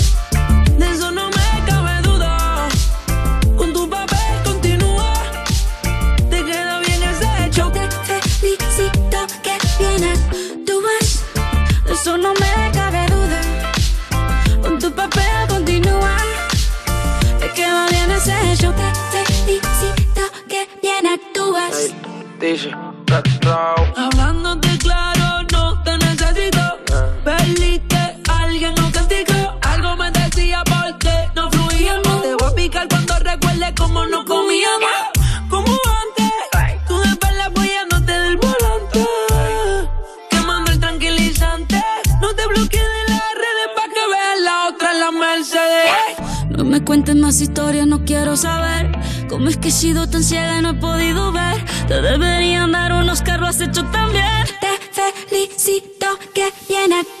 Dice, 22.41 22.71
Hablándote 23.95 24.75
claro, 24.79 25.45
no 25.51 25.83
te 25.83 25.95
necesito. 25.99 26.79
Perdiste, 27.23 28.17
alguien 28.27 28.73
no 28.77 28.91
castigó. 28.91 29.59
Algo 29.61 29.95
me 29.95 30.09
decía 30.09 30.63
porque 30.63 31.13
no 31.35 31.51
fluíamos. 31.51 32.23
Te 32.23 32.33
voy 32.33 32.51
a 32.51 32.55
picar 32.55 32.87
cuando 32.87 33.19
recuerde 33.19 33.71
cómo 33.77 34.07
no 34.07 34.25
comíamos. 34.25 34.89
Como 35.51 35.67
antes, 35.67 36.87
tú 36.87 36.97
de 36.97 37.41
apoyándote 37.43 38.11
del 38.11 38.37
volante. 38.37 39.07
Quemando 40.31 40.71
el 40.71 40.79
tranquilizante. 40.79 41.79
No 42.21 42.33
te 42.33 42.47
bloquees 42.47 42.83
de 42.83 43.13
las 43.13 43.33
redes 43.35 43.67
pa' 43.75 43.87
que 43.93 44.07
veas 44.13 44.41
la 44.43 44.67
otra 44.67 44.91
en 44.93 44.99
la 44.99 45.11
Mercedes. 45.11 45.91
No 46.49 46.63
me 46.63 46.83
cuentes 46.83 47.15
más 47.15 47.39
historias, 47.39 47.85
no 47.85 48.03
quiero 48.03 48.35
saber. 48.35 48.89
¿Cómo 49.31 49.47
es 49.47 49.55
que 49.55 49.69
he 49.69 49.71
sido 49.71 50.09
tan 50.09 50.23
ciega 50.25 50.59
y 50.59 50.61
no 50.61 50.71
he 50.71 50.73
podido 50.73 51.31
ver? 51.31 51.63
Te 51.87 52.01
deberían 52.01 52.73
dar 52.73 52.91
unos 52.91 53.21
carros 53.21 53.61
hecho 53.61 53.85
también. 53.85 54.25
Te 54.59 55.29
felicito 55.29 56.19
que 56.33 56.51
bien 56.67 56.91
actúas. 56.91 57.20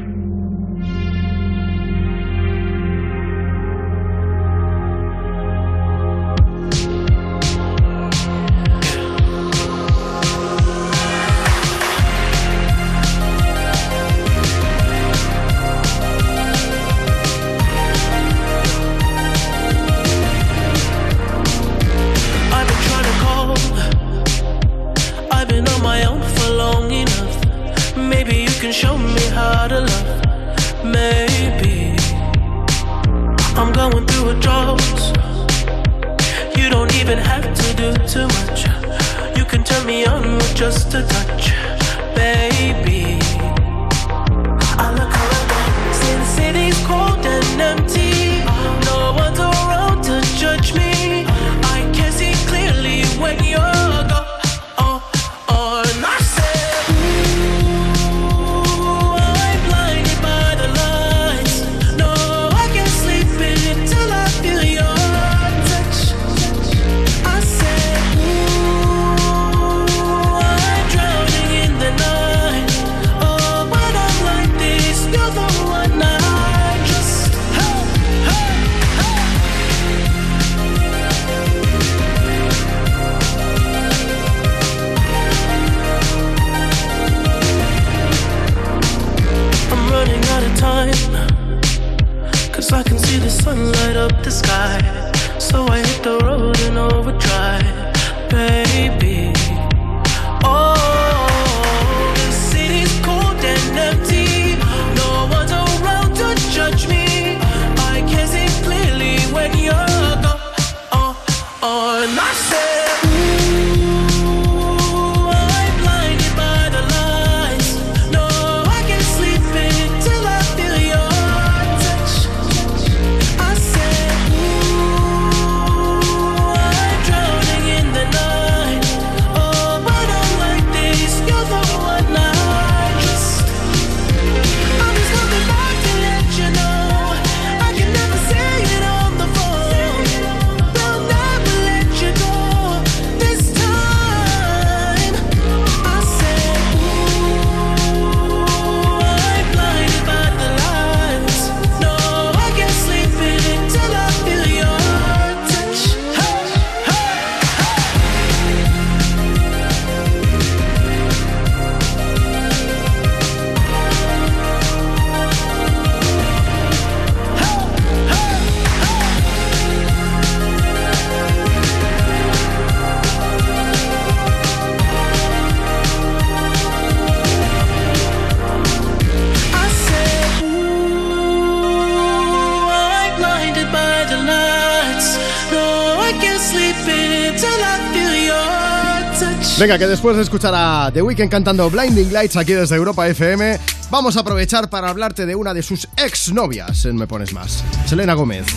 Venga, 189.61 189.77
que 189.77 189.85
después 189.85 190.15
de 190.17 190.23
escuchar 190.23 190.55
a 190.55 190.89
The 190.91 191.03
Weeknd 191.03 191.29
cantando 191.29 191.69
Blinding 191.69 192.11
Lights 192.11 192.35
aquí 192.35 192.53
desde 192.53 192.75
Europa 192.75 193.07
FM, 193.07 193.59
vamos 193.91 194.17
a 194.17 194.21
aprovechar 194.21 194.71
para 194.71 194.89
hablarte 194.89 195.27
de 195.27 195.35
una 195.35 195.53
de 195.53 195.61
sus 195.61 195.87
exnovias 195.97 196.83
en 196.85 196.95
Me 196.95 197.05
Pones 197.05 197.31
Más, 197.31 197.63
Selena 197.85 198.15
Gómez. 198.15 198.47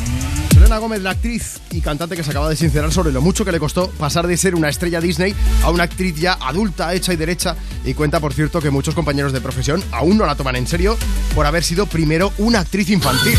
Selena 0.55 0.79
Gómez, 0.79 1.03
la 1.03 1.11
actriz 1.11 1.61
y 1.73 1.83
cantante 1.83 2.17
que 2.17 2.25
se 2.25 2.31
acaba 2.31 2.49
de 2.49 2.57
sincerar 2.57 2.91
sobre 2.91 3.13
lo 3.13 3.21
mucho 3.21 3.45
que 3.45 3.53
le 3.53 3.61
costó 3.61 3.91
pasar 3.91 4.27
de 4.27 4.39
ser 4.39 4.55
una 4.55 4.71
estrella 4.71 4.99
Disney 4.99 5.35
a 5.63 5.69
una 5.71 5.83
actriz 5.83 6.19
ya 6.19 6.39
adulta, 6.41 6.95
hecha 6.95 7.13
y 7.13 7.17
derecha, 7.17 7.55
y 7.85 7.93
cuenta, 7.93 8.19
por 8.19 8.33
cierto, 8.33 8.63
que 8.63 8.71
muchos 8.71 8.95
compañeros 8.95 9.35
de 9.35 9.43
profesión 9.43 9.85
aún 9.93 10.17
no 10.17 10.25
la 10.25 10.37
toman 10.37 10.57
en 10.57 10.67
serio 10.67 10.97
por 11.35 11.45
haber 11.45 11.65
sido 11.65 11.85
primero 11.85 12.33
una 12.39 12.61
actriz 12.61 12.89
infantil. 12.89 13.39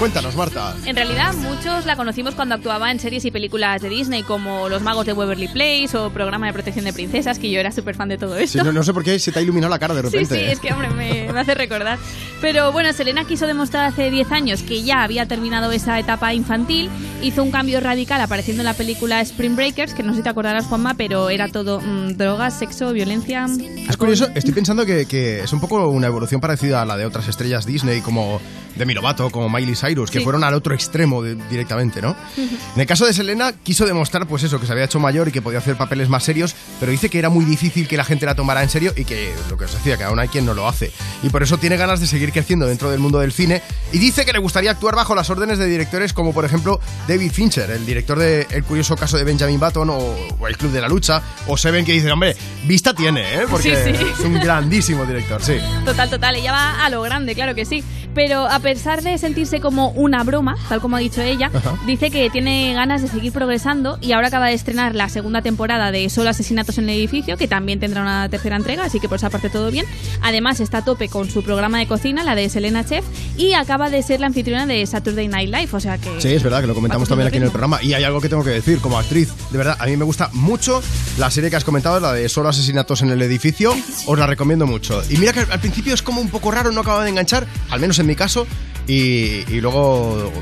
Cuéntanos, 0.00 0.34
Marta. 0.34 0.74
En 0.86 0.96
realidad, 0.96 1.34
muchos 1.34 1.84
la 1.84 1.94
conocimos 1.94 2.34
cuando 2.34 2.54
actuaba 2.54 2.90
en 2.90 2.98
series 2.98 3.22
y 3.26 3.30
películas 3.30 3.82
de 3.82 3.90
Disney, 3.90 4.22
como 4.22 4.70
Los 4.70 4.80
Magos 4.80 5.04
de 5.04 5.12
Waverly 5.12 5.48
Place 5.48 5.94
o 5.94 6.08
Programa 6.08 6.46
de 6.46 6.54
Protección 6.54 6.86
de 6.86 6.94
Princesas, 6.94 7.38
que 7.38 7.50
yo 7.50 7.60
era 7.60 7.70
súper 7.70 7.94
fan 7.96 8.08
de 8.08 8.16
todo 8.16 8.34
esto. 8.36 8.58
Sí, 8.60 8.64
no, 8.64 8.72
no 8.72 8.82
sé 8.82 8.94
por 8.94 9.04
qué 9.04 9.18
se 9.18 9.30
te 9.30 9.38
ha 9.40 9.42
iluminado 9.42 9.70
la 9.70 9.78
cara 9.78 9.92
de 9.92 10.00
Sí, 10.00 10.06
repente. 10.06 10.34
sí, 10.36 10.40
¿eh? 10.40 10.52
es 10.52 10.58
que, 10.60 10.72
hombre, 10.72 10.88
me, 10.88 11.30
me 11.30 11.38
hace 11.40 11.54
recordar. 11.54 11.98
Pero 12.40 12.72
bueno, 12.72 12.94
Selena 12.94 13.26
quiso 13.26 13.46
demostrar 13.46 13.84
hace 13.84 14.10
10 14.10 14.32
años 14.32 14.62
que 14.62 14.82
ya 14.82 15.02
había 15.02 15.26
terminado 15.26 15.70
esa 15.70 15.98
etapa 15.98 16.32
infantil. 16.32 16.88
Hizo 17.22 17.42
un 17.42 17.50
cambio 17.50 17.80
radical 17.80 18.18
apareciendo 18.22 18.62
en 18.62 18.64
la 18.64 18.72
película 18.72 19.20
Spring 19.20 19.54
Breakers, 19.54 19.92
que 19.92 20.02
no 20.02 20.12
sé 20.12 20.18
si 20.18 20.22
te 20.22 20.30
acordarás, 20.30 20.64
Juanma, 20.64 20.94
pero 20.94 21.28
era 21.28 21.48
todo 21.48 21.78
mm, 21.80 22.16
drogas, 22.16 22.58
sexo, 22.58 22.92
violencia. 22.94 23.46
Es 23.88 23.96
curioso, 23.98 24.28
estoy 24.34 24.54
pensando 24.54 24.86
que, 24.86 25.04
que 25.04 25.40
es 25.40 25.52
un 25.52 25.60
poco 25.60 25.86
una 25.88 26.06
evolución 26.06 26.40
parecida 26.40 26.80
a 26.80 26.86
la 26.86 26.96
de 26.96 27.04
otras 27.04 27.28
estrellas 27.28 27.66
Disney 27.66 28.00
como 28.00 28.40
Demi 28.74 28.94
Lovato, 28.94 29.28
como 29.30 29.50
Miley 29.50 29.74
Cyrus, 29.76 30.10
que 30.10 30.18
Sí. 30.20 30.24
fueron 30.24 30.44
al 30.44 30.54
otro 30.54 30.74
extremo 30.74 31.22
de- 31.22 31.34
directamente, 31.50 32.00
¿no? 32.00 32.16
En 32.38 32.80
el 32.80 32.86
caso 32.86 33.04
de 33.04 33.12
Selena, 33.12 33.52
quiso 33.52 33.84
demostrar, 33.84 34.26
pues 34.26 34.42
eso, 34.44 34.58
que 34.58 34.64
se 34.66 34.72
había 34.72 34.84
hecho 34.84 34.98
mayor 34.98 35.28
y 35.28 35.32
que 35.32 35.42
podía 35.42 35.58
hacer 35.58 35.76
papeles 35.76 36.08
más 36.08 36.24
serios, 36.24 36.54
pero 36.78 36.90
dice 36.90 37.10
que 37.10 37.18
era 37.18 37.28
muy 37.28 37.44
difícil 37.44 37.86
que 37.86 37.98
la 37.98 38.04
gente 38.04 38.24
la 38.24 38.34
tomara 38.34 38.62
en 38.62 38.70
serio 38.70 38.94
y 38.96 39.04
que, 39.04 39.34
lo 39.50 39.58
que 39.58 39.64
os 39.66 39.74
decía, 39.74 39.98
que 39.98 40.04
aún 40.04 40.18
hay 40.18 40.28
quien 40.28 40.46
no 40.46 40.54
lo 40.54 40.66
hace. 40.66 40.90
Y 41.22 41.28
por 41.28 41.42
eso 41.42 41.58
tiene 41.58 41.76
ganas 41.76 42.00
de 42.00 42.06
seguir 42.06 42.32
creciendo 42.32 42.66
dentro 42.66 42.90
del 42.90 43.00
mundo 43.00 43.18
del 43.18 43.32
cine 43.32 43.60
y 43.92 43.98
dice 43.98 44.24
que 44.24 44.32
le 44.32 44.38
gustaría 44.38 44.70
actuar 44.70 44.94
bajo 44.96 45.14
las 45.14 45.28
órdenes 45.28 45.58
de 45.58 45.66
directores 45.66 46.14
como, 46.14 46.32
por 46.32 46.46
ejemplo, 46.46 46.80
David 47.10 47.32
Fincher, 47.32 47.68
el 47.72 47.84
director 47.84 48.16
de 48.20 48.46
El 48.52 48.62
curioso 48.62 48.94
caso 48.96 49.16
de 49.16 49.24
Benjamin 49.24 49.58
Button 49.58 49.90
o, 49.90 49.96
o 50.38 50.46
El 50.46 50.56
Club 50.56 50.70
de 50.70 50.80
la 50.80 50.88
Lucha, 50.88 51.20
o 51.48 51.56
Seven, 51.56 51.84
que 51.84 51.90
dice, 51.90 52.08
hombre, 52.12 52.36
vista 52.66 52.94
tiene, 52.94 53.22
¿eh? 53.34 53.46
Porque 53.50 53.74
Sí, 53.74 53.92
sí. 53.98 54.06
es 54.16 54.20
un 54.24 54.34
grandísimo 54.34 55.04
director, 55.04 55.42
sí. 55.42 55.54
Total, 55.84 56.08
total, 56.08 56.36
ella 56.36 56.52
va 56.52 56.84
a 56.84 56.88
lo 56.88 57.02
grande, 57.02 57.34
claro 57.34 57.56
que 57.56 57.64
sí. 57.64 57.82
Pero 58.14 58.46
a 58.48 58.58
pesar 58.58 59.02
de 59.02 59.16
sentirse 59.18 59.60
como 59.60 59.90
una 59.90 60.24
broma, 60.24 60.56
tal 60.68 60.80
como 60.80 60.96
ha 60.96 60.98
dicho 61.00 61.22
ella, 61.22 61.48
Ajá. 61.54 61.76
dice 61.86 62.10
que 62.10 62.28
tiene 62.28 62.74
ganas 62.74 63.02
de 63.02 63.08
seguir 63.08 63.32
progresando 63.32 63.98
y 64.00 64.10
ahora 64.12 64.28
acaba 64.28 64.48
de 64.48 64.54
estrenar 64.54 64.96
la 64.96 65.08
segunda 65.08 65.42
temporada 65.42 65.92
de 65.92 66.08
Solo 66.10 66.30
Asesinatos 66.30 66.78
en 66.78 66.88
el 66.90 66.96
Edificio, 66.96 67.36
que 67.36 67.46
también 67.46 67.78
tendrá 67.78 68.02
una 68.02 68.28
tercera 68.28 68.56
entrega, 68.56 68.84
así 68.84 68.98
que 68.98 69.08
por 69.08 69.16
esa 69.18 69.30
parte 69.30 69.48
todo 69.48 69.70
bien. 69.70 69.86
Además 70.22 70.58
está 70.58 70.78
a 70.78 70.84
tope 70.84 71.08
con 71.08 71.30
su 71.30 71.44
programa 71.44 71.78
de 71.78 71.86
cocina, 71.86 72.24
la 72.24 72.34
de 72.34 72.48
Selena 72.48 72.84
Chef, 72.84 73.04
y 73.36 73.52
acaba 73.54 73.90
de 73.90 74.02
ser 74.02 74.18
la 74.18 74.26
anfitriona 74.26 74.66
de 74.66 74.84
Saturday 74.86 75.28
Night 75.28 75.48
Live, 75.54 75.68
o 75.72 75.78
sea 75.80 75.96
que... 75.98 76.20
Sí, 76.20 76.34
es 76.34 76.42
verdad 76.42 76.60
que 76.62 76.66
lo 76.66 76.74
comentamos 76.74 76.99
también 77.08 77.28
aquí 77.28 77.36
en 77.38 77.44
el 77.44 77.50
programa. 77.50 77.82
Y 77.82 77.94
hay 77.94 78.04
algo 78.04 78.20
que 78.20 78.28
tengo 78.28 78.44
que 78.44 78.50
decir 78.50 78.80
como 78.80 78.98
actriz. 78.98 79.32
De 79.50 79.58
verdad, 79.58 79.76
a 79.78 79.86
mí 79.86 79.96
me 79.96 80.04
gusta 80.04 80.30
mucho 80.32 80.82
la 81.18 81.30
serie 81.30 81.50
que 81.50 81.56
has 81.56 81.64
comentado, 81.64 82.00
la 82.00 82.12
de 82.12 82.28
Solo 82.28 82.48
Asesinatos 82.48 83.02
en 83.02 83.10
el 83.10 83.22
Edificio. 83.22 83.74
Os 84.06 84.18
la 84.18 84.26
recomiendo 84.26 84.66
mucho. 84.66 85.02
Y 85.08 85.16
mira 85.16 85.32
que 85.32 85.40
al 85.40 85.60
principio 85.60 85.94
es 85.94 86.02
como 86.02 86.20
un 86.20 86.28
poco 86.28 86.50
raro, 86.50 86.72
no 86.72 86.80
acaba 86.80 87.04
de 87.04 87.10
enganchar, 87.10 87.46
al 87.70 87.80
menos 87.80 87.98
en 87.98 88.06
mi 88.06 88.16
caso. 88.16 88.46
Y 88.86 89.60
luego 89.60 90.32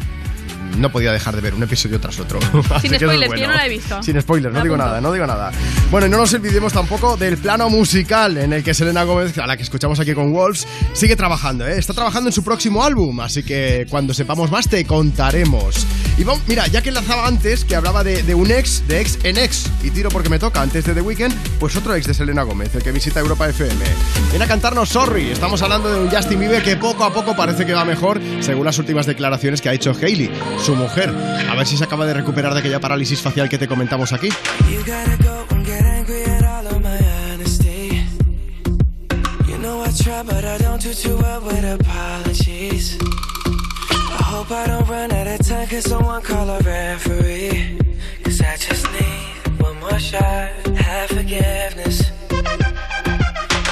no 0.77 0.91
podía 0.91 1.13
dejar 1.13 1.35
de 1.35 1.41
ver 1.41 1.55
un 1.55 1.63
episodio 1.63 2.01
tras 2.01 2.19
otro. 2.21 2.39
Es 2.83 2.93
spoilers, 2.93 3.29
bueno. 3.29 3.37
yo 3.43 3.49
no 3.49 3.55
la 3.55 3.67
he 3.67 3.69
visto. 3.69 4.03
Sin 4.03 4.21
spoilers, 4.21 4.55
no 4.55 4.63
digo 4.63 4.77
nada, 4.77 5.01
no 5.01 5.13
digo 5.13 5.27
nada. 5.27 5.51
Bueno, 5.91 6.07
y 6.07 6.11
no 6.11 6.19
nos 6.19 6.33
olvidemos 6.35 6.73
tampoco 6.73 7.17
del 7.17 7.39
plano 7.39 7.69
musical 7.71 8.37
en 8.37 8.53
el 8.53 8.63
que 8.63 8.75
Selena 8.75 9.05
Gómez, 9.05 9.37
a 9.39 9.47
la 9.47 9.57
que 9.57 9.63
escuchamos 9.63 9.99
aquí 10.01 10.15
con 10.15 10.33
Wolves, 10.33 10.67
sigue 10.93 11.17
trabajando, 11.17 11.67
¿eh? 11.67 11.79
Está 11.79 11.95
trabajando 11.95 12.29
en 12.29 12.33
su 12.33 12.45
próximo 12.45 12.85
álbum, 12.85 13.21
así 13.21 13.43
que 13.43 13.87
cuando 13.91 14.15
sepamos 14.15 14.51
más 14.51 14.69
te 14.69 14.85
contaremos. 14.85 15.87
Y 16.17 16.25
vamos, 16.25 16.43
mira, 16.47 16.67
ya 16.67 16.83
que 16.83 16.89
enlazaba 16.89 17.27
antes, 17.27 17.65
que 17.65 17.77
hablaba 17.77 18.03
de, 18.05 18.23
de 18.23 18.35
un 18.35 18.51
ex, 18.51 18.87
de 18.89 19.01
ex 19.01 19.19
en 19.25 19.39
ex, 19.39 19.71
y 19.83 19.91
tiro 19.91 20.11
porque 20.11 20.29
me 20.29 20.39
toca 20.39 20.61
antes 20.61 20.85
de 20.85 20.95
The 20.95 21.01
Weeknd, 21.01 21.33
pues 21.61 21.77
otro 21.77 21.95
ex 21.95 22.07
de 22.07 22.15
Selena 22.15 22.43
Gómez, 22.43 22.75
el 22.75 22.83
que 22.83 22.93
visita 22.93 23.21
Europa 23.21 23.49
FM. 23.49 23.85
Viene 24.31 24.45
a 24.45 24.49
cantarnos 24.49 24.89
Sorry, 24.89 25.31
estamos 25.31 25.63
hablando 25.63 25.93
de 25.93 26.01
un 26.01 26.11
Justin 26.11 26.41
Bieber 26.41 26.63
que 26.63 26.77
poco 26.77 27.05
a 27.05 27.13
poco 27.13 27.37
parece 27.37 27.65
que 27.65 27.73
va 27.73 27.85
mejor, 27.85 28.21
según 28.41 28.65
las 28.65 28.79
últimas 28.79 29.07
declaraciones 29.07 29.61
que 29.61 29.69
ha 29.69 29.73
hecho 29.73 29.93
Hailey, 29.93 30.31
su 30.61 30.75
mujer. 30.75 31.15
A 31.49 31.55
ver 31.55 31.67
si 31.67 31.77
se 31.77 31.85
acaba 31.85 32.07
de 32.07 32.15
recuperar 32.15 32.53
de 32.53 32.61
aquella 32.61 32.81
parálisis 32.81 33.21
facial 33.21 33.49
que 33.49 33.59
te 33.59 33.69
comentamos 33.69 34.13
aquí. 34.13 34.29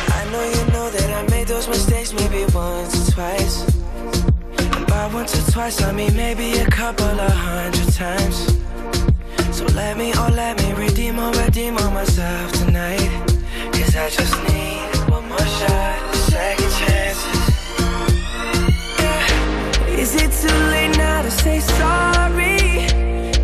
I 0.09 0.29
know 0.31 0.45
you 0.45 0.73
know 0.73 0.91
that 0.91 1.11
I 1.11 1.31
made 1.31 1.47
those 1.47 1.69
mistakes 1.69 2.13
maybe 2.13 2.45
once 2.53 3.09
or 3.09 3.13
twice. 3.13 3.76
By 5.07 5.15
once 5.15 5.39
or 5.39 5.53
twice, 5.53 5.81
I 5.83 5.93
mean 5.93 6.17
maybe 6.17 6.59
a 6.59 6.67
couple 6.67 7.07
of 7.07 7.31
hundred 7.31 7.93
times. 7.93 8.39
So 9.57 9.65
let 9.67 9.97
me, 9.97 10.13
oh 10.17 10.31
let 10.35 10.61
me 10.61 10.73
redeem 10.73 11.21
or 11.21 11.31
redeem 11.45 11.79
on 11.79 11.95
myself 11.95 12.51
tonight 12.53 13.09
Cause 13.73 13.95
I 13.95 14.11
just 14.11 14.37
need 14.49 15.09
one 15.09 15.29
more 15.29 15.39
shot, 15.59 16.15
second 16.33 16.73
chances 16.81 17.47
Yeah. 18.99 20.03
Is 20.03 20.15
it 20.17 20.31
too 20.43 20.59
late 20.75 20.97
now 20.97 21.23
to 21.23 21.31
say 21.31 21.61
sorry? 21.61 22.89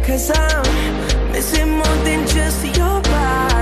Cause 0.05 0.33
I'm 0.35 1.31
missing 1.31 1.71
more 1.71 1.99
than 2.03 2.27
just 2.27 2.65
your 2.77 3.01
body 3.03 3.62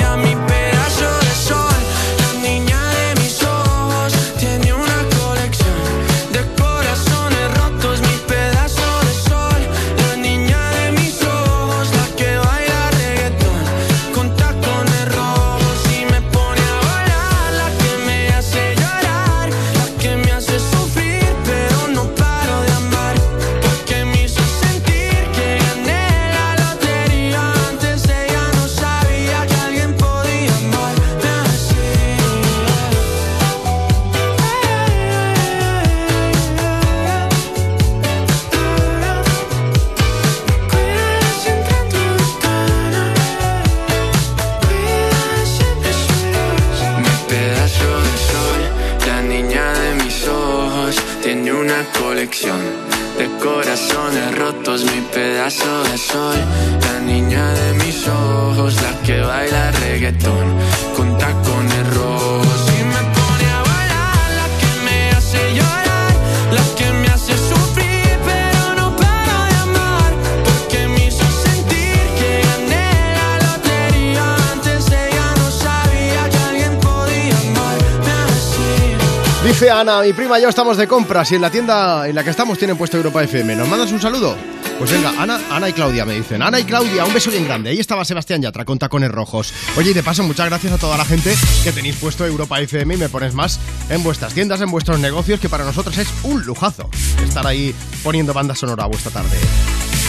Mi 54.71 55.01
pedazo 55.13 55.83
de 55.83 55.97
sol, 55.97 56.37
la 56.79 56.99
niña 57.01 57.45
de 57.45 57.73
mis 57.73 58.07
ojos, 58.07 58.73
la 58.81 59.01
que 59.05 59.19
baila 59.19 59.69
reggaetón 59.71 60.47
con 60.95 61.17
tacones 61.17 61.93
rojos. 61.93 62.71
Y 62.79 62.83
me 62.85 63.01
pone 63.17 63.47
a 63.51 63.63
bailar, 63.63 64.31
la 64.39 64.47
que 64.59 64.71
me 64.85 65.11
hace 65.11 65.53
llorar, 65.55 66.13
la 66.53 66.75
que 66.77 66.89
me 66.93 67.07
hace 67.09 67.33
sufrir, 67.33 68.17
pero 68.23 68.75
no 68.77 68.95
paro 68.95 69.37
de 69.49 69.57
amar. 69.57 70.13
Porque 70.45 70.87
me 70.87 71.07
hizo 71.07 71.25
sentir 71.43 71.99
que 72.17 72.41
gané 72.47 73.13
la 73.19 73.29
lotería. 73.43 74.35
Antes 74.53 74.87
ella 74.87 75.33
no 75.35 75.51
sabía 75.51 76.29
que 76.29 76.37
alguien 76.49 76.79
podía 76.79 77.37
amarme 77.39 78.13
así. 78.29 79.45
Dice 79.45 79.69
Ana, 79.69 79.99
mi 79.99 80.13
prima 80.13 80.39
y 80.39 80.43
yo 80.43 80.47
estamos 80.49 80.77
de 80.77 80.87
compras 80.87 81.29
y 81.33 81.35
en 81.35 81.41
la 81.41 81.49
tienda 81.49 82.07
en 82.07 82.15
la 82.15 82.23
que 82.23 82.29
estamos 82.29 82.57
tienen 82.57 82.77
puesto 82.77 82.95
Europa 82.95 83.21
FM. 83.21 83.57
¿Nos 83.57 83.67
mandas 83.67 83.91
un 83.91 83.99
saludo? 83.99 84.60
Pues 84.81 84.93
venga, 84.93 85.13
Ana, 85.21 85.39
Ana 85.51 85.69
y 85.69 85.73
Claudia 85.73 86.05
me 86.05 86.15
dicen. 86.15 86.41
Ana 86.41 86.59
y 86.59 86.63
Claudia, 86.63 87.05
un 87.05 87.13
beso 87.13 87.29
bien 87.29 87.45
grande. 87.45 87.69
Ahí 87.69 87.79
estaba 87.79 88.03
Sebastián 88.03 88.41
Yatra 88.41 88.65
con 88.65 88.79
tacones 88.79 89.11
rojos. 89.11 89.53
Oye, 89.77 89.91
y 89.91 89.93
de 89.93 90.01
paso, 90.01 90.23
muchas 90.23 90.47
gracias 90.47 90.73
a 90.73 90.79
toda 90.79 90.97
la 90.97 91.05
gente 91.05 91.35
que 91.63 91.71
tenéis 91.71 91.97
puesto 91.97 92.25
Europa 92.25 92.59
FM 92.59 92.95
y 92.95 92.97
me 92.97 93.07
pones 93.07 93.35
más 93.35 93.59
en 93.91 94.01
vuestras 94.01 94.33
tiendas, 94.33 94.59
en 94.59 94.71
vuestros 94.71 94.99
negocios, 94.99 95.39
que 95.39 95.49
para 95.49 95.65
nosotros 95.65 95.95
es 95.99 96.07
un 96.23 96.43
lujazo 96.47 96.89
estar 97.23 97.45
ahí 97.45 97.75
poniendo 98.01 98.33
banda 98.33 98.55
sonora 98.55 98.85
a 98.85 98.87
vuestra 98.87 99.11
tarde. 99.11 99.37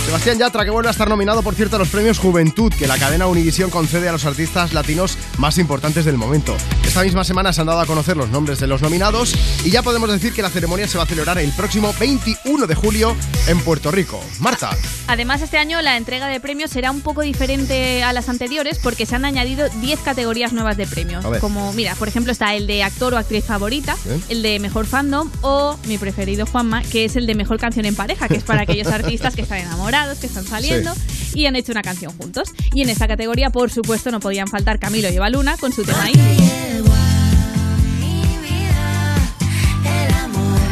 Sebastián 0.04 0.38
Yatra, 0.38 0.64
que 0.64 0.70
vuelve 0.70 0.88
a 0.88 0.90
estar 0.90 1.08
nominado, 1.08 1.42
por 1.42 1.54
cierto, 1.54 1.76
a 1.76 1.78
los 1.78 1.88
premios 1.88 2.18
Juventud, 2.18 2.72
que 2.76 2.86
la 2.86 2.98
cadena 2.98 3.28
Univision 3.28 3.70
concede 3.70 4.08
a 4.08 4.12
los 4.12 4.24
artistas 4.24 4.72
latinos 4.72 5.16
más 5.38 5.58
importantes 5.58 6.04
del 6.04 6.16
momento. 6.16 6.56
Esta 6.84 7.02
misma 7.02 7.24
semana 7.24 7.52
se 7.52 7.60
han 7.60 7.68
dado 7.68 7.80
a 7.80 7.86
conocer 7.86 8.16
los 8.16 8.28
nombres 8.28 8.58
de 8.58 8.66
los 8.66 8.82
nominados 8.82 9.34
y 9.64 9.70
ya 9.70 9.82
podemos 9.82 10.10
decir 10.10 10.34
que 10.34 10.42
la 10.42 10.50
ceremonia 10.50 10.88
se 10.88 10.98
va 10.98 11.04
a 11.04 11.06
celebrar 11.06 11.38
el 11.38 11.52
próximo 11.52 11.94
21 11.98 12.66
de 12.66 12.74
julio 12.74 13.16
en 13.46 13.60
Puerto 13.60 13.90
Rico. 13.90 14.20
Marta. 14.40 14.76
Además, 15.06 15.40
este 15.40 15.56
año 15.56 15.80
la 15.82 15.96
entrega 15.96 16.26
de 16.26 16.40
premios 16.40 16.70
será 16.70 16.90
un 16.90 17.00
poco 17.00 17.22
diferente 17.22 18.02
a 18.02 18.12
las 18.12 18.28
anteriores 18.28 18.78
porque 18.80 19.06
se 19.06 19.14
han 19.14 19.24
añadido 19.24 19.68
10 19.68 20.00
categorías 20.00 20.52
nuevas 20.52 20.76
de 20.76 20.86
premios. 20.86 21.24
Como, 21.40 21.72
mira, 21.72 21.94
por 21.94 22.08
ejemplo, 22.08 22.32
está 22.32 22.54
el 22.54 22.66
de 22.66 22.82
actor 22.82 23.14
o 23.14 23.18
actriz 23.18 23.44
favorita, 23.44 23.96
el 24.28 24.42
de 24.42 24.58
mejor 24.58 24.86
fandom 24.86 25.30
o 25.42 25.78
mi 25.86 25.96
preferido 25.96 26.44
Juanma, 26.44 26.82
que 26.82 27.04
es 27.04 27.16
el 27.16 27.26
de 27.26 27.34
mejor 27.34 27.58
canción 27.58 27.86
en 27.86 27.94
pareja, 27.94 28.28
que 28.28 28.36
es 28.36 28.44
para 28.44 28.62
aquellos 28.62 28.86
artistas 28.92 29.34
que 29.34 29.42
están 29.42 29.58
enamorados, 29.58 29.91
que 30.20 30.26
están 30.26 30.46
saliendo 30.46 30.94
y 31.34 31.44
han 31.46 31.54
hecho 31.54 31.70
una 31.70 31.82
canción 31.82 32.16
juntos. 32.16 32.48
Y 32.72 32.82
en 32.82 32.88
esta 32.88 33.06
categoría, 33.06 33.50
por 33.50 33.70
supuesto, 33.70 34.10
no 34.10 34.20
podían 34.20 34.48
faltar 34.48 34.78
Camilo 34.78 35.08
y 35.08 35.30
Luna 35.30 35.56
con 35.58 35.72
su 35.72 35.84
tema 35.84 36.08
indie. 36.08 36.82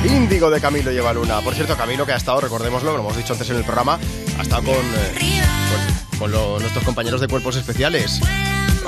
Índigo 0.06 0.51
de 0.51 0.60
Camilo 0.60 0.90
lleva 0.90 1.12
Luna. 1.12 1.40
Por 1.40 1.55
cierto, 1.55 1.76
Camilo 1.76 2.06
que 2.06 2.12
ha 2.12 2.16
estado, 2.16 2.40
recordémoslo, 2.40 2.92
lo 2.92 3.01
hemos 3.01 3.16
dicho 3.16 3.34
antes 3.34 3.48
en 3.51 3.56
el 3.56 3.64
programa, 3.64 3.98
ha 4.38 4.42
estado 4.42 4.62
con, 4.62 4.74
eh, 4.74 5.42
con, 5.70 5.89
con 6.20 6.30
lo- 6.30 6.60
nuestros 6.60 6.84
compañeros 6.84 7.20
de 7.20 7.26
cuerpos 7.26 7.56
especiales. 7.56 8.20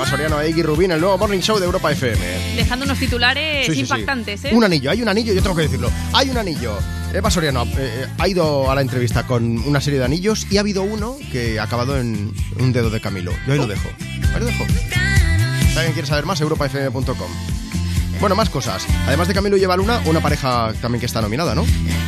Soriano 0.09 0.39
e 0.41 0.49
Iggy 0.49 0.63
Rubín, 0.63 0.91
el 0.91 0.99
nuevo 1.01 1.17
Morning 1.17 1.39
Show 1.39 1.57
de 1.59 1.65
Europa 1.65 1.91
FM. 1.91 2.55
Dejando 2.55 2.85
unos 2.85 2.99
titulares 2.99 3.65
Sí, 3.65 3.71
sí, 3.71 3.75
sí. 3.77 3.81
impactantes, 3.81 4.45
¿eh? 4.45 4.51
Un 4.53 4.63
anillo, 4.63 4.91
hay 4.91 5.01
un 5.01 5.07
anillo, 5.07 5.33
yo 5.33 5.41
tengo 5.41 5.55
que 5.55 5.63
decirlo. 5.63 5.89
Hay 6.13 6.29
un 6.29 6.37
anillo. 6.37 6.77
Eva 7.13 7.31
Soriano 7.31 7.63
eh, 7.63 7.69
eh, 7.77 8.07
ha 8.17 8.27
ido 8.27 8.69
a 8.69 8.75
la 8.75 8.81
entrevista 8.81 9.25
con 9.25 9.43
una 9.59 9.79
serie 9.81 9.99
de 9.99 10.05
anillos 10.05 10.45
y 10.51 10.57
ha 10.57 10.59
habido 10.59 10.83
uno 10.83 11.15
que 11.31 11.59
ha 11.59 11.63
acabado 11.63 11.97
en 11.99 12.33
un 12.59 12.73
dedo 12.73 12.89
de 12.89 12.99
Camilo. 13.01 13.31
Yo 13.47 13.53
ahí 13.53 13.59
lo 13.59 13.67
dejo. 13.67 13.87
Ahí 14.33 14.39
lo 14.39 14.45
dejo. 14.45 14.65
Si 14.67 15.77
alguien 15.77 15.93
quiere 15.93 16.07
saber 16.07 16.25
más, 16.25 16.41
europafm.com. 16.41 17.15
Bueno, 18.19 18.35
más 18.35 18.49
cosas. 18.49 18.85
Además 19.07 19.27
de 19.27 19.33
Camilo 19.33 19.57
y 19.57 19.63
Eva 19.63 19.75
Luna, 19.75 20.01
una 20.05 20.21
pareja 20.21 20.73
también 20.81 20.99
que 20.99 21.05
está 21.05 21.21
nominada, 21.21 21.55
¿no? 21.55 21.65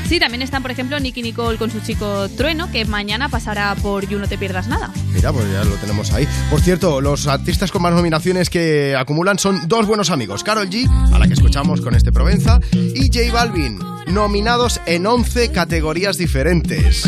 Sí, 0.08 0.20
también 0.20 0.42
están, 0.42 0.62
por 0.62 0.72
ejemplo, 0.72 1.00
Nicky 1.00 1.22
Nicole 1.22 1.58
con 1.58 1.72
su 1.72 1.80
chico 1.80 2.30
Trueno, 2.30 2.72
que 2.72 2.86
mañana 2.86 3.28
pasará 3.28 3.76
por 3.76 4.08
You 4.08 4.20
No 4.20 4.28
Te 4.28 4.38
Pierdas 4.38 4.68
Nada. 4.68 4.92
Mira, 5.14 5.34
pues 5.34 5.52
ya 5.52 5.64
lo 5.64 5.76
tenemos 5.76 6.14
ahí. 6.14 6.28
Por 6.50 6.62
cierto, 6.62 7.02
los 7.02 7.28
artistas 7.28 7.72
con 7.72 7.82
más 7.82 7.94
nominaciones 7.94 8.50
que 8.50 8.96
acumulan 8.96 9.40
son 9.40 9.68
dos 9.68 9.88
buenos 9.88 10.10
amigos, 10.12 10.44
Carol 10.44 10.70
G, 10.70 10.88
a 11.14 11.18
la 11.18 11.28
que 11.28 11.34
escuchamos 11.34 11.82
con 11.82 11.96
este 11.96 12.12
Provenza, 12.12 12.60
y 12.72 13.08
J 13.08 13.34
Balvin, 13.34 13.80
nominados 14.08 14.80
en 14.86 15.08
11 15.08 15.52
categorías 15.52 16.18
diferentes. 16.18 17.04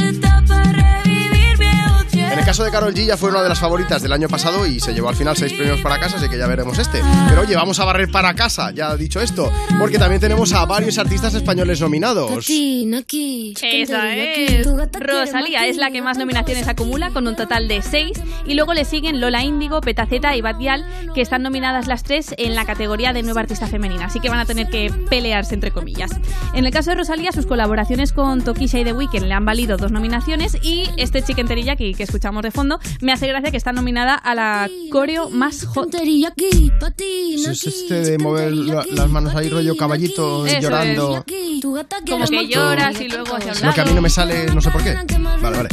En 2.37 2.41
el 2.41 2.45
caso 2.45 2.63
de 2.63 2.69
Carol 2.69 2.93
G 2.93 3.03
ya 3.03 3.17
fue 3.17 3.31
una 3.31 3.41
de 3.41 3.49
las 3.49 3.59
favoritas 3.59 3.99
del 3.99 4.13
año 4.13 4.29
pasado 4.29 4.67
y 4.67 4.79
se 4.79 4.93
llevó 4.93 5.09
al 5.09 5.15
final 5.15 5.35
seis 5.35 5.53
premios 5.53 5.81
para 5.81 5.99
casa, 5.99 6.17
así 6.17 6.29
que 6.29 6.37
ya 6.37 6.45
veremos 6.45 6.77
este. 6.77 7.01
Pero 7.27 7.41
oye, 7.41 7.55
vamos 7.55 7.79
a 7.79 7.85
barrer 7.85 8.11
para 8.11 8.35
casa, 8.35 8.69
ya 8.69 8.95
dicho 8.95 9.19
esto, 9.19 9.51
porque 9.79 9.97
también 9.97 10.21
tenemos 10.21 10.53
a 10.53 10.63
varios 10.67 10.99
artistas 10.99 11.33
españoles 11.33 11.81
nominados. 11.81 12.45
Esa 13.81 14.13
es. 14.13 14.67
Rosalía 14.99 15.65
es 15.65 15.77
la 15.77 15.89
que 15.89 16.03
más 16.03 16.19
nominaciones 16.19 16.67
acumula, 16.67 17.09
con 17.09 17.27
un 17.27 17.35
total 17.35 17.67
de 17.67 17.81
6. 17.81 18.11
Y 18.45 18.53
luego 18.53 18.75
le 18.75 18.85
siguen 18.85 19.19
Lola 19.19 19.43
Índigo, 19.43 19.81
Petaceta 19.81 20.35
y 20.35 20.41
Batial, 20.41 20.85
que 21.15 21.21
están 21.21 21.41
nominadas 21.41 21.87
las 21.87 22.03
tres 22.03 22.35
en 22.37 22.53
la 22.53 22.65
categoría 22.65 23.13
de 23.13 23.23
nueva 23.23 23.41
artista 23.41 23.65
femenina. 23.65 24.05
Así 24.05 24.19
que 24.19 24.29
van 24.29 24.39
a 24.39 24.45
tener 24.45 24.67
que 24.69 24.93
pelearse, 25.09 25.55
entre 25.55 25.71
comillas. 25.71 26.11
En 26.53 26.67
el 26.67 26.71
caso 26.71 26.91
de 26.91 26.97
Rosalía, 26.97 27.31
sus 27.31 27.47
colaboraciones 27.47 28.13
con 28.13 28.43
Tokisha 28.43 28.77
y 28.77 28.83
The 28.83 28.93
Weeknd 28.93 29.23
le 29.23 29.33
han 29.33 29.43
valido 29.43 29.75
dos 29.75 29.91
nominaciones. 29.91 30.55
Y 30.61 30.87
este 30.97 31.23
Chicken 31.23 31.47
Teriyaki 31.47 31.95
que 31.95 32.03
escuchamos 32.03 32.26
de 32.43 32.51
fondo, 32.51 32.79
me 33.01 33.11
hace 33.13 33.27
gracia 33.27 33.49
que 33.51 33.57
está 33.57 33.71
nominada 33.71 34.15
a 34.15 34.35
la 34.35 34.69
coreo 34.91 35.29
más 35.29 35.65
hot. 35.65 35.87
Es 35.95 37.63
este 37.65 38.01
de 38.01 38.17
mover 38.17 38.51
la- 38.53 38.85
las 38.91 39.09
manos 39.09 39.33
ahí 39.35 39.49
rollo 39.49 39.75
caballito 39.77 40.45
Eso 40.45 40.59
llorando. 40.59 41.23
Como 42.09 42.25
que 42.27 42.47
lloras 42.47 42.99
y 43.01 43.07
luego 43.07 43.35
hacia 43.35 43.53
un 43.53 43.61
Lo 43.67 43.73
que 43.73 43.81
a 43.81 43.83
mí 43.83 43.89
lado. 43.89 43.95
no 43.95 44.01
me 44.01 44.09
sale, 44.09 44.45
no 44.53 44.61
sé 44.61 44.69
por 44.69 44.83
qué. 44.83 44.93
Vale, 45.41 45.57
vale. 45.57 45.69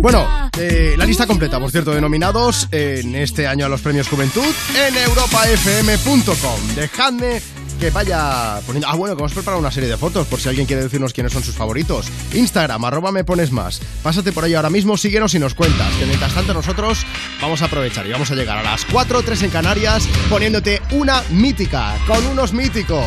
Bueno, 0.00 0.50
eh, 0.58 0.94
la 0.96 1.06
lista 1.06 1.26
completa, 1.26 1.58
por 1.58 1.70
cierto, 1.70 1.92
de 1.92 2.00
nominados 2.00 2.68
en 2.70 3.14
este 3.14 3.46
año 3.46 3.66
a 3.66 3.68
los 3.68 3.80
premios 3.80 4.08
Juventud 4.08 4.44
en 4.76 4.96
europafm.com. 4.96 6.74
Dejadme 6.74 7.40
que 7.78 7.90
vaya 7.90 8.60
poniendo. 8.66 8.88
Ah, 8.88 8.96
bueno, 8.96 9.16
que 9.16 9.22
hemos 9.22 9.32
preparado 9.32 9.60
una 9.60 9.70
serie 9.70 9.88
de 9.88 9.96
fotos 9.96 10.26
por 10.26 10.40
si 10.40 10.48
alguien 10.48 10.66
quiere 10.66 10.82
decirnos 10.82 11.12
quiénes 11.12 11.32
son 11.32 11.42
sus 11.42 11.54
favoritos. 11.54 12.06
Instagram, 12.32 12.84
arroba 12.84 13.12
me 13.12 13.24
pones 13.24 13.50
más. 13.50 13.80
Pásate 14.02 14.32
por 14.32 14.44
ahí 14.44 14.54
ahora 14.54 14.70
mismo, 14.70 14.96
síguenos 14.96 15.34
y 15.34 15.38
nos 15.38 15.54
cuentas. 15.54 15.92
Que 15.94 16.06
mientras 16.06 16.34
tanto 16.34 16.54
nosotros 16.54 17.04
vamos 17.40 17.62
a 17.62 17.66
aprovechar 17.66 18.06
y 18.06 18.12
vamos 18.12 18.30
a 18.30 18.34
llegar 18.34 18.58
a 18.58 18.62
las 18.62 18.84
4 18.86 19.22
3 19.22 19.42
en 19.42 19.50
Canarias 19.50 20.08
poniéndote 20.28 20.80
una 20.92 21.22
mítica 21.30 21.94
con 22.06 22.26
unos 22.26 22.52
míticos. 22.52 23.06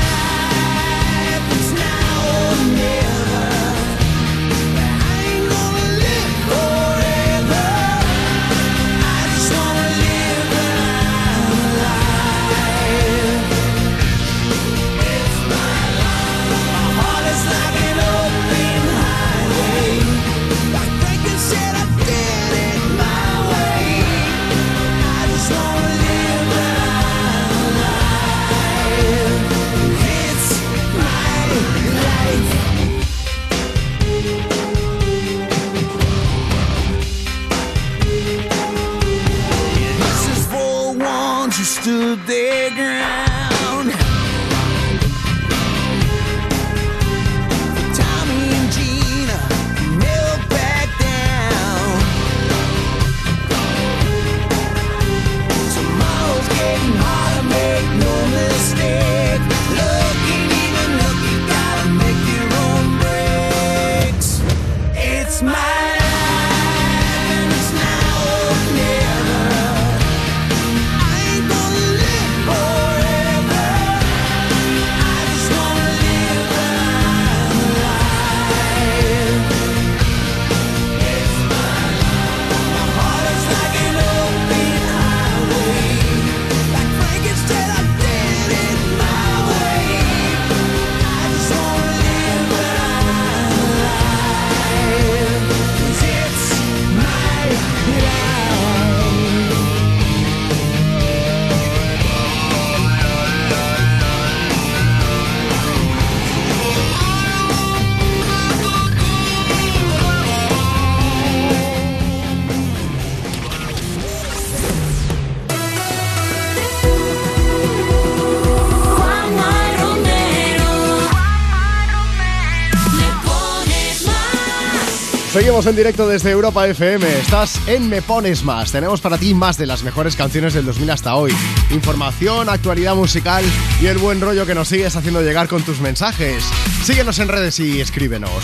Seguimos 125.31 125.65
en 125.65 125.77
directo 125.77 126.09
desde 126.09 126.29
Europa 126.29 126.67
FM. 126.67 127.07
Estás 127.19 127.57
en 127.65 127.87
Me 127.87 128.01
Pones 128.01 128.43
Más. 128.43 128.69
Tenemos 128.69 128.99
para 128.99 129.17
ti 129.17 129.33
más 129.33 129.57
de 129.57 129.65
las 129.65 129.81
mejores 129.81 130.17
canciones 130.17 130.53
del 130.53 130.65
2000 130.65 130.89
hasta 130.89 131.15
hoy. 131.15 131.31
Información, 131.69 132.49
actualidad 132.49 132.95
musical 132.95 133.41
y 133.81 133.85
el 133.85 133.97
buen 133.97 134.19
rollo 134.19 134.45
que 134.45 134.53
nos 134.53 134.67
sigues 134.67 134.93
haciendo 134.97 135.21
llegar 135.21 135.47
con 135.47 135.63
tus 135.63 135.79
mensajes. 135.79 136.43
Síguenos 136.83 137.17
en 137.19 137.29
redes 137.29 137.61
y 137.61 137.79
escríbenos. 137.79 138.43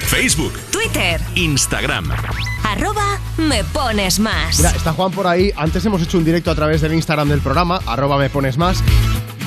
Facebook, 0.00 0.52
Twitter, 0.70 1.18
Instagram. 1.34 2.10
arroba 2.62 3.18
me 3.38 3.64
pones 3.64 4.18
más. 4.18 4.58
Mira, 4.58 4.72
está 4.72 4.92
Juan 4.92 5.12
por 5.12 5.26
ahí. 5.26 5.50
Antes 5.56 5.82
hemos 5.86 6.02
hecho 6.02 6.18
un 6.18 6.26
directo 6.26 6.50
a 6.50 6.54
través 6.54 6.82
del 6.82 6.92
Instagram 6.92 7.30
del 7.30 7.40
programa, 7.40 7.80
arroba 7.86 8.18
me 8.18 8.28
pones 8.28 8.58
más. 8.58 8.84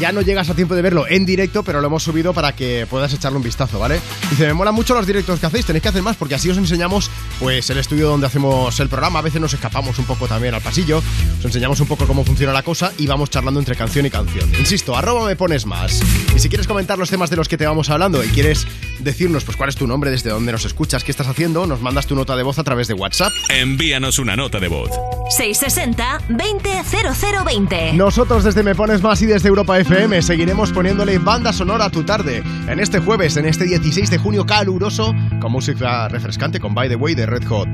Ya 0.02 0.11
no 0.11 0.22
llegas 0.22 0.49
a 0.49 0.56
tiempo 0.56 0.73
de 0.73 0.82
verlo 0.82 1.06
en 1.07 1.28
directo, 1.28 1.61
pero 1.61 1.80
lo 1.80 1.86
hemos 1.86 2.02
subido 2.02 2.34
para 2.34 2.56
que 2.56 2.88
puedas 2.90 3.14
echarle 3.14 3.38
un 3.38 3.44
vistazo, 3.44 3.78
¿vale? 3.78 4.02
Dice, 4.32 4.48
me 4.48 4.53
molan 4.56 4.73
mucho 4.73 4.95
los 4.95 5.06
directos 5.06 5.40
que 5.40 5.45
hacéis, 5.45 5.64
tenéis 5.64 5.84
que 5.84 5.90
hacer 5.90 6.02
más 6.02 6.18
porque 6.18 6.34
así 6.34 6.49
os 6.49 6.57
enseñamos 6.57 7.11
pues 7.40 7.69
el 7.69 7.78
estudio 7.78 8.07
donde 8.07 8.26
hacemos 8.26 8.80
el 8.80 8.90
programa. 8.90 9.19
A 9.19 9.22
veces 9.22 9.40
nos 9.40 9.53
escapamos 9.53 9.99
un 9.99 10.06
poco 10.06 10.28
también 10.28 10.56
al 10.56 10.61
pasillo, 10.61 11.03
os 11.38 11.45
enseñamos 11.45 11.80
un 11.82 11.88
poco 11.88 12.07
cómo 12.07 12.26
funciona 12.26 12.52
la 12.52 12.64
cosa 12.64 12.91
y 12.98 13.06
vamos 13.06 13.30
charlando 13.30 13.60
entre 13.60 13.76
canción 13.76 14.07
y 14.07 14.10
canción. 14.10 14.52
Insisto, 14.57 14.98
arroba 14.98 15.28
me 15.28 15.36
pones 15.36 15.68
más. 15.68 16.02
Y 16.36 16.40
si 16.40 16.49
quieres 16.49 16.65
comentar 16.65 16.98
los 16.98 17.11
temas 17.11 17.30
de 17.30 17.36
los 17.36 17.48
que 17.48 17.60
te 17.60 17.68
vamos 17.68 17.91
hablando 17.91 18.23
y 18.23 18.30
quieres 18.30 18.65
decirnos 18.98 19.44
pues 19.44 19.56
cuál 19.56 19.69
es 19.69 19.76
tu 19.76 19.86
nombre, 19.86 20.10
desde 20.10 20.32
dónde 20.32 20.52
nos 20.52 20.65
escuchas, 20.65 21.03
qué 21.03 21.11
estás 21.11 21.28
haciendo, 21.28 21.68
nos 21.68 21.80
mandas 21.80 22.07
tu 22.07 22.15
nota 22.15 22.36
de 22.36 22.41
voz 22.41 22.57
a 22.57 22.64
través 22.64 22.88
de 22.88 22.95
WhatsApp. 22.95 23.32
Envíanos 23.49 24.18
una 24.18 24.36
nota 24.36 24.60
de 24.60 24.68
voz. 24.68 24.90
660 25.30 26.22
200020. 26.30 27.94
Nosotros 27.94 28.44
desde 28.44 28.64
Me 28.64 28.73
Pones 28.73 29.03
Más 29.03 29.22
y 29.22 29.28
desde 29.28 29.48
Europa 29.48 29.80
FM 29.92 30.22
seguiremos 30.22 30.72
poniéndole 30.72 31.18
banda 31.18 31.52
sonora 31.52 31.84
a 31.84 31.90
tu 31.90 32.06
tarde 32.06 32.42
en 32.70 32.80
este 32.80 33.00
jueves, 33.00 33.36
en 33.36 33.46
este 33.46 33.66
16 33.66 34.10
de 34.10 34.18
junio 34.18 34.46
caluroso, 34.46 35.14
con 35.42 35.52
música 35.52 36.08
refrescante 36.08 36.62
con 36.62 36.74
By 36.74 36.88
the 36.88 36.96
Way 36.96 37.14
de 37.16 37.26
Red 37.26 37.44
Hot. 37.50 37.68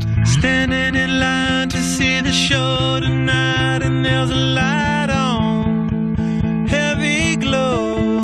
Heavy 6.67 7.35
glow. 7.35 8.21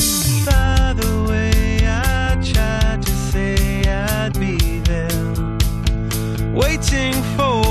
Waiting 6.56 7.14
for 7.38 7.63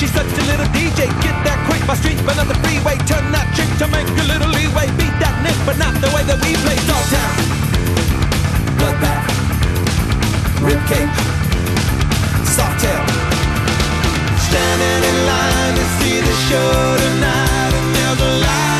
she's 0.00 0.12
such 0.12 0.32
a 0.32 0.44
little 0.48 0.64
DJ. 0.72 1.04
Get 1.20 1.36
that 1.44 1.60
quick, 1.68 1.84
my 1.84 1.92
streets, 1.94 2.22
but 2.24 2.34
not 2.40 2.48
the 2.48 2.56
freeway. 2.64 2.96
Turn 3.04 3.28
that 3.36 3.52
trick 3.52 3.68
to 3.84 3.86
make 3.92 4.08
a 4.08 4.26
little 4.32 4.48
leeway. 4.48 4.88
Beat 4.96 5.12
that 5.20 5.36
nick, 5.44 5.56
but 5.68 5.76
not 5.76 5.92
the 6.00 6.08
way 6.16 6.24
that 6.24 6.40
we 6.40 6.56
play. 6.64 6.80
Dog 6.88 7.04
town, 7.12 7.36
bloodbath, 8.80 9.28
rib 10.64 10.80
cage, 10.88 11.16
soft 12.48 12.80
tail. 12.80 13.04
Standing 14.48 15.02
in 15.04 15.16
line 15.28 15.74
to 15.76 15.84
see 16.00 16.16
the 16.24 16.34
show 16.48 16.72
tonight, 17.04 17.72
and 17.76 17.88
there's 17.92 18.20
a 18.24 18.32
light 18.40 18.79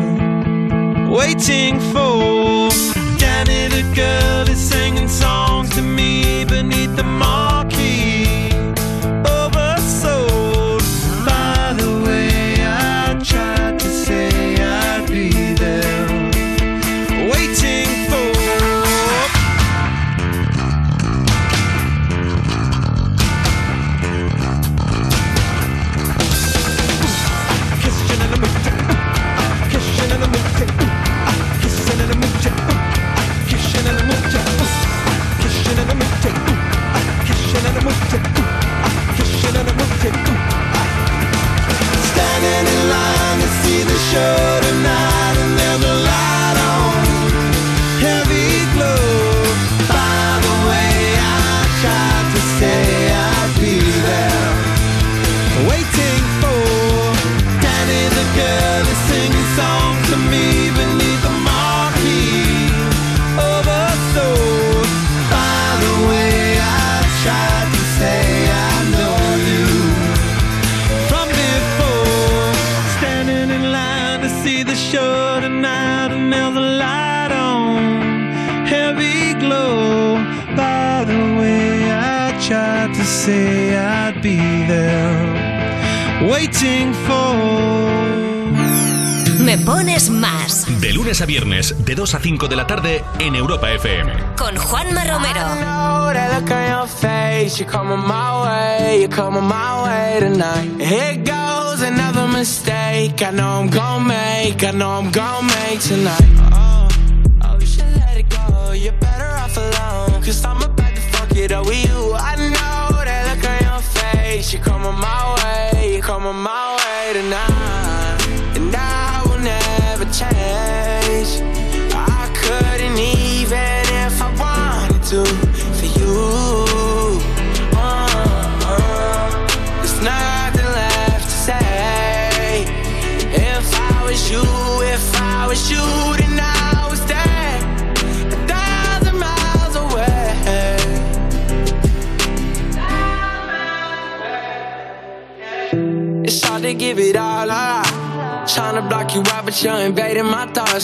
waiting 1.11 1.77
for. 1.91 2.69
Danny 3.19 3.67
the 3.67 3.83
girl 3.93 4.49
is 4.49 4.70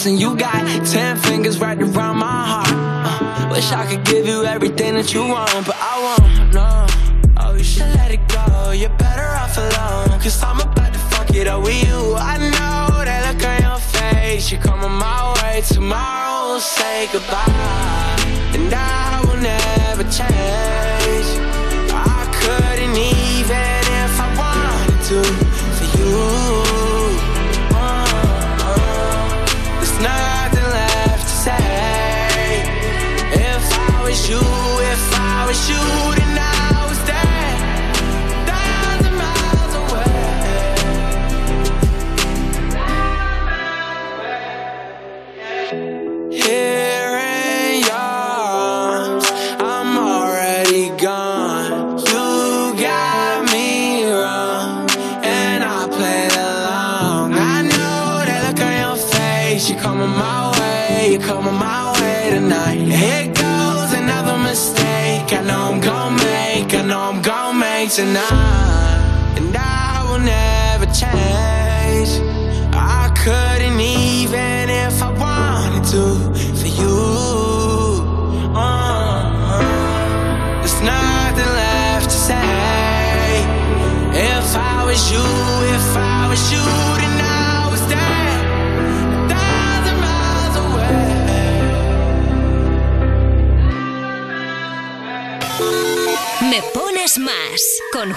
and 0.08 0.20
you 0.20 0.38
got 0.38 0.86
ten 0.86 1.18
fingers 1.18 1.60
wrapped 1.60 1.82
around 1.82 2.18
my 2.18 2.46
heart. 2.52 2.70
Uh, 2.72 3.50
wish 3.52 3.72
I 3.72 3.86
could 3.86 4.06
give 4.06 4.26
you 4.26 4.46
everything 4.46 4.94
that 4.96 5.14
you 5.14 5.28
want. 5.28 5.47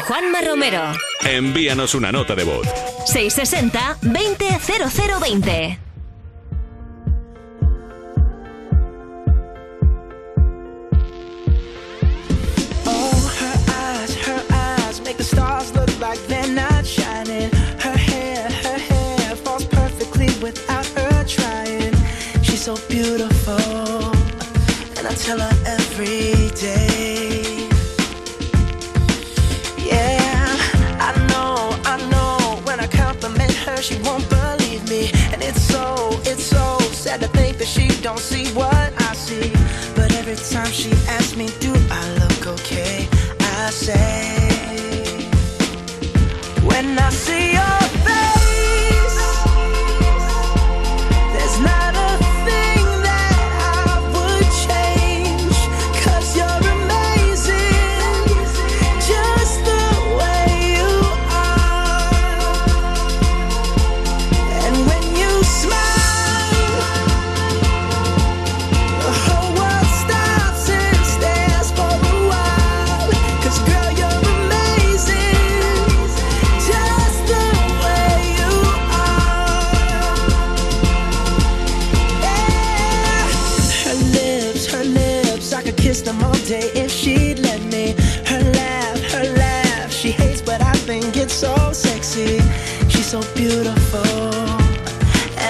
Juanma 0.03 0.41
Romero. 0.41 0.93
Envíanos 1.25 1.95
una 1.95 2.13
nota 2.13 2.35
de 2.35 2.45
voz. 2.45 2.67
660 3.07 3.99
200020 4.03 5.90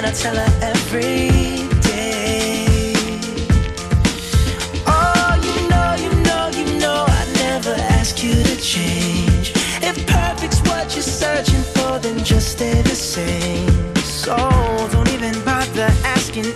and 0.01 0.07
I 0.07 0.13
tell 0.13 0.35
her 0.35 0.53
every 0.63 1.29
day. 1.83 2.95
Oh, 4.87 5.33
you 5.45 5.69
know, 5.69 5.91
you 6.05 6.11
know, 6.23 6.49
you 6.59 6.81
know, 6.81 7.05
I 7.07 7.27
never 7.35 7.75
ask 7.99 8.23
you 8.25 8.33
to 8.33 8.57
change. 8.57 9.53
If 9.83 10.07
perfect's 10.07 10.61
what 10.63 10.95
you're 10.95 11.03
searching 11.03 11.61
for, 11.75 11.99
then 11.99 12.25
just 12.25 12.53
stay 12.53 12.81
the 12.81 12.97
same. 12.97 13.95
So 13.97 14.37
don't 14.91 15.11
even 15.13 15.35
bother 15.45 15.91
asking 16.17 16.47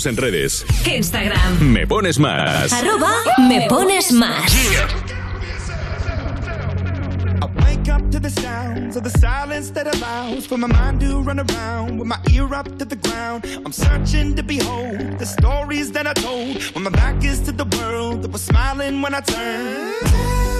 Búscanos 0.00 0.06
en 0.06 0.16
redes. 0.16 0.66
Instagram. 0.86 1.60
Me 1.60 1.86
pones 1.86 2.18
más. 2.18 2.72
Arroba 2.72 3.12
me 3.38 3.66
pones 3.68 4.12
más. 4.12 4.50
Wake 7.56 7.88
up 7.88 8.10
to 8.10 8.18
the 8.18 8.30
sounds 8.30 8.96
of 8.96 9.02
the 9.02 9.10
silence 9.10 9.70
that 9.72 9.86
allows 9.86 10.46
for 10.46 10.56
my 10.56 10.66
mind 10.68 11.00
to 11.00 11.22
run 11.22 11.40
around 11.40 11.98
with 11.98 12.06
my 12.06 12.18
ear 12.32 12.54
up 12.54 12.66
to 12.78 12.84
the 12.84 12.96
ground. 12.96 13.44
I'm 13.64 13.72
searching 13.72 14.34
to 14.36 14.42
behold 14.42 15.18
the 15.18 15.26
stories 15.26 15.92
that 15.92 16.06
I 16.06 16.14
told 16.14 16.56
when 16.74 16.84
my 16.84 16.90
back 16.90 17.22
is 17.22 17.40
to 17.40 17.52
the 17.52 17.66
world 17.76 18.22
that 18.22 18.32
was 18.32 18.42
smiling 18.42 19.02
when 19.02 19.14
I 19.14 19.20
turned. 19.20 20.59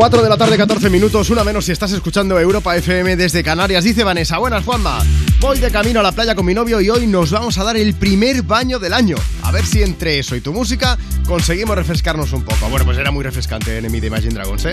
4 0.00 0.22
de 0.22 0.30
la 0.30 0.38
tarde, 0.38 0.56
14 0.56 0.88
minutos, 0.88 1.28
una 1.28 1.44
menos 1.44 1.66
si 1.66 1.72
estás 1.72 1.92
escuchando 1.92 2.40
Europa 2.40 2.74
FM 2.74 3.16
desde 3.16 3.44
Canarias. 3.44 3.84
Dice 3.84 4.02
Vanessa, 4.02 4.38
buenas 4.38 4.64
Juanma, 4.64 5.04
voy 5.40 5.58
de 5.58 5.70
camino 5.70 6.00
a 6.00 6.02
la 6.02 6.12
playa 6.12 6.34
con 6.34 6.46
mi 6.46 6.54
novio 6.54 6.80
y 6.80 6.88
hoy 6.88 7.06
nos 7.06 7.30
vamos 7.30 7.58
a 7.58 7.64
dar 7.64 7.76
el 7.76 7.92
primer 7.92 8.42
baño 8.42 8.78
del 8.78 8.94
año. 8.94 9.16
A 9.50 9.52
ver 9.52 9.66
si 9.66 9.82
entre 9.82 10.16
eso 10.16 10.36
y 10.36 10.40
tu 10.40 10.52
música 10.52 10.96
conseguimos 11.26 11.74
refrescarnos 11.74 12.32
un 12.32 12.44
poco. 12.44 12.68
Bueno, 12.68 12.84
pues 12.84 12.98
era 12.98 13.10
muy 13.10 13.24
refrescante 13.24 13.78
Enemy 13.78 13.98
de 13.98 14.06
Imagine 14.06 14.32
Dragons, 14.32 14.64
¿eh? 14.66 14.70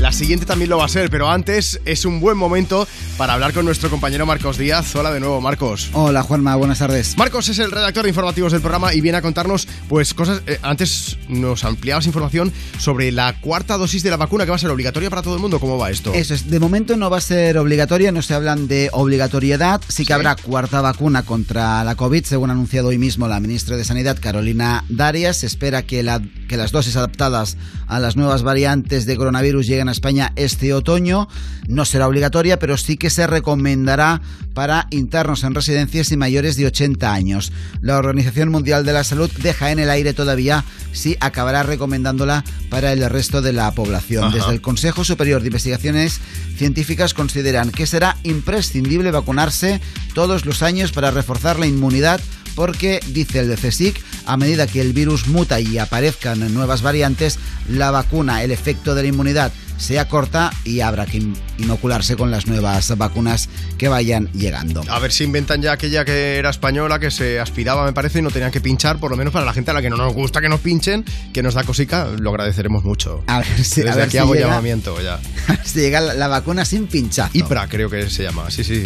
La 0.00 0.10
siguiente 0.10 0.44
también 0.44 0.70
lo 0.70 0.78
va 0.78 0.86
a 0.86 0.88
ser, 0.88 1.08
pero 1.08 1.28
antes 1.28 1.80
es 1.84 2.04
un 2.04 2.20
buen 2.20 2.36
momento 2.36 2.86
para 3.16 3.34
hablar 3.34 3.52
con 3.52 3.64
nuestro 3.64 3.90
compañero 3.90 4.26
Marcos 4.26 4.58
Díaz. 4.58 4.94
Hola 4.96 5.12
de 5.12 5.18
nuevo, 5.18 5.40
Marcos. 5.40 5.90
Hola, 5.92 6.22
Juanma, 6.22 6.54
buenas 6.56 6.78
tardes. 6.78 7.16
Marcos 7.16 7.48
es 7.48 7.58
el 7.60 7.70
redactor 7.70 8.04
de 8.04 8.08
informativos 8.10 8.52
del 8.52 8.60
programa 8.60 8.94
y 8.94 9.00
viene 9.00 9.18
a 9.18 9.22
contarnos, 9.22 9.66
pues, 9.88 10.14
cosas. 10.14 10.42
eh, 10.46 10.58
antes 10.62 11.16
nos 11.28 11.64
ampliabas 11.64 12.06
información 12.06 12.52
sobre 12.78 13.10
la 13.10 13.40
cuarta 13.40 13.76
dosis 13.76 14.04
de 14.04 14.10
la 14.10 14.16
vacuna 14.16 14.44
que 14.44 14.50
va 14.50 14.56
a 14.56 14.60
ser 14.60 14.70
obligatoria 14.70 15.10
para 15.10 15.22
todo 15.22 15.34
el 15.34 15.40
mundo. 15.40 15.58
¿Cómo 15.58 15.78
va 15.78 15.90
esto? 15.90 16.12
Eso 16.14 16.34
es, 16.34 16.48
de 16.48 16.60
momento 16.60 16.96
no 16.96 17.10
va 17.10 17.18
a 17.18 17.20
ser 17.20 17.58
obligatoria, 17.58 18.12
no 18.12 18.22
se 18.22 18.34
hablan 18.34 18.68
de 18.68 18.90
obligatoriedad, 18.92 19.80
sí 19.88 20.04
que 20.04 20.12
habrá 20.12 20.36
cuarta 20.36 20.80
vacuna 20.80 21.24
contra 21.24 21.82
la 21.82 21.96
COVID, 21.96 22.24
según 22.24 22.50
ha 22.50 22.52
anunciado 22.52 22.88
hoy 22.88 22.98
mismo 22.98 23.26
la 23.26 23.40
ministra 23.40 23.76
de 23.76 23.84
Sanidad, 23.84 24.07
Carolina 24.16 24.84
Darias. 24.88 25.44
Espera 25.44 25.82
que, 25.82 26.02
la- 26.02 26.22
que 26.48 26.56
las 26.56 26.72
dosis 26.72 26.96
adaptadas 26.96 27.56
a 27.86 27.98
las 28.00 28.16
nuevas 28.16 28.42
variantes 28.42 29.06
de 29.06 29.16
coronavirus 29.16 29.66
lleguen 29.66 29.88
a 29.88 29.92
España 29.92 30.32
este 30.36 30.72
otoño. 30.72 31.28
No 31.66 31.84
será 31.84 32.08
obligatoria, 32.08 32.58
pero 32.58 32.76
sí 32.76 32.96
que 32.96 33.10
se 33.10 33.26
recomendará 33.26 34.20
para 34.54 34.86
internos 34.90 35.44
en 35.44 35.54
residencias 35.54 36.10
y 36.10 36.16
mayores 36.16 36.56
de 36.56 36.66
80 36.66 37.12
años. 37.12 37.52
La 37.80 37.98
Organización 37.98 38.48
Mundial 38.50 38.84
de 38.84 38.92
la 38.92 39.04
Salud 39.04 39.30
deja 39.42 39.70
en 39.70 39.78
el 39.78 39.90
aire 39.90 40.14
todavía 40.14 40.64
si 40.92 41.16
acabará 41.20 41.62
recomendándola 41.62 42.44
para 42.70 42.92
el 42.92 43.08
resto 43.08 43.42
de 43.42 43.52
la 43.52 43.70
población. 43.72 44.24
Ajá. 44.24 44.36
Desde 44.36 44.52
el 44.52 44.60
Consejo 44.60 45.04
Superior 45.04 45.42
de 45.42 45.48
Investigaciones 45.48 46.20
Científicas 46.56 47.14
consideran 47.14 47.70
que 47.70 47.86
será 47.86 48.16
imprescindible 48.24 49.10
vacunarse 49.10 49.80
todos 50.14 50.44
los 50.44 50.62
años 50.62 50.90
para 50.92 51.10
reforzar 51.10 51.58
la 51.58 51.66
inmunidad 51.66 52.20
porque, 52.62 52.98
dice 53.12 53.38
el 53.38 53.54
CSIC, 53.54 54.02
a 54.26 54.36
medida 54.36 54.66
que 54.66 54.80
el 54.80 54.92
virus 54.92 55.28
muta 55.28 55.60
y 55.60 55.78
aparezcan 55.78 56.52
nuevas 56.52 56.82
variantes, 56.82 57.38
la 57.68 57.92
vacuna, 57.92 58.42
el 58.42 58.50
efecto 58.50 58.96
de 58.96 59.02
la 59.02 59.08
inmunidad 59.10 59.52
se 59.76 60.00
acorta 60.00 60.50
y 60.64 60.80
habrá 60.80 61.06
que 61.06 61.18
in- 61.18 61.36
inocularse 61.58 62.16
con 62.16 62.32
las 62.32 62.48
nuevas 62.48 62.98
vacunas 62.98 63.48
que 63.78 63.86
vayan 63.86 64.28
llegando. 64.32 64.82
A 64.90 64.98
ver 64.98 65.12
si 65.12 65.22
inventan 65.22 65.62
ya 65.62 65.70
aquella 65.70 66.04
que 66.04 66.36
era 66.36 66.50
española, 66.50 66.98
que 66.98 67.12
se 67.12 67.38
aspiraba, 67.38 67.84
me 67.84 67.92
parece, 67.92 68.18
y 68.18 68.22
no 68.22 68.32
tenían 68.32 68.50
que 68.50 68.60
pinchar, 68.60 68.98
por 68.98 69.12
lo 69.12 69.16
menos 69.16 69.32
para 69.32 69.44
la 69.46 69.52
gente 69.52 69.70
a 69.70 69.74
la 69.74 69.80
que 69.80 69.88
no 69.88 69.96
nos 69.96 70.12
gusta 70.14 70.40
que 70.40 70.48
nos 70.48 70.58
pinchen, 70.58 71.04
que 71.32 71.44
nos 71.44 71.54
da 71.54 71.62
cosica, 71.62 72.08
lo 72.18 72.30
agradeceremos 72.30 72.82
mucho. 72.82 73.22
A 73.28 73.38
ver 73.38 73.64
si, 73.64 73.82
a 73.82 73.84
Desde 73.84 73.96
ver 73.98 74.02
aquí 74.06 74.10
si 74.12 74.18
hago 74.18 74.34
llega- 74.34 74.48
llamamiento 74.48 75.00
ya. 75.00 75.20
si 75.64 75.78
llega 75.78 76.00
la, 76.00 76.14
la 76.14 76.26
vacuna 76.26 76.64
sin 76.64 76.88
pinchazo. 76.88 77.30
IPRA 77.38 77.68
creo 77.68 77.88
que 77.88 78.10
se 78.10 78.24
llama, 78.24 78.50
sí, 78.50 78.64
sí. 78.64 78.82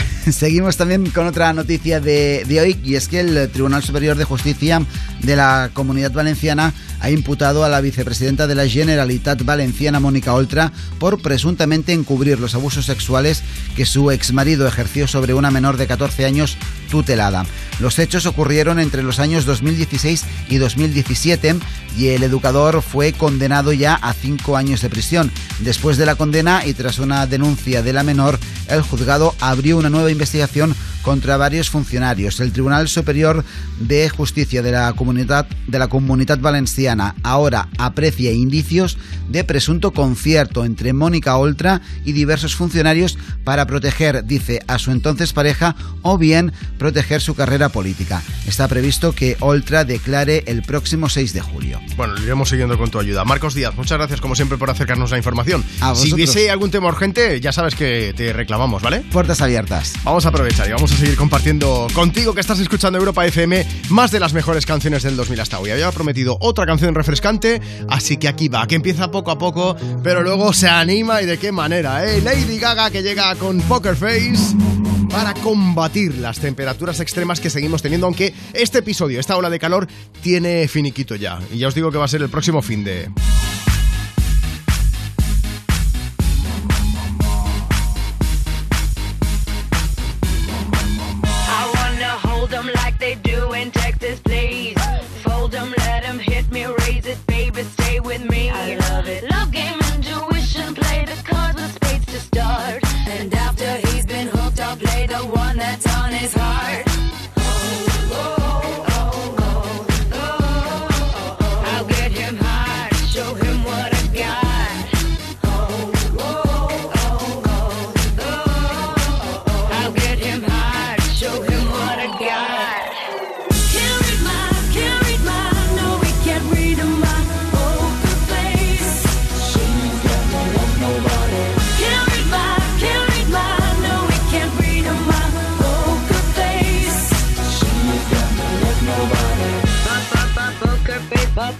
Seguimos 0.30 0.76
también 0.76 1.10
con 1.10 1.26
otra 1.26 1.52
noticia 1.52 2.00
de, 2.00 2.44
de 2.46 2.60
hoy 2.60 2.80
y 2.84 2.94
es 2.94 3.08
que 3.08 3.20
el 3.20 3.50
Tribunal 3.50 3.82
Superior 3.82 4.16
de 4.16 4.24
Justicia 4.24 4.84
de 5.20 5.36
la 5.36 5.70
Comunidad 5.72 6.12
Valenciana 6.12 6.72
ha 7.02 7.10
imputado 7.10 7.64
a 7.64 7.68
la 7.68 7.80
vicepresidenta 7.80 8.46
de 8.46 8.54
la 8.54 8.68
Generalitat 8.68 9.44
Valenciana, 9.44 9.98
Mónica 9.98 10.34
Oltra, 10.34 10.72
por 11.00 11.20
presuntamente 11.20 11.92
encubrir 11.92 12.38
los 12.38 12.54
abusos 12.54 12.86
sexuales 12.86 13.42
que 13.74 13.86
su 13.86 14.12
exmarido 14.12 14.68
ejerció 14.68 15.08
sobre 15.08 15.34
una 15.34 15.50
menor 15.50 15.78
de 15.78 15.88
14 15.88 16.24
años 16.24 16.56
tutelada. 16.90 17.44
Los 17.80 17.98
hechos 17.98 18.26
ocurrieron 18.26 18.78
entre 18.78 19.02
los 19.02 19.18
años 19.18 19.44
2016 19.46 20.24
y 20.48 20.58
2017 20.58 21.56
y 21.98 22.08
el 22.08 22.22
educador 22.22 22.82
fue 22.82 23.12
condenado 23.12 23.72
ya 23.72 23.94
a 23.94 24.12
cinco 24.12 24.56
años 24.56 24.80
de 24.80 24.88
prisión. 24.88 25.32
Después 25.58 25.96
de 25.96 26.06
la 26.06 26.14
condena 26.14 26.64
y 26.64 26.72
tras 26.72 27.00
una 27.00 27.26
denuncia 27.26 27.82
de 27.82 27.92
la 27.92 28.04
menor, 28.04 28.38
el 28.68 28.82
juzgado 28.82 29.34
abrió 29.40 29.76
una 29.76 29.90
nueva 29.90 30.12
investigación 30.12 30.76
contra 31.02 31.36
varios 31.36 31.68
funcionarios. 31.68 32.38
El 32.38 32.52
Tribunal 32.52 32.86
Superior 32.88 33.44
de 33.80 34.08
Justicia 34.08 34.62
de 34.62 34.70
la 34.70 34.92
Comunidad 34.92 35.48
de 35.66 35.78
la 35.80 35.88
Comunidad 35.88 36.38
Valenciana 36.38 36.91
ahora 37.00 37.68
aprecia 37.78 38.32
indicios 38.32 38.98
de 39.28 39.44
presunto 39.44 39.92
concierto 39.92 40.64
entre 40.64 40.92
Mónica 40.92 41.36
Oltra 41.36 41.80
y 42.04 42.12
diversos 42.12 42.54
funcionarios 42.54 43.18
para 43.44 43.66
proteger, 43.66 44.24
dice, 44.24 44.60
a 44.66 44.78
su 44.78 44.90
entonces 44.90 45.32
pareja 45.32 45.74
o 46.02 46.18
bien 46.18 46.52
proteger 46.78 47.20
su 47.20 47.34
carrera 47.34 47.70
política. 47.70 48.22
Está 48.46 48.68
previsto 48.68 49.12
que 49.14 49.36
Oltra 49.40 49.84
declare 49.84 50.44
el 50.46 50.62
próximo 50.62 51.08
6 51.08 51.32
de 51.32 51.40
julio. 51.40 51.80
Bueno, 51.96 52.14
lo 52.14 52.22
iremos 52.22 52.48
siguiendo 52.48 52.76
con 52.78 52.90
tu 52.90 52.98
ayuda. 52.98 53.24
Marcos 53.24 53.54
Díaz, 53.54 53.74
muchas 53.76 53.98
gracias 53.98 54.20
como 54.20 54.34
siempre 54.34 54.58
por 54.58 54.70
acercarnos 54.70 55.10
la 55.10 55.16
información. 55.16 55.64
A 55.80 55.94
si 55.94 56.12
hubiese 56.12 56.50
algún 56.50 56.70
tema 56.70 56.88
urgente, 56.88 57.40
ya 57.40 57.52
sabes 57.52 57.74
que 57.74 58.12
te 58.16 58.32
reclamamos, 58.32 58.82
¿vale? 58.82 59.00
Puertas 59.12 59.40
abiertas. 59.40 59.94
Vamos 60.04 60.26
a 60.26 60.28
aprovechar 60.28 60.68
y 60.68 60.72
vamos 60.72 60.92
a 60.92 60.96
seguir 60.96 61.16
compartiendo 61.16 61.86
contigo 61.94 62.34
que 62.34 62.40
estás 62.40 62.60
escuchando 62.60 62.98
Europa 62.98 63.26
FM 63.26 63.66
más 63.90 64.10
de 64.10 64.20
las 64.20 64.32
mejores 64.32 64.66
canciones 64.66 65.02
del 65.02 65.16
2000 65.16 65.40
hasta 65.40 65.58
hoy. 65.58 65.70
Había 65.70 65.90
prometido 65.92 66.36
otra 66.40 66.66
canción 66.66 66.81
refrescante, 66.90 67.60
así 67.88 68.16
que 68.16 68.28
aquí 68.28 68.48
va, 68.48 68.66
que 68.66 68.74
empieza 68.74 69.10
poco 69.10 69.30
a 69.30 69.38
poco, 69.38 69.76
pero 70.02 70.22
luego 70.22 70.52
se 70.52 70.68
anima 70.68 71.22
y 71.22 71.26
de 71.26 71.38
qué 71.38 71.52
manera, 71.52 72.04
¿eh? 72.04 72.20
Lady 72.20 72.58
Gaga 72.58 72.90
que 72.90 73.02
llega 73.02 73.34
con 73.36 73.60
Poker 73.62 73.96
Face 73.96 74.56
para 75.10 75.34
combatir 75.34 76.16
las 76.16 76.40
temperaturas 76.40 76.98
extremas 77.00 77.38
que 77.38 77.50
seguimos 77.50 77.82
teniendo, 77.82 78.06
aunque 78.06 78.32
este 78.54 78.78
episodio, 78.78 79.20
esta 79.20 79.36
ola 79.36 79.50
de 79.50 79.58
calor, 79.58 79.86
tiene 80.22 80.66
finiquito 80.68 81.14
ya. 81.14 81.38
Y 81.52 81.58
ya 81.58 81.68
os 81.68 81.74
digo 81.74 81.92
que 81.92 81.98
va 81.98 82.06
a 82.06 82.08
ser 82.08 82.22
el 82.22 82.30
próximo 82.30 82.62
fin 82.62 82.82
de... 82.82 83.10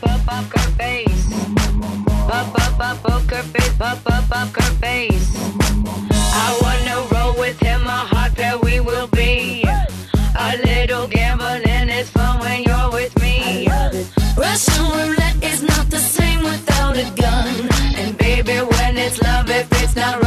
poker 0.02 0.66
face. 0.78 1.28
Pop, 2.28 2.52
pop, 2.54 2.78
pop, 2.78 3.02
poker 3.02 3.42
face, 3.42 3.76
pop, 3.76 4.02
pop, 4.04 4.24
poker 4.28 4.70
face. 4.82 5.34
I 6.44 6.58
wanna 6.62 6.96
roll 7.12 7.38
with 7.38 7.58
him, 7.60 7.82
a 7.86 8.00
hot 8.12 8.34
pair 8.34 8.58
we 8.58 8.80
will 8.80 9.08
be. 9.08 9.64
A 10.38 10.56
little 10.64 11.06
gambling 11.06 11.88
is 11.88 12.10
fun 12.10 12.40
when 12.40 12.64
you're 12.64 12.90
with 12.90 13.14
me. 13.20 13.68
Russian 14.36 14.84
roulette 14.84 15.42
is 15.42 15.62
not 15.62 15.88
the 15.90 15.98
same 15.98 16.42
without 16.42 16.96
a 16.96 17.08
gun. 17.16 17.68
And 17.96 18.16
baby, 18.18 18.58
when 18.58 18.96
it's 18.96 19.20
love, 19.22 19.50
if 19.50 19.68
it's 19.82 19.94
not 19.96 20.21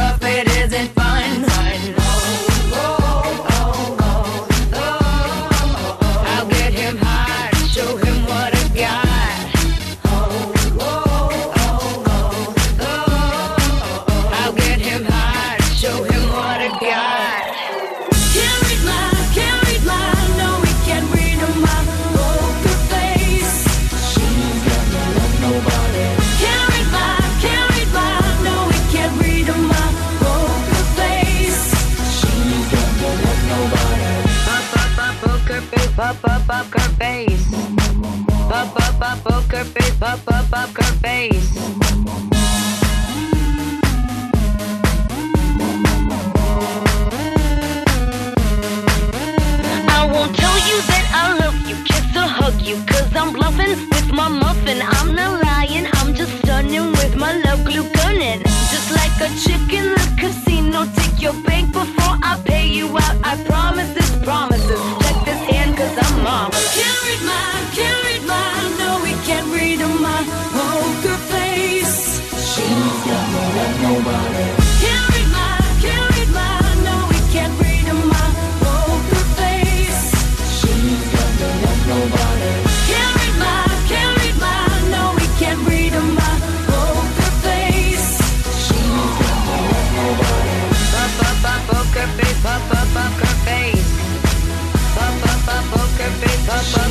face. 36.98 37.50
Pop, 38.48 38.74
pop, 38.74 38.98
pop, 39.00 39.18
poker 39.24 39.64
face, 39.64 39.96
pop, 39.96 40.18
pop, 40.24 40.44
poker 40.50 40.90
face. 41.04 41.56
I 49.88 50.08
won't 50.12 50.34
tell 50.36 50.58
you 50.68 50.78
that 50.90 51.06
I 51.12 51.38
love 51.38 51.56
you, 51.68 51.76
kiss 51.84 52.16
or 52.16 52.28
hug 52.38 52.60
you, 52.62 52.76
cause 52.86 53.14
I'm 53.14 53.32
bluffing 53.32 53.76
with 53.90 54.12
my 54.12 54.28
muffin. 54.28 54.80
I'm 54.82 55.14
not 55.14 55.42
lying, 55.44 55.86
I'm 55.94 56.14
just 56.14 56.32
stunning 56.38 56.92
with 56.92 57.16
my 57.16 57.32
love 57.44 57.64
glue 57.64 57.88
gunning. 57.92 58.42
Just 58.72 58.90
like 58.92 59.16
a 59.20 59.28
chick 59.42 59.72
in 59.72 59.86
the 59.96 60.16
casino, 60.18 60.86
take 60.96 61.20
your 61.20 61.34
bank 61.44 61.72
before 61.72 62.16
I 62.22 62.40
pay 62.44 62.66
you 62.66 62.88
out. 62.96 63.16
I 63.22 63.36
promise 63.44 63.92
this 63.92 64.10
promises. 64.24 65.05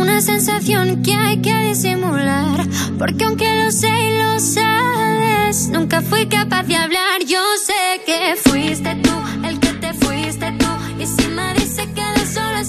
una 0.00 0.20
sensación 0.20 1.02
que 1.02 1.14
hay 1.14 1.36
que 1.38 1.54
disimular. 1.68 2.66
Porque 2.98 3.24
aunque 3.24 3.62
lo 3.62 3.70
sé 3.70 3.88
y 3.88 4.18
lo 4.18 4.40
sabes, 4.40 5.68
nunca 5.68 6.00
fui 6.00 6.26
capaz 6.26 6.62
de 6.64 6.76
hablar. 6.76 7.24
Yo 7.26 7.40
sé 7.64 8.00
que 8.06 8.36
fuiste 8.36 8.94
tú 8.96 9.12
el 9.46 9.58
que 9.60 9.72
te 9.74 9.92
fuiste 9.94 10.52
tú. 10.58 10.66
Y 10.98 11.06
si 11.06 11.28
me 11.28 11.54
dice 11.54 11.86
que 11.94 12.20
de 12.20 12.26
solo 12.26 12.64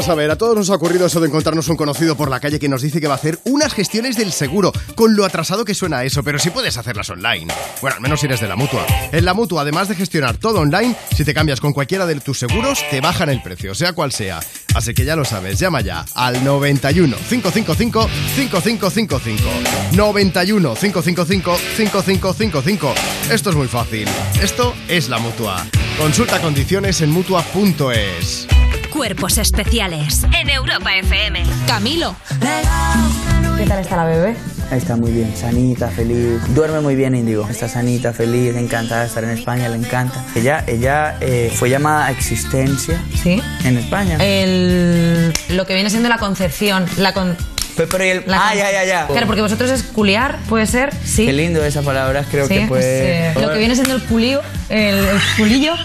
Vamos 0.00 0.12
a 0.12 0.14
ver, 0.14 0.30
a 0.30 0.38
todos 0.38 0.56
nos 0.56 0.70
ha 0.70 0.76
ocurrido 0.76 1.04
eso 1.04 1.20
de 1.20 1.26
encontrarnos 1.26 1.68
un 1.68 1.76
conocido 1.76 2.16
por 2.16 2.30
la 2.30 2.40
calle 2.40 2.58
que 2.58 2.70
nos 2.70 2.80
dice 2.80 3.02
que 3.02 3.06
va 3.06 3.12
a 3.12 3.16
hacer 3.18 3.38
unas 3.44 3.74
gestiones 3.74 4.16
del 4.16 4.32
seguro, 4.32 4.72
con 4.94 5.14
lo 5.14 5.26
atrasado 5.26 5.62
que 5.62 5.74
suena 5.74 6.04
eso, 6.04 6.22
pero 6.22 6.38
sí 6.38 6.48
puedes 6.48 6.78
hacerlas 6.78 7.10
online. 7.10 7.52
Bueno, 7.82 7.96
al 7.96 8.00
menos 8.00 8.20
si 8.20 8.24
eres 8.24 8.40
de 8.40 8.48
la 8.48 8.56
mutua. 8.56 8.86
En 9.12 9.26
la 9.26 9.34
mutua, 9.34 9.60
además 9.60 9.90
de 9.90 9.96
gestionar 9.96 10.38
todo 10.38 10.60
online, 10.60 10.96
si 11.14 11.22
te 11.22 11.34
cambias 11.34 11.60
con 11.60 11.74
cualquiera 11.74 12.06
de 12.06 12.18
tus 12.18 12.38
seguros, 12.38 12.82
te 12.90 13.02
bajan 13.02 13.28
el 13.28 13.42
precio, 13.42 13.74
sea 13.74 13.92
cual 13.92 14.10
sea. 14.10 14.40
Así 14.74 14.94
que 14.94 15.04
ya 15.04 15.16
lo 15.16 15.26
sabes, 15.26 15.58
llama 15.58 15.82
ya 15.82 16.06
al 16.14 16.42
91 16.42 17.14
555 17.28 18.08
5555. 18.36 19.50
91 19.92 20.74
555 20.76 21.56
5555. 21.76 22.94
Esto 23.30 23.50
es 23.50 23.56
muy 23.56 23.68
fácil. 23.68 24.08
Esto 24.40 24.72
es 24.88 25.10
la 25.10 25.18
mutua. 25.18 25.66
Consulta 25.98 26.40
condiciones 26.40 27.02
en 27.02 27.10
mutua.es. 27.10 28.48
Cuerpos 29.10 29.38
especiales 29.38 30.22
en 30.40 30.50
Europa 30.50 30.94
FM. 30.94 31.42
Camilo. 31.66 32.14
¿Qué 33.58 33.66
tal 33.66 33.80
está 33.80 33.96
la 33.96 34.04
bebé? 34.04 34.36
Está 34.70 34.94
muy 34.94 35.10
bien, 35.10 35.34
sanita, 35.36 35.88
feliz. 35.88 36.38
Duerme 36.54 36.78
muy 36.78 36.94
bien, 36.94 37.16
Indigo. 37.16 37.44
Está 37.50 37.68
sanita, 37.68 38.12
feliz, 38.12 38.54
encantada 38.54 39.00
de 39.00 39.08
estar 39.08 39.24
en 39.24 39.30
España, 39.30 39.68
le 39.68 39.78
encanta. 39.78 40.24
Ella, 40.36 40.62
ella 40.68 41.16
eh, 41.20 41.52
fue 41.52 41.68
llamada 41.70 42.06
a 42.06 42.10
existencia 42.12 43.02
¿Sí? 43.20 43.42
en 43.64 43.78
España. 43.78 44.16
El, 44.20 45.32
lo 45.48 45.66
que 45.66 45.74
viene 45.74 45.90
siendo 45.90 46.08
la 46.08 46.18
concepción. 46.18 46.86
La 46.96 47.12
con, 47.12 47.36
Pero, 47.76 47.98
el- 48.04 48.22
la 48.28 48.50
ah, 48.50 48.54
ya, 48.54 48.70
ya, 48.70 48.84
ya. 48.84 49.06
Claro, 49.08 49.26
porque 49.26 49.42
vosotros 49.42 49.70
es 49.70 49.82
culiar, 49.82 50.38
puede 50.48 50.66
ser, 50.66 50.94
sí. 51.04 51.26
Qué 51.26 51.32
lindo 51.32 51.64
esa 51.64 51.82
palabra, 51.82 52.24
creo 52.30 52.46
Sí, 52.46 52.54
que 52.54 52.66
pues, 52.68 52.84
puede... 52.84 53.30
eh, 53.30 53.34
lo 53.40 53.50
que 53.52 53.58
viene 53.58 53.74
siendo 53.74 53.96
el 53.96 54.02
culío, 54.04 54.40
el, 54.68 54.94
el 54.94 55.20
culillo. 55.36 55.74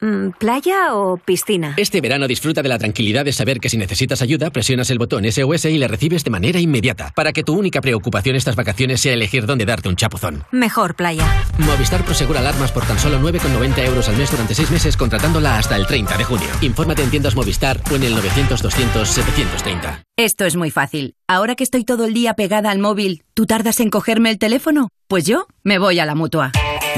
Mm, 0.00 0.32
¿Playa 0.38 0.94
o 0.94 1.16
piscina? 1.16 1.72
Este 1.78 2.02
verano 2.02 2.28
disfruta 2.28 2.62
de 2.62 2.68
la 2.68 2.78
tranquilidad 2.78 3.24
de 3.24 3.32
saber 3.32 3.60
que 3.60 3.70
si 3.70 3.78
necesitas 3.78 4.20
ayuda, 4.20 4.50
presionas 4.50 4.90
el 4.90 4.98
botón 4.98 5.24
SOS 5.24 5.64
y 5.66 5.78
le 5.78 5.88
recibes 5.88 6.22
de 6.22 6.28
manera 6.30 6.60
inmediata, 6.60 7.12
para 7.16 7.32
que 7.32 7.42
tu 7.42 7.54
única 7.54 7.80
preocupación 7.80 8.36
estas 8.36 8.56
vacaciones 8.56 9.00
sea 9.00 9.14
elegir 9.14 9.46
dónde 9.46 9.64
darte 9.64 9.88
un 9.88 9.96
chapuzón. 9.96 10.44
Mejor 10.52 10.96
playa. 10.96 11.24
Movistar 11.58 12.04
Prosegura 12.04 12.40
Alarmas 12.40 12.72
por 12.72 12.84
tan 12.84 12.98
solo 12.98 13.18
9,90 13.20 13.86
euros 13.86 14.06
al 14.10 14.18
mes 14.18 14.30
durante 14.30 14.54
6 14.54 14.70
meses 14.70 14.98
contratándola 14.98 15.56
hasta 15.56 15.76
el 15.76 15.86
30 15.86 16.18
de 16.18 16.24
junio. 16.24 16.48
Infórmate 16.60 17.02
en 17.02 17.10
tiendas 17.10 17.34
Movistar 17.34 17.80
o 17.90 17.96
en 17.96 18.02
el 18.02 18.14
900-200-730. 18.16 20.02
Esto 20.18 20.44
es 20.44 20.56
muy 20.56 20.70
fácil. 20.70 21.14
Ahora 21.26 21.54
que 21.54 21.64
estoy 21.64 21.84
todo 21.84 22.04
el 22.04 22.12
día 22.12 22.34
pegada 22.34 22.70
al 22.70 22.80
móvil, 22.80 23.22
¿tú 23.32 23.46
tardas 23.46 23.80
en 23.80 23.88
cogerme 23.88 24.28
el 24.28 24.38
teléfono? 24.38 24.90
Pues 25.08 25.24
yo 25.24 25.46
me 25.62 25.78
voy 25.78 26.00
a 26.00 26.04
la 26.04 26.14
mutua. 26.14 26.52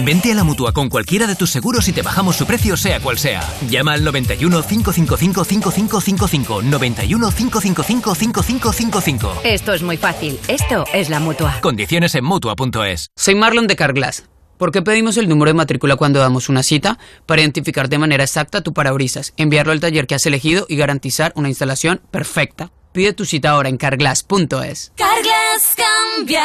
Vente 0.04 0.32
a 0.32 0.34
la 0.34 0.44
mutua 0.44 0.72
con 0.72 0.88
cualquiera 0.88 1.26
de 1.26 1.34
tus 1.34 1.50
seguros 1.50 1.88
y 1.88 1.92
te 1.92 2.02
bajamos 2.02 2.36
su 2.36 2.46
precio, 2.46 2.76
sea 2.76 3.00
cual 3.00 3.18
sea. 3.18 3.42
Llama 3.68 3.94
al 3.94 4.04
91 4.04 4.62
555 4.62 5.44
5555. 5.44 6.62
91 6.62 7.30
555 7.30 8.14
5555. 8.14 9.40
Esto 9.44 9.72
es 9.72 9.82
muy 9.82 9.96
fácil. 9.96 10.38
Esto 10.48 10.84
es 10.92 11.10
la 11.10 11.20
mutua. 11.20 11.60
Condiciones 11.60 12.14
en 12.14 12.24
mutua.es. 12.24 13.10
Soy 13.16 13.34
Marlon 13.34 13.66
de 13.66 13.76
Carglass. 13.76 14.24
¿Por 14.58 14.72
qué 14.72 14.82
pedimos 14.82 15.16
el 15.16 15.28
número 15.28 15.50
de 15.50 15.54
matrícula 15.54 15.94
cuando 15.94 16.18
damos 16.18 16.48
una 16.48 16.64
cita? 16.64 16.98
Para 17.26 17.42
identificar 17.42 17.88
de 17.88 17.98
manera 17.98 18.24
exacta 18.24 18.60
tu 18.60 18.72
parabrisas, 18.72 19.32
enviarlo 19.36 19.70
al 19.70 19.78
taller 19.78 20.08
que 20.08 20.16
has 20.16 20.26
elegido 20.26 20.66
y 20.68 20.74
garantizar 20.76 21.32
una 21.36 21.48
instalación 21.48 22.00
perfecta. 22.10 22.72
Pide 22.92 23.12
tu 23.12 23.24
cita 23.24 23.50
ahora 23.50 23.68
en 23.68 23.76
carglass.es. 23.76 24.92
Carglass 24.96 25.76
cambia, 25.76 26.44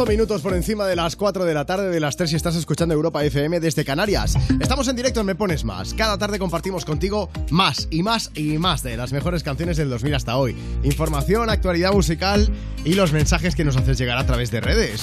28 0.00 0.06
minutos 0.06 0.42
por 0.42 0.54
encima 0.54 0.86
de 0.86 0.96
las 0.96 1.14
4 1.16 1.44
de 1.44 1.52
la 1.52 1.66
tarde 1.66 1.90
de 1.90 2.00
las 2.00 2.16
3 2.16 2.30
si 2.30 2.36
estás 2.36 2.56
escuchando 2.56 2.94
Europa 2.94 3.22
FM 3.24 3.60
desde 3.60 3.84
Canarias. 3.84 4.34
Estamos 4.60 4.88
en 4.88 4.96
directo 4.96 5.20
en 5.20 5.26
Me 5.26 5.34
Pones 5.34 5.64
Más. 5.64 5.94
Cada 5.94 6.16
tarde 6.16 6.38
compartimos 6.38 6.84
contigo 6.84 7.28
más 7.50 7.86
y 7.90 8.02
más 8.02 8.30
y 8.34 8.56
más 8.58 8.82
de 8.82 8.96
las 8.96 9.12
mejores 9.12 9.42
canciones 9.42 9.76
del 9.76 9.90
2000 9.90 10.14
hasta 10.14 10.36
hoy. 10.36 10.56
Información, 10.84 11.50
actualidad 11.50 11.92
musical 11.92 12.48
y 12.84 12.94
los 12.94 13.12
mensajes 13.12 13.54
que 13.54 13.64
nos 13.64 13.76
haces 13.76 13.98
llegar 13.98 14.16
a 14.16 14.26
través 14.26 14.50
de 14.50 14.60
redes. 14.60 15.02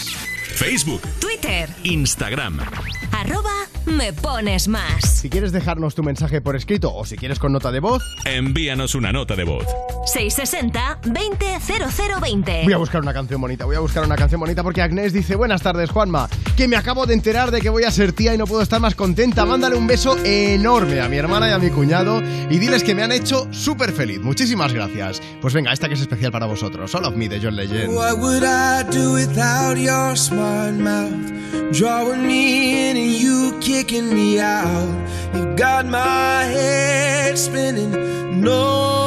Facebook, 0.56 1.02
Twitter. 1.20 1.70
Instagram. 1.84 2.60
Arroba 3.12 3.68
me 3.86 4.14
pones 4.14 4.68
más. 4.68 5.20
Si 5.22 5.30
quieres 5.30 5.52
dejarnos 5.52 5.96
tu 5.96 6.04
mensaje 6.04 6.42
por 6.42 6.56
escrito 6.56 6.94
o 6.94 7.06
si 7.06 7.18
quieres 7.18 7.40
con 7.40 7.52
nota 7.52 7.72
de 7.72 7.80
voz, 7.80 8.04
Envíanos 8.26 8.96
una 8.96 9.12
nota 9.12 9.36
de 9.36 9.44
voz. 9.44 9.66
660-200020. 10.08 12.64
voy 12.64 12.74
a 12.74 12.78
buscar 12.78 13.02
una 13.02 13.14
canción 13.14 13.42
bonita. 13.42 13.66
Voy 13.66 13.76
a 13.76 13.80
buscar 13.80 14.04
una 14.04 14.16
canción 14.16 14.40
bonita 14.40 14.64
porque 14.64 14.82
Agnés 14.82 15.14
dice, 15.14 15.36
buenas 15.36 15.62
tardes 15.62 15.92
Juanma, 15.92 16.30
que 16.56 16.68
me 16.68 16.78
acabo 16.78 17.06
de 17.06 17.14
enterar 17.14 17.52
de 17.52 17.62
que 17.62 17.70
voy 17.70 17.84
a 17.84 17.92
ser 17.92 18.14
tía 18.14 18.34
y 18.34 18.38
no 18.38 18.48
puedo 18.48 18.62
estar 18.62 18.80
más 18.80 18.96
contenta. 18.96 19.46
Mándale 19.46 19.76
un 19.76 19.86
beso 19.86 20.18
enorme 20.24 21.02
a 21.02 21.10
mi 21.10 21.18
hermana 21.18 21.50
y 21.50 21.52
a 21.52 21.60
mi 21.60 21.70
cuñado 21.70 22.22
y 22.50 22.58
diles 22.58 22.84
que 22.84 22.96
me 22.96 23.04
han 23.04 23.12
hecho 23.12 23.48
súper 23.52 23.92
feliz. 23.92 24.22
Muchísimas 24.22 24.74
gracias. 24.74 25.22
Pues 25.42 25.54
venga, 25.54 25.74
esta 25.74 25.88
que 25.88 25.96
es 25.96 26.02
especial 26.02 26.32
para 26.32 26.46
vosotros. 26.46 26.94
All 26.96 27.06
of 27.06 27.16
Me 27.16 27.28
de 27.28 27.40
John 27.42 27.56
Legend. 27.56 27.94
What 27.94 28.20
would 28.20 28.44
I 28.44 28.84
do 28.90 29.14
without 29.14 29.78
your 29.78 30.16
smart 30.16 30.76
mouth? 30.76 31.34
Drawing 31.72 32.26
me 32.26 32.90
in 32.90 32.98
and 32.98 33.14
you 33.14 33.60
kicking 33.60 34.14
me 34.14 34.40
out. 34.40 34.88
You 35.34 35.56
got 35.56 35.86
my 35.86 36.46
head 36.46 37.38
spinning, 37.38 38.42
no 38.42 39.07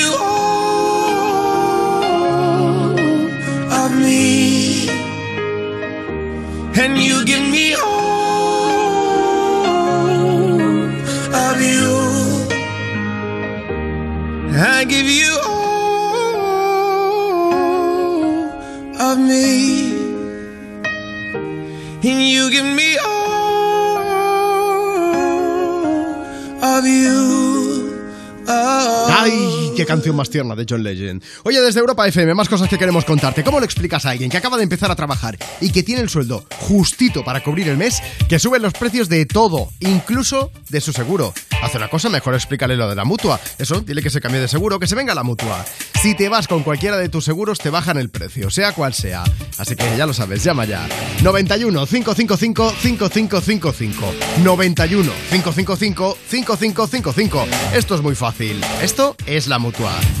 ¡Qué 29.81 29.87
canción 29.87 30.15
más 30.15 30.29
tierna 30.29 30.55
de 30.55 30.63
John 30.69 30.83
Legend! 30.83 31.23
Oye, 31.43 31.59
desde 31.59 31.79
Europa 31.79 32.07
FM, 32.07 32.35
más 32.35 32.47
cosas 32.47 32.69
que 32.69 32.77
queremos 32.77 33.03
contarte. 33.03 33.43
¿Cómo 33.43 33.59
lo 33.59 33.65
explicas 33.65 34.05
a 34.05 34.11
alguien 34.11 34.29
que 34.29 34.37
acaba 34.37 34.55
de 34.57 34.61
empezar 34.61 34.91
a 34.91 34.95
trabajar 34.95 35.39
y 35.59 35.71
que 35.71 35.81
tiene 35.81 36.01
el 36.01 36.09
sueldo 36.09 36.45
justito 36.59 37.23
para 37.23 37.41
cubrir 37.41 37.67
el 37.67 37.77
mes, 37.77 37.99
que 38.29 38.37
suben 38.37 38.61
los 38.61 38.73
precios 38.73 39.09
de 39.09 39.25
todo, 39.25 39.69
incluso 39.79 40.51
de 40.69 40.81
su 40.81 40.93
seguro? 40.93 41.33
Hace 41.63 41.77
una 41.77 41.89
cosa, 41.89 42.09
mejor 42.09 42.35
explícale 42.35 42.77
lo 42.77 42.87
de 42.87 42.95
la 42.95 43.05
mutua. 43.05 43.39
Eso, 43.57 43.81
dile 43.81 44.03
que 44.03 44.11
se 44.11 44.21
cambie 44.21 44.39
de 44.39 44.47
seguro, 44.47 44.79
que 44.79 44.85
se 44.85 44.93
venga 44.93 45.15
la 45.15 45.23
mutua. 45.23 45.65
Si 45.99 46.13
te 46.13 46.29
vas 46.29 46.47
con 46.47 46.61
cualquiera 46.61 46.97
de 46.97 47.09
tus 47.09 47.25
seguros, 47.25 47.57
te 47.57 47.71
bajan 47.71 47.97
el 47.97 48.09
precio, 48.09 48.51
sea 48.51 48.73
cual 48.73 48.93
sea. 48.93 49.23
Así 49.57 49.75
que 49.75 49.97
ya 49.97 50.05
lo 50.05 50.13
sabes, 50.13 50.43
llama 50.43 50.65
ya. 50.65 50.87
91 51.23 51.87
555 51.87 52.73
5555. 52.81 54.13
91 54.43 55.11
555 55.31 56.17
5555. 56.27 57.47
Esto 57.73 57.95
es 57.95 58.01
muy 58.01 58.13
fácil. 58.13 58.61
Esto 58.81 59.15
es 59.25 59.47
la 59.47 59.57
mutua. 59.57 59.70
toi. 59.71 60.20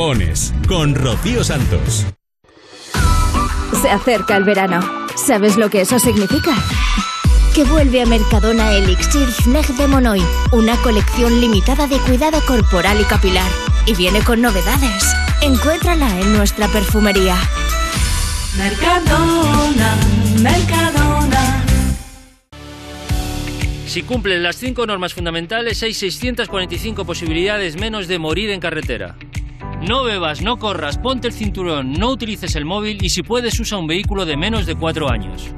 pones 0.00 0.54
con 0.66 0.94
Rocío 0.94 1.44
Santos. 1.44 2.06
Se 3.82 3.90
acerca 3.90 4.34
el 4.38 4.44
verano. 4.44 4.80
¿Sabes 5.14 5.58
lo 5.58 5.68
que 5.68 5.82
eso 5.82 5.98
significa? 5.98 6.52
Que 7.54 7.64
vuelve 7.64 8.00
a 8.00 8.06
Mercadona 8.06 8.72
Elixir 8.72 9.30
Sneg 9.30 9.66
de 9.76 9.86
Monoy, 9.88 10.22
una 10.52 10.74
colección 10.76 11.38
limitada 11.38 11.86
de 11.86 11.98
cuidado 11.98 12.40
corporal 12.46 12.98
y 12.98 13.04
capilar. 13.04 13.50
Y 13.84 13.94
viene 13.94 14.20
con 14.20 14.40
novedades. 14.40 15.04
Encuéntrala 15.42 16.18
en 16.18 16.32
nuestra 16.34 16.66
perfumería. 16.68 17.36
Mercadona, 18.56 19.98
Mercadona. 20.40 21.62
Si 23.86 24.02
cumplen 24.04 24.42
las 24.42 24.56
cinco 24.56 24.86
normas 24.86 25.12
fundamentales, 25.12 25.82
hay 25.82 25.92
645 25.92 27.04
posibilidades 27.04 27.76
menos 27.76 28.08
de 28.08 28.18
morir 28.18 28.48
en 28.48 28.60
carretera. 28.60 29.16
No 29.86 30.04
bebas, 30.04 30.42
no 30.42 30.58
corras, 30.58 30.98
ponte 30.98 31.28
el 31.28 31.32
cinturón, 31.32 31.92
no 31.94 32.10
utilices 32.10 32.54
el 32.54 32.66
móvil 32.66 33.02
y 33.02 33.08
si 33.08 33.22
puedes 33.22 33.58
usa 33.58 33.78
un 33.78 33.86
vehículo 33.86 34.26
de 34.26 34.36
menos 34.36 34.66
de 34.66 34.74
cuatro 34.74 35.08
años. 35.08 35.50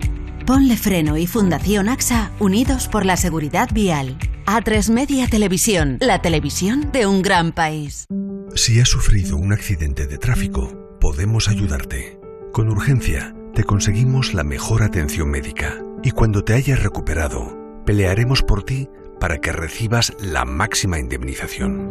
Ponle 0.47 0.77
Freno 0.77 1.17
y 1.17 1.27
Fundación 1.27 1.89
AXA 1.89 2.31
unidos 2.39 2.89
por 2.89 3.05
la 3.05 3.17
seguridad 3.17 3.69
vial. 3.73 4.17
A3 4.47 4.93
Media 4.93 5.27
Televisión, 5.27 5.99
la 6.01 6.21
televisión 6.21 6.91
de 6.93 7.07
un 7.07 7.23
gran 7.23 7.53
país. 7.53 8.07
Si 8.55 8.81
has 8.81 8.89
sufrido 8.89 9.37
un 9.37 9.53
accidente 9.53 10.07
de 10.07 10.19
tráfico, 10.19 10.99
podemos 11.01 11.49
ayudarte. 11.49 12.19
Con 12.53 12.69
urgencia, 12.69 13.35
te 13.55 13.65
conseguimos 13.65 14.35
la 14.35 14.45
mejor 14.45 14.83
atención 14.83 15.31
médica 15.31 15.79
y 16.03 16.11
cuando 16.11 16.43
te 16.43 16.55
hayas 16.55 16.83
recuperado, 16.83 17.57
pelearemos 17.85 18.43
por 18.43 18.63
ti 18.63 18.89
para 19.21 19.39
que 19.39 19.53
recibas 19.53 20.13
la 20.21 20.45
máxima 20.45 20.99
indemnización. 20.99 21.89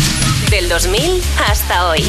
Del 0.51 0.67
2000 0.67 1.21
hasta 1.37 1.87
hoy. 1.87 2.01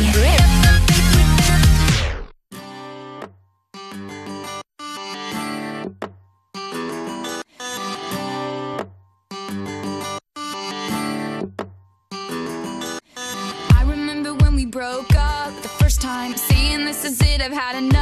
I 13.70 13.84
remember 13.86 14.34
when 14.34 14.56
we 14.56 14.66
broke 14.66 15.14
up 15.14 15.52
the 15.62 15.68
first 15.68 16.00
time, 16.00 16.36
saying 16.36 16.84
this 16.84 17.04
is 17.04 17.20
it, 17.20 17.40
I've 17.40 17.52
had 17.52 17.76
enough. 17.76 18.01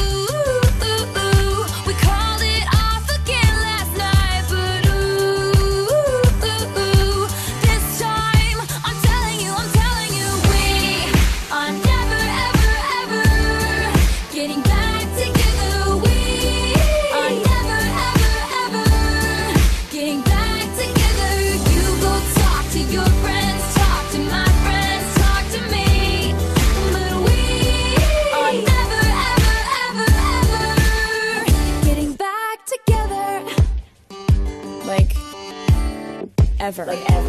ever, 36.79 36.85
like 36.85 37.20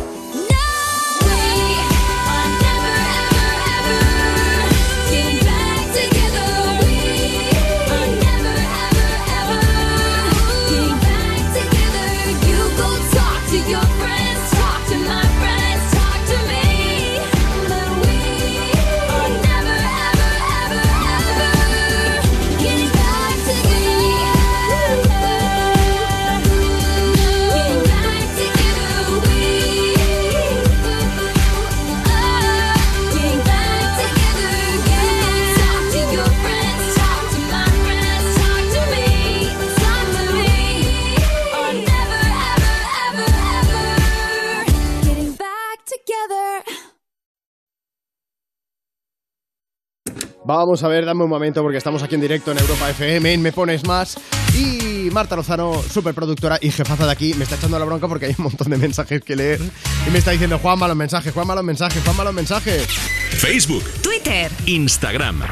Vamos 50.45 50.83
a 50.83 50.89
ver, 50.89 51.05
dame 51.05 51.23
un 51.23 51.31
momento 51.31 51.63
porque 51.63 51.79
estamos 51.79 52.03
aquí 52.03 52.17
en 52.17 52.21
directo 52.21 52.51
en 52.51 52.59
Europa 52.59 52.91
FM, 52.91 53.33
en 53.33 53.43
Me 53.43 53.53
Pones 53.53 53.87
Más. 53.87 54.19
Y 54.57 55.09
Marta 55.13 55.37
Lozano, 55.37 55.81
superproductora 55.89 56.59
y 56.61 56.71
jefaza 56.71 57.07
de 57.07 57.13
aquí, 57.13 57.33
me 57.35 57.45
está 57.45 57.55
echando 57.55 57.79
la 57.79 57.85
bronca 57.85 58.09
porque 58.09 58.27
hay 58.27 58.35
un 58.37 58.45
montón 58.45 58.69
de 58.69 58.77
mensajes 58.77 59.23
que 59.23 59.37
leer. 59.37 59.61
Y 60.07 60.11
me 60.11 60.19
está 60.19 60.33
diciendo, 60.33 60.59
Juan, 60.59 60.81
malos 60.81 60.97
mensajes, 60.97 61.33
Juan, 61.33 61.47
malos 61.47 61.63
mensajes, 61.63 62.03
Juan, 62.03 62.17
malos 62.17 62.35
mensajes. 62.35 62.87
Facebook, 63.31 63.85
Twitter. 64.03 64.51
Instagram. 64.67 65.43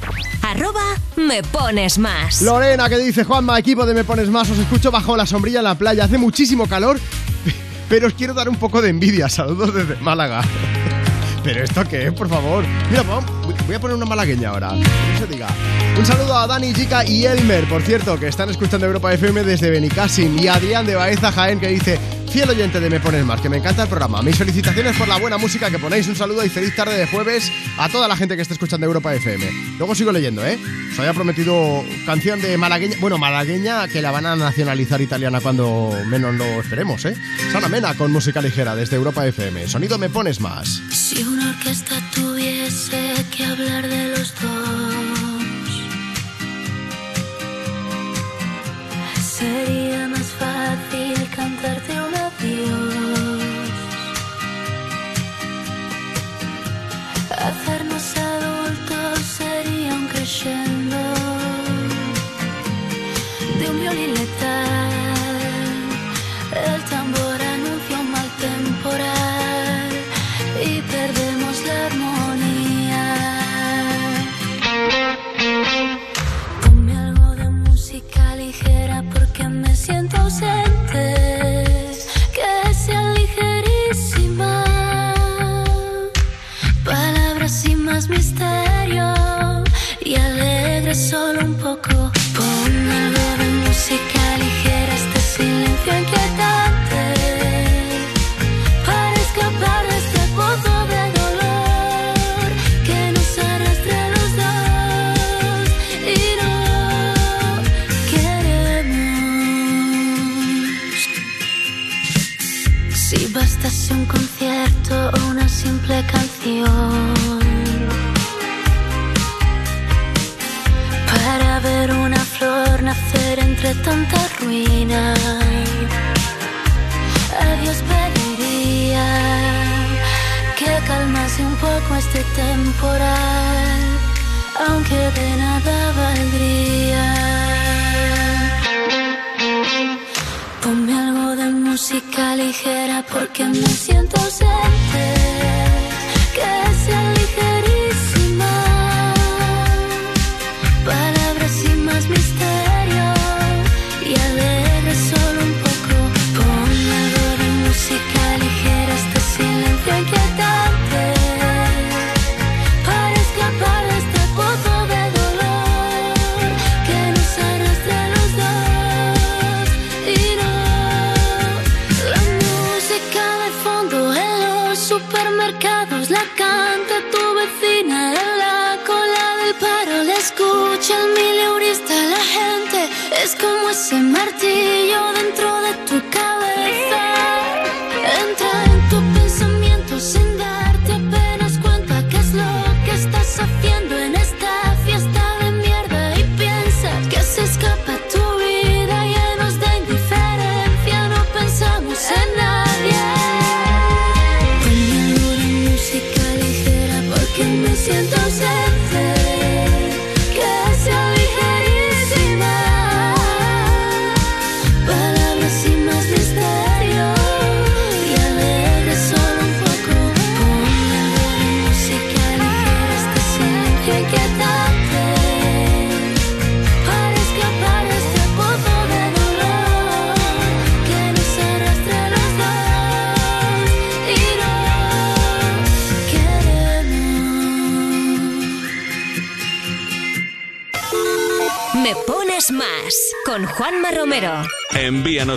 Arroba 0.42 0.96
me 1.16 1.42
pones 1.44 1.98
más. 1.98 2.42
Lorena, 2.42 2.88
que 2.88 2.98
dice, 2.98 3.22
Juanma, 3.22 3.58
equipo 3.60 3.86
de 3.86 3.94
Me 3.94 4.02
Pones 4.02 4.28
Más, 4.28 4.50
os 4.50 4.58
escucho 4.58 4.90
bajo 4.90 5.16
la 5.16 5.24
sombrilla 5.24 5.58
en 5.58 5.64
la 5.64 5.76
playa. 5.76 6.04
Hace 6.04 6.18
muchísimo 6.18 6.66
calor, 6.66 6.98
pero 7.88 8.08
os 8.08 8.14
quiero 8.14 8.34
dar 8.34 8.48
un 8.48 8.56
poco 8.56 8.82
de 8.82 8.88
envidia. 8.88 9.28
Saludos 9.28 9.72
desde 9.72 9.96
Málaga. 9.96 10.42
¿Pero 11.44 11.64
esto 11.64 11.84
qué 11.88 12.08
es, 12.08 12.12
por 12.12 12.28
favor? 12.28 12.64
Mira, 12.90 13.02
vamos, 13.02 13.24
voy 13.70 13.76
a 13.76 13.80
poner 13.80 13.96
una 13.96 14.06
malagueña 14.06 14.48
ahora. 14.48 14.72
Un 14.72 16.04
saludo 16.04 16.36
a 16.36 16.44
Dani, 16.48 16.72
Chica 16.72 17.04
y 17.04 17.24
Elmer, 17.24 17.68
por 17.68 17.82
cierto, 17.82 18.18
que 18.18 18.26
están 18.26 18.50
escuchando 18.50 18.84
Europa 18.84 19.12
FM 19.12 19.44
desde 19.44 19.70
Benicassim. 19.70 20.36
Y 20.40 20.48
Adrián 20.48 20.86
de 20.86 20.96
Baeza 20.96 21.30
Jaén, 21.30 21.60
que 21.60 21.68
dice, 21.68 21.96
fiel 22.28 22.50
oyente 22.50 22.80
de 22.80 22.90
Me 22.90 22.98
Pones 22.98 23.24
Más, 23.24 23.40
que 23.40 23.48
me 23.48 23.58
encanta 23.58 23.84
el 23.84 23.88
programa. 23.88 24.22
Mis 24.22 24.36
felicitaciones 24.36 24.96
por 24.96 25.06
la 25.06 25.18
buena 25.18 25.38
música 25.38 25.70
que 25.70 25.78
ponéis. 25.78 26.08
Un 26.08 26.16
saludo 26.16 26.44
y 26.44 26.48
feliz 26.48 26.74
tarde 26.74 26.96
de 26.96 27.06
jueves 27.06 27.52
a 27.78 27.88
toda 27.88 28.08
la 28.08 28.16
gente 28.16 28.34
que 28.34 28.42
está 28.42 28.54
escuchando 28.54 28.86
Europa 28.86 29.14
FM. 29.14 29.48
Luego 29.78 29.94
sigo 29.94 30.10
leyendo, 30.10 30.44
¿eh? 30.44 30.58
Os 30.92 30.98
había 30.98 31.14
prometido 31.14 31.84
canción 32.06 32.40
de 32.40 32.56
malagueña. 32.56 32.96
Bueno, 33.00 33.18
malagueña 33.18 33.86
que 33.86 34.02
la 34.02 34.10
van 34.10 34.26
a 34.26 34.34
nacionalizar 34.34 35.00
italiana 35.00 35.40
cuando 35.40 35.96
menos 36.06 36.34
lo 36.34 36.60
esperemos, 36.60 37.04
¿eh? 37.04 37.14
Sana 37.52 37.68
Mena 37.68 37.94
con 37.94 38.10
música 38.10 38.42
ligera 38.42 38.74
desde 38.74 38.96
Europa 38.96 39.24
FM. 39.24 39.68
Sonido 39.68 39.96
Me 39.96 40.08
Pones 40.08 40.40
Más. 40.40 40.82
Si 40.90 41.22
una 41.22 41.50
orquesta 41.50 41.94
tuviese 42.12 43.09
que 43.40 43.46
hablar 43.46 43.88
de 43.88 44.08
los 44.08 44.34
dos, 44.42 44.49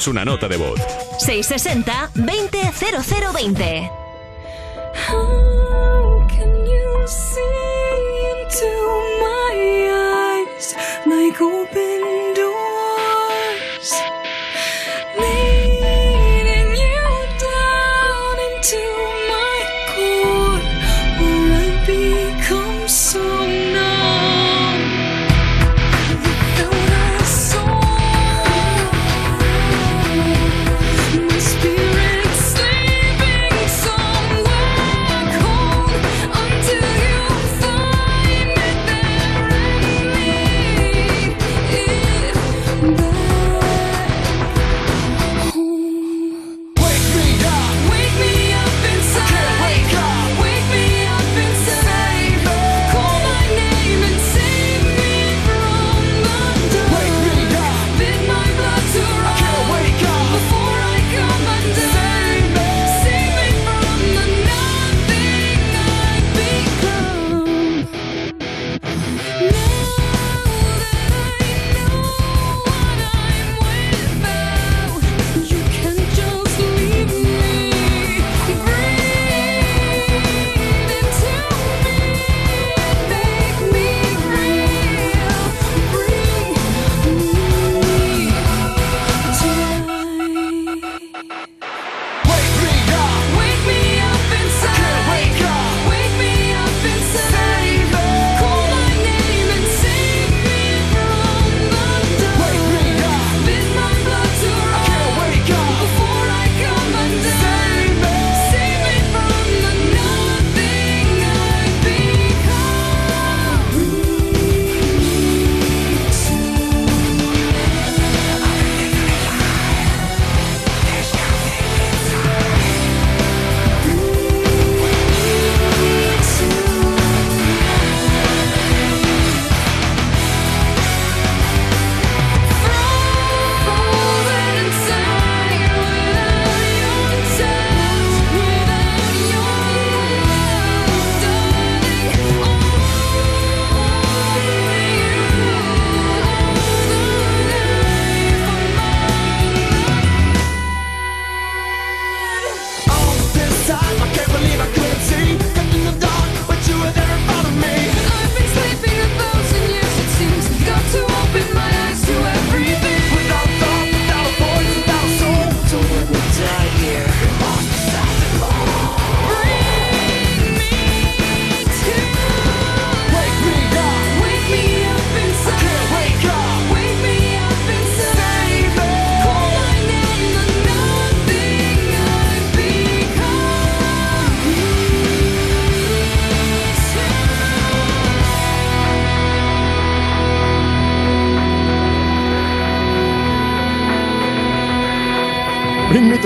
una 0.08 0.26
nota 0.26 0.48
de 0.48 0.58
voz. 0.58 0.80
660 1.20 1.93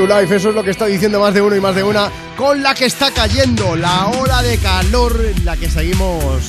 life, 0.08 0.36
eso 0.36 0.50
es 0.50 0.56
lo 0.56 0.64
que 0.64 0.72
está 0.72 0.86
diciendo 0.86 1.20
más 1.20 1.34
de 1.34 1.42
uno 1.42 1.56
y 1.56 1.60
más 1.60 1.76
de 1.76 1.84
una, 1.84 2.10
con 2.38 2.64
la 2.64 2.74
que 2.74 2.86
está 2.86 3.12
cayendo 3.12 3.76
la 3.76 4.08
ola 4.08 4.42
de 4.42 4.58
calor 4.58 5.20
en 5.36 5.44
la 5.44 5.58
que 5.58 5.70
seguimos 5.70 6.44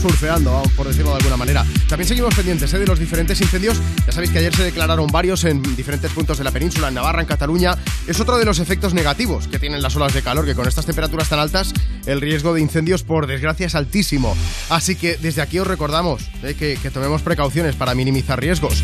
surfeando, 0.00 0.62
por 0.76 0.88
decirlo 0.88 1.10
de 1.10 1.18
alguna 1.18 1.36
manera. 1.36 1.64
También 1.88 2.08
seguimos 2.08 2.34
pendientes 2.34 2.72
¿eh? 2.72 2.78
de 2.78 2.86
los 2.86 2.98
diferentes 2.98 3.40
incendios. 3.40 3.80
Ya 4.06 4.12
sabéis 4.12 4.32
que 4.32 4.38
ayer 4.38 4.54
se 4.54 4.64
declararon 4.64 5.06
varios 5.08 5.44
en 5.44 5.62
diferentes 5.76 6.10
puntos 6.10 6.38
de 6.38 6.44
la 6.44 6.50
península, 6.50 6.88
en 6.88 6.94
Navarra, 6.94 7.20
en 7.20 7.26
Cataluña. 7.26 7.76
Es 8.06 8.18
otro 8.18 8.38
de 8.38 8.44
los 8.44 8.58
efectos 8.58 8.94
negativos 8.94 9.46
que 9.46 9.58
tienen 9.58 9.82
las 9.82 9.94
olas 9.94 10.14
de 10.14 10.22
calor, 10.22 10.44
que 10.44 10.54
con 10.54 10.66
estas 10.66 10.86
temperaturas 10.86 11.28
tan 11.28 11.38
altas 11.38 11.72
el 12.06 12.20
riesgo 12.20 12.54
de 12.54 12.62
incendios, 12.62 13.04
por 13.04 13.26
desgracia, 13.26 13.66
es 13.66 13.74
altísimo. 13.74 14.36
Así 14.70 14.96
que 14.96 15.16
desde 15.18 15.42
aquí 15.42 15.58
os 15.58 15.66
recordamos 15.66 16.22
¿eh? 16.42 16.54
que, 16.58 16.78
que 16.82 16.90
tomemos 16.90 17.22
precauciones 17.22 17.76
para 17.76 17.94
minimizar 17.94 18.40
riesgos. 18.40 18.82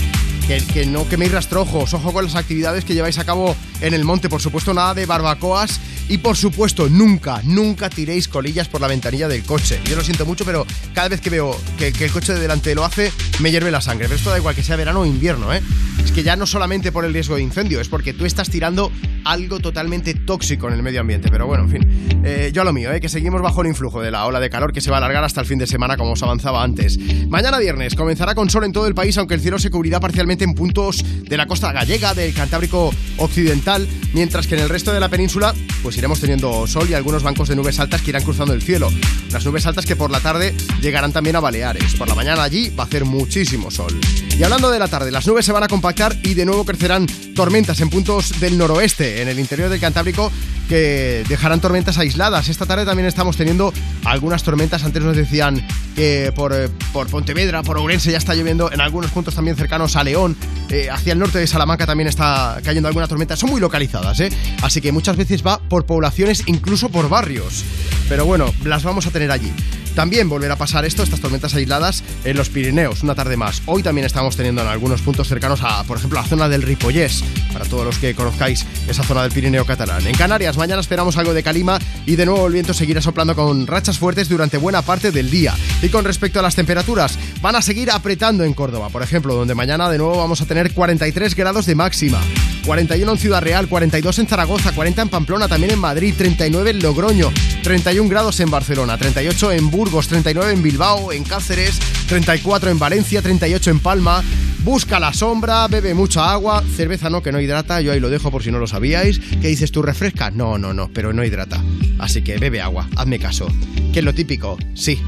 Que, 0.49 0.65
que 0.65 0.87
no 0.87 1.07
queméis 1.07 1.31
rastrojos, 1.31 1.93
ojo 1.93 2.11
con 2.11 2.25
las 2.25 2.35
actividades 2.35 2.87
que 2.87 2.95
lleváis 2.95 3.19
a 3.19 3.25
cabo 3.25 3.55
en 3.83 3.93
el 3.93 4.05
monte, 4.05 4.31
por 4.31 4.41
supuesto 4.41 4.73
nada 4.73 4.95
de 4.95 5.05
barbacoas 5.05 5.79
y 6.09 6.17
por 6.19 6.39
supuesto 6.39 6.89
nunca, 6.89 7.43
nunca 7.45 7.91
tiréis 7.91 8.29
colillas 8.29 8.67
por 8.67 8.81
la 8.81 8.89
ventanilla 8.89 9.29
del 9.29 9.43
coche. 9.43 9.79
Yo 9.85 9.95
lo 9.95 10.03
siento 10.03 10.25
mucho, 10.25 10.47
pero 10.47 10.67
cada 10.95 11.09
vez 11.09 11.21
que 11.21 11.29
veo 11.29 11.55
que, 11.77 11.93
que 11.93 12.07
el 12.07 12.13
coche 12.13 12.33
de 12.33 12.41
delante 12.41 12.75
lo 12.75 12.83
hace, 12.83 13.13
me 13.41 13.51
hierve 13.51 13.71
la 13.71 13.83
sangre. 13.83 14.07
Pero 14.07 14.17
esto 14.17 14.31
da 14.31 14.39
igual 14.39 14.55
que 14.55 14.63
sea 14.63 14.77
verano 14.77 15.01
o 15.01 15.07
invierno, 15.07 15.53
¿eh? 15.53 15.61
Es 16.03 16.13
que 16.13 16.23
ya 16.23 16.35
no 16.35 16.47
solamente 16.47 16.93
por 16.93 17.05
el 17.05 17.13
riesgo 17.13 17.37
de 17.37 17.43
incendio, 17.43 17.79
es 17.81 17.89
porque 17.89 18.15
tú 18.15 18.25
estás 18.25 18.49
tirando 18.49 18.91
algo 19.29 19.61
totalmente 19.61 20.15
tóxico 20.15 20.69
en 20.69 20.75
el 20.75 20.83
medio 20.83 21.01
ambiente. 21.01 21.29
Pero 21.31 21.47
bueno, 21.47 21.65
en 21.65 21.71
fin, 21.71 22.21
eh, 22.25 22.51
yo 22.53 22.63
a 22.63 22.65
lo 22.65 22.73
mío, 22.73 22.93
¿eh? 22.93 23.01
que 23.01 23.11
seguimos 23.11 23.43
bajo 23.43 23.61
el 23.61 23.69
influjo 23.69 24.01
de 24.01 24.11
la 24.11 24.25
ola 24.25 24.41
de 24.41 24.49
calor 24.49 24.73
que 24.73 24.81
se 24.81 24.91
va 24.91 24.97
a 24.97 24.99
alargar 24.99 25.23
hasta 25.23 25.41
el 25.43 25.47
fin 25.47 25.59
de 25.59 25.67
semana, 25.67 25.97
como 25.97 26.13
os 26.13 26.23
avanzaba 26.23 26.63
antes. 26.63 26.99
Mañana 27.29 27.59
viernes 27.59 27.95
comenzará 27.95 28.35
con 28.35 28.49
sol 28.49 28.65
en 28.65 28.73
todo 28.73 28.87
el 28.87 28.95
país, 28.95 29.19
aunque 29.19 29.35
el 29.35 29.41
cielo 29.41 29.59
se 29.59 29.71
cubrirá 29.71 30.01
parcialmente 30.01 30.45
en 30.45 30.55
puntos 30.55 31.05
de 31.23 31.37
la 31.37 31.47
costa 31.47 31.73
gallega, 31.73 32.15
del 32.15 32.33
Cantábrico 32.33 32.91
Occidental, 33.19 33.87
mientras 34.15 34.47
que 34.47 34.55
en 34.55 34.63
el 34.63 34.69
resto 34.71 34.93
de 34.93 35.01
la 35.01 35.11
península, 35.11 35.55
pues 35.83 35.99
iremos 35.99 36.21
teniendo 36.21 36.67
sol 36.67 36.89
y 36.89 36.95
algunos 36.95 37.23
bancos 37.23 37.49
de 37.49 37.57
nubes 37.57 37.79
altas 37.81 38.01
que 38.01 38.11
irán 38.11 38.25
cruzando 38.25 38.55
el 38.55 38.63
cielo. 38.63 38.89
Las 39.31 39.45
nubes 39.45 39.67
altas 39.67 39.85
que 39.85 39.95
por 39.95 40.11
la 40.11 40.21
tarde 40.21 40.55
llegarán 40.81 41.13
también 41.13 41.37
a 41.37 41.41
Baleares. 41.41 41.95
Por 41.97 42.09
la 42.09 42.15
mañana 42.15 42.43
allí 42.43 42.71
va 42.71 42.85
a 42.85 42.87
hacer 42.87 43.05
muchísimo 43.05 43.71
sol. 43.71 43.95
Y 44.39 44.43
hablando 44.43 44.71
de 44.71 44.79
la 44.79 44.89
tarde, 44.89 45.11
las 45.11 45.27
nubes 45.27 45.45
se 45.45 45.53
van 45.53 45.65
a 45.65 45.69
compactar 45.69 46.17
y 46.23 46.35
de 46.35 46.45
nuevo 46.45 46.65
crecerán 46.65 47.07
tormentas 47.35 47.81
en 47.81 47.91
puntos 47.91 48.39
del 48.41 48.57
noroeste, 48.57 49.18
en 49.21 49.29
el 49.29 49.39
interior 49.39 49.69
del 49.69 49.81
Cantábrico, 49.81 50.31
que 50.69 51.25
dejarán 51.29 51.61
tormentas 51.61 51.99
aisladas. 51.99 52.49
Esta 52.49 52.67
tarde 52.67 52.85
también 52.85 53.07
estamos 53.07 53.37
teniendo 53.37 53.73
algunas 54.05 54.43
tormentas. 54.43 54.85
Antes 54.85 55.03
nos 55.03 55.17
decían 55.17 55.67
que 55.97 56.33
por, 56.35 56.53
eh, 56.53 56.69
por 56.93 57.09
Pontevedra, 57.09 57.63
por 57.63 57.79
Ourense 57.79 58.13
ya 58.13 58.19
está 58.19 58.35
lloviendo, 58.35 58.71
en 58.71 58.81
algunos 58.81 59.11
puntos 59.11 59.35
también 59.35 59.57
cercanos 59.57 59.97
a 59.97 60.05
León, 60.05 60.37
eh, 60.71 60.89
hacia 60.91 61.13
el 61.13 61.19
norte 61.19 61.39
de 61.39 61.47
Salamanca 61.47 61.87
también 61.87 62.09
está 62.09 62.61
cayendo 62.63 62.89
alguna 62.89 63.09
tormenta. 63.09 63.37
Son 63.37 63.51
muy 63.51 63.61
localizadas, 63.61 64.21
¿eh? 64.21 64.31
Así 64.63 64.81
que 64.81 64.93
muchas 64.93 65.17
veces 65.17 65.45
va 65.47 65.59
por 65.59 65.87
poblaciones, 65.87 66.45
incluso 66.47 66.91
por 66.91 67.09
barrios. 67.09 67.65
Pero 68.09 68.27
bueno, 68.27 68.53
las 68.65 68.85
vamos 68.85 69.07
a 69.07 69.11
tener 69.11 69.31
allí. 69.31 69.53
También 69.99 70.29
volverá 70.29 70.55
a 70.55 70.57
pasar 70.57 70.85
esto, 70.85 71.03
estas 71.03 71.19
tormentas 71.19 71.57
aisladas, 71.57 72.05
en 72.23 72.37
los 72.37 72.51
Pirineos, 72.51 73.03
una 73.03 73.17
tarde 73.17 73.37
más. 73.37 73.63
Hoy 73.67 73.83
también 73.83 74.07
estamos 74.07 74.37
teniendo 74.37 74.63
en 74.63 74.69
algunos 74.69 75.03
puntos 75.03 75.27
cercanos 75.27 75.59
a, 75.65 75.83
por 75.83 75.99
ejemplo, 75.99 76.21
la 76.21 76.25
zona 76.25 76.49
del 76.49 76.63
Ripollés, 76.63 77.25
para 77.53 77.65
todos 77.65 77.85
los 77.85 77.99
que 77.99 78.15
conozcáis 78.15 78.65
esa 78.89 79.03
zona 79.03 79.25
del 79.25 79.33
Pirineo 79.33 79.67
catalán. 79.67 80.07
En 80.07 80.15
Canarias, 80.15 80.57
mañana 80.57 80.81
esperamos 80.81 81.17
algo 81.17 81.35
de 81.35 81.43
calima 81.43 81.81
y 82.07 82.15
de 82.15 82.27
nuevo 82.27 82.47
el 82.47 82.53
viento 82.53 82.75
seguirá 82.75 83.03
soplando 83.03 83.35
con 83.35 83.67
rachas 83.67 83.99
fuertes 83.99 84.29
durante 84.29 84.57
buena 84.57 84.83
parte 84.83 85.11
del 85.11 85.33
día. 85.33 85.53
Y 85.83 85.89
con 85.89 86.05
respecto 86.05 86.39
a 86.39 86.43
las 86.43 86.55
temperaturas, 86.55 87.19
van 87.43 87.57
a 87.57 87.63
seguir 87.63 87.91
apretando 87.91 88.45
en 88.45 88.55
Córdoba, 88.55 88.91
por 88.91 89.03
ejemplo, 89.03 89.35
donde 89.35 89.57
mañana 89.57 89.91
de 89.91 89.99
nuevo 89.99 90.17
vamos 90.17 90.41
a 90.41 90.47
tener 90.47 90.75
43 90.75 91.35
grados 91.35 91.67
de 91.67 91.75
máxima, 91.75 92.21
41 92.69 93.13
en 93.13 93.19
Ciudad 93.19 93.41
Real, 93.41 93.67
42 93.67 94.19
en 94.19 94.27
Zaragoza, 94.27 94.73
40 94.73 95.01
en 95.01 95.09
Pamplona, 95.09 95.49
también 95.49 95.73
en 95.73 95.79
Madrid, 95.79 96.13
39 96.15 96.73
en 96.73 96.81
Logroño, 96.81 97.33
31 97.63 98.11
grados 98.11 98.41
en 98.41 98.51
Barcelona, 98.51 98.99
38 98.99 99.53
en 99.53 99.71
Burgos, 99.71 100.07
39 100.09 100.53
en 100.53 100.63
Bilbao, 100.63 101.11
en 101.11 101.25
Cáceres, 101.25 101.79
34 102.09 102.69
en 102.69 102.79
Valencia, 102.79 103.23
38 103.23 103.71
en 103.71 103.81
Palma. 103.81 104.23
Busca 104.65 105.01
la 105.01 105.15
sombra, 105.15 105.67
bebe 105.67 105.95
mucha 105.95 106.31
agua, 106.31 106.63
cerveza 106.77 107.09
no, 107.09 107.23
que 107.23 107.33
no 107.33 107.41
hidrata, 107.41 107.81
yo 107.81 107.91
ahí 107.91 108.01
lo 108.01 108.11
dejo 108.11 108.31
por 108.31 108.43
si 108.43 108.51
no 108.51 108.59
lo 108.59 108.67
sabíais. 108.67 109.19
¿Qué 109.19 109.49
dices 109.49 109.73
tú, 109.73 109.81
refresca? 109.81 110.31
No, 110.31 110.59
no, 110.59 110.75
no, 110.75 110.91
pero 110.93 111.15
no 111.15 111.25
hidrata. 111.25 111.65
Así 111.99 112.21
que 112.21 112.37
bebe 112.37 112.61
agua, 112.61 112.87
hazme 112.97 113.19
caso. 113.19 113.49
¿Qué 113.95 114.01
es 114.01 114.05
lo 114.05 114.13
típico? 114.13 114.59
Sí, 114.75 115.01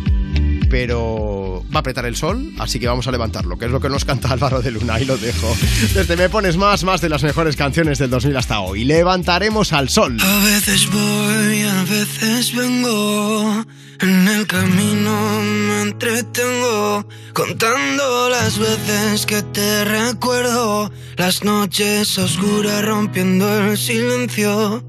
pero 0.71 1.65
va 1.75 1.79
a 1.79 1.81
apretar 1.81 2.07
el 2.07 2.17
sol, 2.17 2.53
así 2.59 2.79
que 2.79 2.87
vamos 2.87 3.07
a 3.07 3.11
levantarlo, 3.11 3.59
que 3.59 3.67
es 3.67 3.71
lo 3.71 3.81
que 3.81 3.91
nos 3.91 4.05
canta 4.05 4.29
Álvaro 4.33 4.63
de 4.63 4.71
Luna, 4.71 5.01
y 5.01 5.05
lo 5.05 5.19
dejo. 5.19 5.55
Desde 5.93 6.17
Me 6.17 6.31
Pones 6.31 6.57
Más, 6.57 6.85
más 6.85 7.01
de 7.01 7.09
las 7.09 7.23
mejores 7.23 7.57
canciones 7.57 7.99
del 7.99 8.09
2000 8.11 8.37
hasta 8.37 8.61
hoy. 8.61 8.85
Levantaremos 8.85 9.73
al 9.73 9.89
sol. 9.89 10.17
A 10.21 10.45
veces 10.45 10.89
voy, 10.91 11.63
a 11.63 11.85
veces 11.85 12.55
vengo. 12.55 13.65
En 14.01 14.29
el 14.29 14.47
camino 14.47 15.43
me 15.43 15.83
entretengo 15.83 17.07
contando 17.35 18.31
las 18.31 18.59
veces 18.59 19.27
que 19.27 19.43
te 19.43 19.85
recuerdo. 19.85 20.91
Las 21.17 21.45
noches 21.45 22.17
oscuras 22.17 22.83
rompiendo 22.85 23.47
el 23.67 23.77
silencio. 23.77 24.83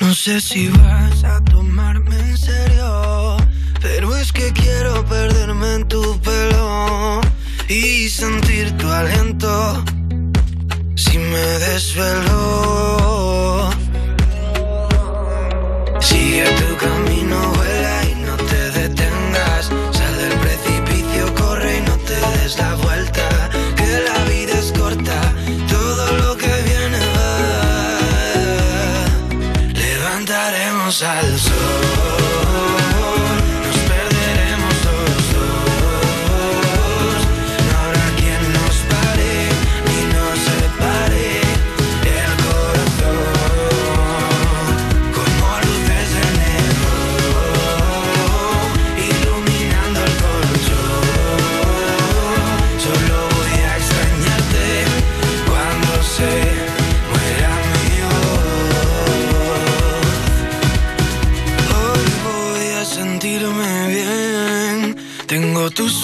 No 0.00 0.14
sé 0.14 0.40
si 0.40 0.68
vas 0.68 1.24
a 1.24 1.42
tomarme 1.44 2.18
en 2.18 2.38
serio, 2.38 2.79
es 4.20 4.32
que 4.32 4.52
quiero 4.52 5.04
perderme 5.06 5.74
en 5.76 5.88
tu 5.88 6.20
pelo 6.20 7.20
y 7.68 8.08
sentir 8.10 8.76
tu 8.76 8.86
aliento. 8.88 9.82
Si 10.94 11.16
me 11.18 11.46
desvelo. 11.66 13.70
Sigue 16.00 16.44
tu 16.60 16.76
camino, 16.76 17.38
vuela 17.56 17.79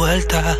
Vuelta. 0.00 0.59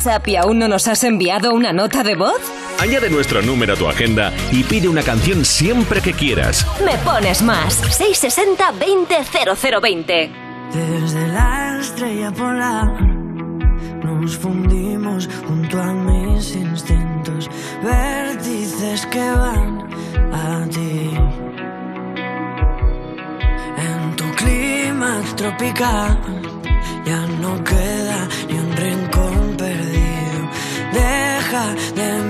WhatsApp 0.00 0.28
y 0.28 0.36
aún 0.36 0.58
no 0.58 0.66
nos 0.66 0.88
has 0.88 1.04
enviado 1.04 1.52
una 1.52 1.74
nota 1.74 2.02
de 2.02 2.14
voz? 2.14 2.40
Añade 2.78 3.10
nuestro 3.10 3.42
número 3.42 3.74
a 3.74 3.76
tu 3.76 3.86
agenda 3.86 4.32
y 4.50 4.64
pide 4.64 4.88
una 4.88 5.02
canción 5.02 5.44
siempre 5.44 6.00
que 6.00 6.14
quieras. 6.14 6.66
Me 6.82 6.96
pones 7.04 7.42
más. 7.42 7.74
660 7.74 8.72
20 8.72 9.16
0020. 9.82 10.30
Desde 10.72 11.28
la 11.28 11.78
estrella 11.78 12.30
polar 12.30 12.88
nos 14.02 14.38
fundimos 14.38 15.28
junto 15.46 15.82
a 15.82 15.92
mis 15.92 16.56
instintos, 16.56 17.50
vértices 17.82 19.04
que 19.04 19.30
van 19.30 19.86
a 20.32 20.66
ti. 20.70 21.10
En 23.76 24.16
tu 24.16 24.24
clima 24.32 25.20
tropical 25.36 26.18
ya 27.04 27.26
no 27.42 27.62
queda 27.62 28.09
Deja 31.60 32.29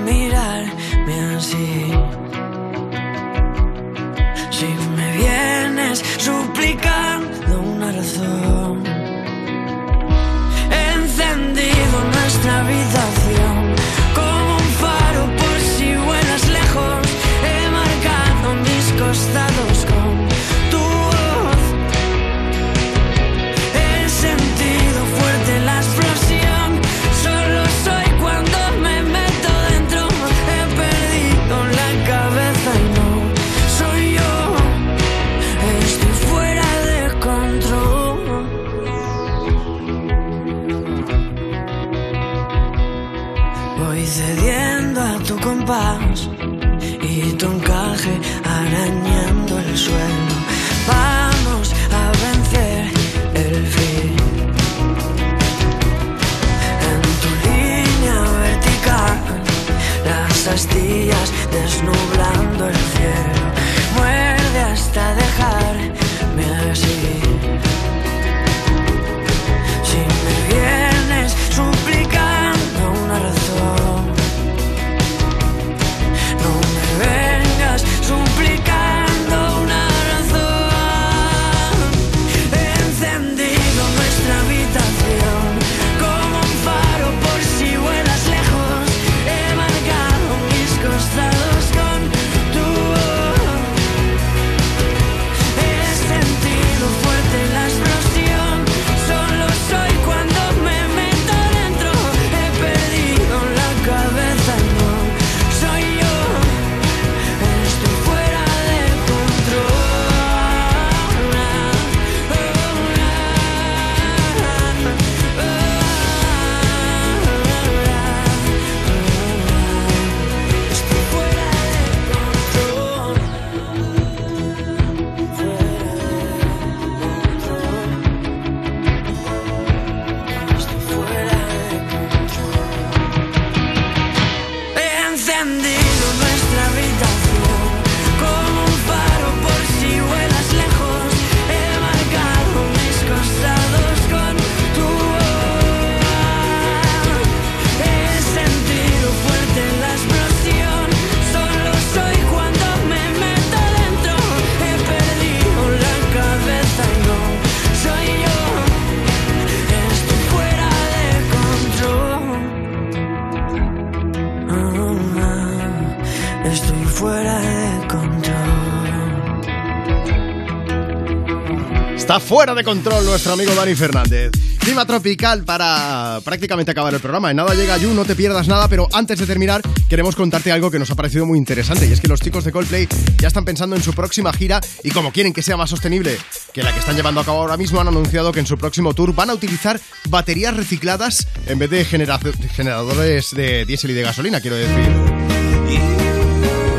Está 172.11 172.19
fuera 172.19 172.57
de 172.57 172.65
control 172.65 173.05
nuestro 173.07 173.35
amigo 173.35 173.55
Dani 173.55 173.77
Fernández. 173.77 174.33
Clima 174.59 174.85
tropical 174.85 175.45
para 175.45 176.19
prácticamente 176.25 176.73
acabar 176.73 176.93
el 176.93 176.99
programa. 176.99 177.31
En 177.31 177.37
nada 177.37 177.55
llega 177.55 177.79
Yu, 177.79 177.95
no 177.95 178.05
te 178.05 178.17
pierdas 178.17 178.49
nada, 178.49 178.67
pero 178.67 178.89
antes 178.93 179.17
de 179.21 179.27
terminar 179.27 179.63
queremos 179.89 180.17
contarte 180.17 180.51
algo 180.51 180.73
que 180.73 180.81
nos 180.81 180.91
ha 180.91 180.97
parecido 180.97 181.25
muy 181.25 181.39
interesante 181.39 181.87
y 181.87 181.93
es 181.93 182.01
que 182.01 182.09
los 182.09 182.19
chicos 182.21 182.43
de 182.43 182.51
Coldplay 182.51 182.89
ya 183.19 183.29
están 183.29 183.45
pensando 183.45 183.77
en 183.77 183.83
su 183.85 183.93
próxima 183.93 184.33
gira 184.33 184.61
y 184.83 184.91
como 184.91 185.13
quieren 185.13 185.33
que 185.33 185.41
sea 185.41 185.57
más 185.57 185.71
sostenible 185.71 186.19
que 186.53 186.65
la 186.65 186.73
que 186.73 186.81
están 186.81 186.97
llevando 186.97 187.21
a 187.21 187.25
cabo 187.25 187.43
ahora 187.43 187.57
mismo 187.57 187.81
han 187.81 187.87
anunciado 187.87 188.33
que 188.33 188.41
en 188.41 188.47
su 188.47 188.59
próximo 188.59 188.93
tour 188.93 189.15
van 189.15 189.31
a 189.31 189.35
utilizar 189.35 189.79
baterías 190.09 190.57
recicladas 190.57 191.29
en 191.47 191.61
vez 191.61 191.71
de 191.71 191.85
genera- 191.85 192.19
generadores 192.57 193.31
de 193.37 193.65
diésel 193.67 193.93
y 193.93 193.95
de 193.95 194.03
gasolina, 194.03 194.41
quiero 194.41 194.57
decir. 194.57 195.10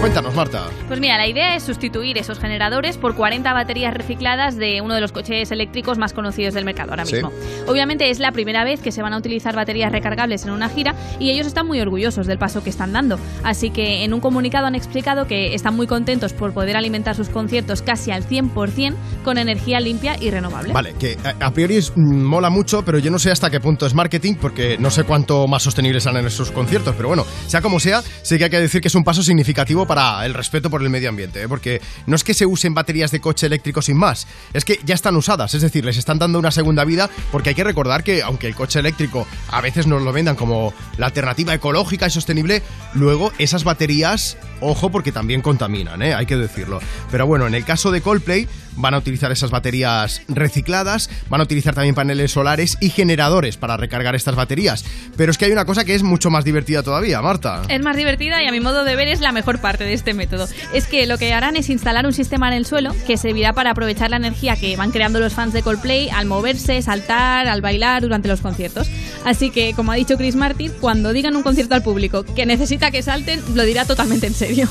Cuéntanos, 0.01 0.33
Marta. 0.33 0.63
Pues 0.87 0.99
mira, 0.99 1.15
la 1.17 1.27
idea 1.27 1.55
es 1.55 1.61
sustituir 1.61 2.17
esos 2.17 2.39
generadores 2.39 2.97
por 2.97 3.15
40 3.15 3.53
baterías 3.53 3.93
recicladas 3.93 4.57
de 4.57 4.81
uno 4.81 4.95
de 4.95 4.99
los 5.01 5.11
coches 5.11 5.51
eléctricos 5.51 5.99
más 5.99 6.11
conocidos 6.13 6.55
del 6.55 6.65
mercado 6.65 6.89
ahora 6.89 7.05
Sí. 7.05 7.13
mismo. 7.13 7.31
Obviamente 7.67 8.09
es 8.09 8.17
la 8.17 8.31
primera 8.31 8.63
vez 8.63 8.81
que 8.81 8.91
se 8.91 9.03
van 9.03 9.13
a 9.13 9.17
utilizar 9.17 9.55
baterías 9.55 9.91
recargables 9.91 10.43
en 10.43 10.51
una 10.53 10.69
gira 10.69 10.95
y 11.19 11.29
ellos 11.29 11.45
están 11.45 11.67
muy 11.67 11.79
orgullosos 11.79 12.25
del 12.25 12.39
paso 12.39 12.63
que 12.63 12.71
están 12.71 12.93
dando. 12.93 13.19
Así 13.43 13.69
que 13.69 14.03
en 14.03 14.13
un 14.15 14.21
comunicado 14.21 14.65
han 14.65 14.73
explicado 14.73 15.27
que 15.27 15.53
están 15.53 15.75
muy 15.75 15.85
contentos 15.85 16.33
por 16.33 16.51
poder 16.51 16.77
alimentar 16.77 17.15
sus 17.15 17.29
conciertos 17.29 17.83
casi 17.83 18.09
al 18.09 18.23
100% 18.23 18.95
con 19.23 19.37
energía 19.37 19.79
limpia 19.79 20.15
y 20.19 20.31
renovable. 20.31 20.73
Vale, 20.73 20.95
que 20.99 21.15
a, 21.39 21.51
priori 21.51 21.75
es- 21.77 21.93
mm, 21.95 22.23
mola 22.23 22.49
mucho, 22.49 22.83
pero 22.83 22.97
yo 22.97 23.11
no 23.11 23.19
sé 23.19 23.29
hasta 23.29 23.51
qué 23.51 23.59
punto 23.59 23.85
es 23.85 23.93
marketing, 23.93 24.33
porque 24.41 24.77
no 24.79 24.89
sé 24.89 25.03
cuánto 25.03 25.47
más 25.47 25.61
sostenibles 25.61 26.01
serán 26.03 26.25
esos 26.25 26.49
conciertos. 26.49 26.95
Pero 26.95 27.09
bueno, 27.09 27.23
sea 27.45 27.61
como 27.61 27.79
sea, 27.79 28.01
sí 28.23 28.39
que 28.39 28.45
hay 28.45 28.49
que 28.49 28.59
decir 28.59 28.81
que 28.81 28.87
es 28.87 28.95
un 28.95 29.03
paso 29.03 29.21
significativo 29.21 29.85
para 29.85 29.90
el 29.91 30.33
respeto 30.33 30.69
por 30.69 30.81
el 30.81 30.89
medio 30.89 31.09
ambiente, 31.09 31.43
¿eh? 31.43 31.47
porque 31.47 31.81
no 32.05 32.15
es 32.15 32.23
que 32.23 32.33
se 32.33 32.45
usen 32.45 32.73
baterías 32.73 33.11
de 33.11 33.19
coche 33.19 33.47
eléctrico 33.47 33.81
sin 33.81 33.97
más, 33.97 34.27
es 34.53 34.63
que 34.63 34.79
ya 34.85 34.95
están 34.95 35.15
usadas, 35.15 35.53
es 35.53 35.61
decir, 35.61 35.83
les 35.83 35.97
están 35.97 36.17
dando 36.17 36.39
una 36.39 36.51
segunda 36.51 36.85
vida, 36.85 37.09
porque 37.31 37.49
hay 37.49 37.55
que 37.55 37.63
recordar 37.63 38.03
que 38.03 38.23
aunque 38.23 38.47
el 38.47 38.55
coche 38.55 38.79
eléctrico 38.79 39.27
a 39.49 39.59
veces 39.61 39.87
nos 39.87 40.01
lo 40.01 40.13
vendan 40.13 40.35
como 40.35 40.73
la 40.97 41.07
alternativa 41.07 41.53
ecológica 41.53 42.07
y 42.07 42.09
sostenible, 42.09 42.61
luego 42.93 43.31
esas 43.37 43.63
baterías, 43.63 44.37
ojo, 44.61 44.91
porque 44.91 45.11
también 45.11 45.41
contaminan, 45.41 46.01
¿eh? 46.01 46.13
hay 46.13 46.25
que 46.25 46.37
decirlo. 46.37 46.79
Pero 47.11 47.27
bueno, 47.27 47.47
en 47.47 47.55
el 47.55 47.65
caso 47.65 47.91
de 47.91 48.01
Coldplay, 48.01 48.47
van 48.75 48.93
a 48.93 48.97
utilizar 48.97 49.31
esas 49.31 49.51
baterías 49.51 50.21
recicladas, 50.27 51.09
van 51.29 51.41
a 51.41 51.43
utilizar 51.43 51.73
también 51.73 51.95
paneles 51.95 52.31
solares 52.31 52.77
y 52.81 52.89
generadores 52.89 53.57
para 53.57 53.77
recargar 53.77 54.15
estas 54.15 54.35
baterías. 54.35 54.85
Pero 55.17 55.31
es 55.31 55.37
que 55.37 55.45
hay 55.45 55.51
una 55.51 55.65
cosa 55.65 55.85
que 55.85 55.95
es 55.95 56.03
mucho 56.03 56.29
más 56.29 56.45
divertida 56.45 56.83
todavía, 56.83 57.21
Marta. 57.21 57.63
Es 57.69 57.81
más 57.81 57.97
divertida 57.97 58.43
y 58.43 58.47
a 58.47 58.51
mi 58.51 58.59
modo 58.59 58.83
de 58.83 58.95
ver 58.95 59.07
es 59.07 59.19
la 59.19 59.31
mejor 59.31 59.59
parte 59.59 59.83
de 59.83 59.93
este 59.93 60.13
método. 60.13 60.47
Es 60.73 60.87
que 60.87 61.05
lo 61.05 61.17
que 61.17 61.33
harán 61.33 61.55
es 61.55 61.69
instalar 61.69 62.05
un 62.05 62.13
sistema 62.13 62.47
en 62.47 62.53
el 62.53 62.65
suelo 62.65 62.95
que 63.07 63.17
servirá 63.17 63.53
para 63.53 63.71
aprovechar 63.71 64.09
la 64.09 64.17
energía 64.17 64.55
que 64.55 64.75
van 64.75 64.91
creando 64.91 65.19
los 65.19 65.33
fans 65.33 65.53
de 65.53 65.61
Coldplay 65.61 66.09
al 66.09 66.25
moverse, 66.25 66.81
saltar, 66.81 67.47
al 67.47 67.61
bailar 67.61 68.01
durante 68.01 68.27
los 68.27 68.41
conciertos. 68.41 68.89
Así 69.25 69.49
que, 69.49 69.73
como 69.73 69.91
ha 69.91 69.95
dicho 69.95 70.17
Chris 70.17 70.35
Martin, 70.35 70.71
cuando 70.79 71.13
digan 71.13 71.35
un 71.35 71.43
concierto 71.43 71.75
al 71.75 71.83
público 71.83 72.23
que 72.23 72.45
necesita 72.45 72.91
que 72.91 73.03
salten, 73.03 73.41
lo 73.55 73.63
dirá 73.63 73.85
totalmente 73.85 74.27
en 74.27 74.33
serio. 74.33 74.67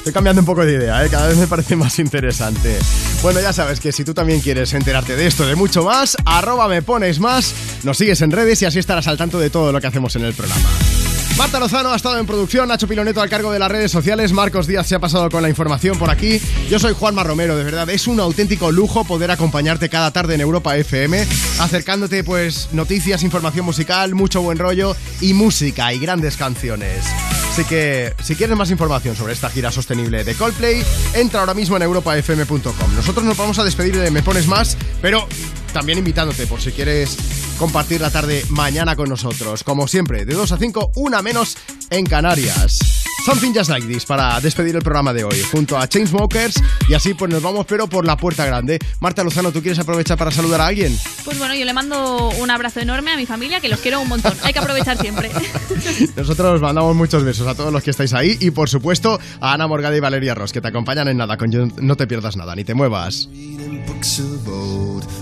Estoy 0.00 0.14
cambiando 0.14 0.40
un 0.40 0.46
poco 0.46 0.64
de 0.64 0.72
idea, 0.72 1.04
¿eh? 1.04 1.10
cada 1.10 1.28
vez 1.28 1.36
me 1.36 1.46
parece 1.46 1.76
más 1.76 1.98
interesante. 1.98 2.78
Bueno, 3.22 3.38
ya 3.38 3.52
sabes 3.52 3.80
que 3.80 3.92
si 3.92 4.02
tú 4.02 4.14
también 4.14 4.40
quieres 4.40 4.72
enterarte 4.72 5.14
de 5.14 5.26
esto, 5.26 5.46
de 5.46 5.56
mucho 5.56 5.84
más, 5.84 6.16
arroba 6.24 6.68
me 6.68 6.80
pones 6.80 7.20
más, 7.20 7.52
nos 7.82 7.98
sigues 7.98 8.22
en 8.22 8.30
redes 8.30 8.62
y 8.62 8.64
así 8.64 8.78
estarás 8.78 9.08
al 9.08 9.18
tanto 9.18 9.38
de 9.38 9.50
todo 9.50 9.72
lo 9.72 9.78
que 9.78 9.88
hacemos 9.88 10.16
en 10.16 10.24
el 10.24 10.32
programa. 10.32 10.70
Marta 11.40 11.58
Lozano 11.58 11.90
ha 11.90 11.96
estado 11.96 12.18
en 12.18 12.26
producción, 12.26 12.68
Nacho 12.68 12.86
Piloneto 12.86 13.22
al 13.22 13.30
cargo 13.30 13.50
de 13.50 13.58
las 13.58 13.70
redes 13.72 13.90
sociales, 13.90 14.30
Marcos 14.30 14.66
Díaz 14.66 14.86
se 14.86 14.94
ha 14.94 14.98
pasado 14.98 15.30
con 15.30 15.40
la 15.40 15.48
información 15.48 15.98
por 15.98 16.10
aquí. 16.10 16.38
Yo 16.68 16.78
soy 16.78 16.92
Juanma 16.92 17.24
Romero, 17.24 17.56
de 17.56 17.64
verdad, 17.64 17.88
es 17.88 18.06
un 18.06 18.20
auténtico 18.20 18.70
lujo 18.70 19.06
poder 19.06 19.30
acompañarte 19.30 19.88
cada 19.88 20.10
tarde 20.10 20.34
en 20.34 20.42
Europa 20.42 20.76
FM, 20.76 21.26
acercándote 21.58 22.24
pues 22.24 22.68
noticias, 22.72 23.22
información 23.22 23.64
musical, 23.64 24.14
mucho 24.14 24.42
buen 24.42 24.58
rollo 24.58 24.94
y 25.22 25.32
música 25.32 25.94
y 25.94 25.98
grandes 25.98 26.36
canciones. 26.36 27.06
Así 27.50 27.64
que 27.64 28.14
si 28.22 28.36
quieres 28.36 28.54
más 28.54 28.70
información 28.70 29.16
sobre 29.16 29.32
esta 29.32 29.48
gira 29.48 29.72
sostenible 29.72 30.24
de 30.24 30.34
Coldplay, 30.34 30.84
entra 31.14 31.40
ahora 31.40 31.54
mismo 31.54 31.74
en 31.74 31.82
europafm.com. 31.82 32.94
Nosotros 32.94 33.24
nos 33.24 33.38
vamos 33.38 33.58
a 33.58 33.64
despedir 33.64 33.96
de 33.96 34.10
Me 34.10 34.22
Pones 34.22 34.46
Más, 34.46 34.76
pero 35.00 35.26
también 35.72 35.98
invitándote 35.98 36.46
por 36.46 36.60
si 36.60 36.72
quieres 36.72 37.16
compartir 37.58 38.00
la 38.00 38.10
tarde 38.10 38.44
mañana 38.50 38.96
con 38.96 39.08
nosotros. 39.08 39.62
Como 39.64 39.86
siempre, 39.88 40.24
de 40.24 40.34
2 40.34 40.52
a 40.52 40.56
5, 40.58 40.92
una 40.96 41.22
menos 41.22 41.56
en 41.90 42.06
Canarias. 42.06 42.78
Something 43.26 43.52
Just 43.52 43.68
Like 43.68 43.86
This 43.86 44.06
para 44.06 44.40
despedir 44.40 44.74
el 44.76 44.82
programa 44.82 45.12
de 45.12 45.24
hoy, 45.24 45.38
junto 45.52 45.76
a 45.76 45.86
Chainsmokers. 45.86 46.54
Y 46.88 46.94
así 46.94 47.12
pues 47.12 47.30
nos 47.30 47.42
vamos, 47.42 47.66
pero 47.66 47.86
por 47.86 48.06
la 48.06 48.16
puerta 48.16 48.46
grande. 48.46 48.78
Marta 49.00 49.22
Lozano, 49.22 49.52
¿tú 49.52 49.60
quieres 49.60 49.78
aprovechar 49.78 50.16
para 50.16 50.30
saludar 50.30 50.62
a 50.62 50.66
alguien? 50.68 50.98
Pues 51.26 51.38
bueno, 51.38 51.54
yo 51.54 51.66
le 51.66 51.72
mando 51.74 52.30
un 52.30 52.50
abrazo 52.50 52.80
enorme 52.80 53.12
a 53.12 53.16
mi 53.18 53.26
familia, 53.26 53.60
que 53.60 53.68
los 53.68 53.80
quiero 53.80 54.00
un 54.00 54.08
montón. 54.08 54.32
Hay 54.42 54.54
que 54.54 54.58
aprovechar 54.58 54.96
siempre. 54.96 55.30
Nosotros 56.16 56.54
os 56.54 56.60
mandamos 56.62 56.96
muchos 56.96 57.22
besos 57.22 57.46
a 57.46 57.54
todos 57.54 57.70
los 57.72 57.82
que 57.82 57.90
estáis 57.90 58.14
ahí 58.14 58.38
y 58.40 58.52
por 58.52 58.70
supuesto 58.70 59.20
a 59.40 59.52
Ana 59.52 59.66
Morgada 59.66 59.94
y 59.94 60.00
Valeria 60.00 60.34
Ross, 60.34 60.52
que 60.52 60.62
te 60.62 60.68
acompañan 60.68 61.06
en 61.08 61.18
nada, 61.18 61.36
con 61.36 61.52
Yo- 61.52 61.66
No 61.78 61.96
te 61.98 62.06
pierdas 62.06 62.36
nada, 62.36 62.54
ni 62.56 62.64
te 62.64 62.72
muevas. 62.72 63.28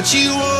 that 0.00 0.14
you 0.14 0.34
want. 0.34 0.59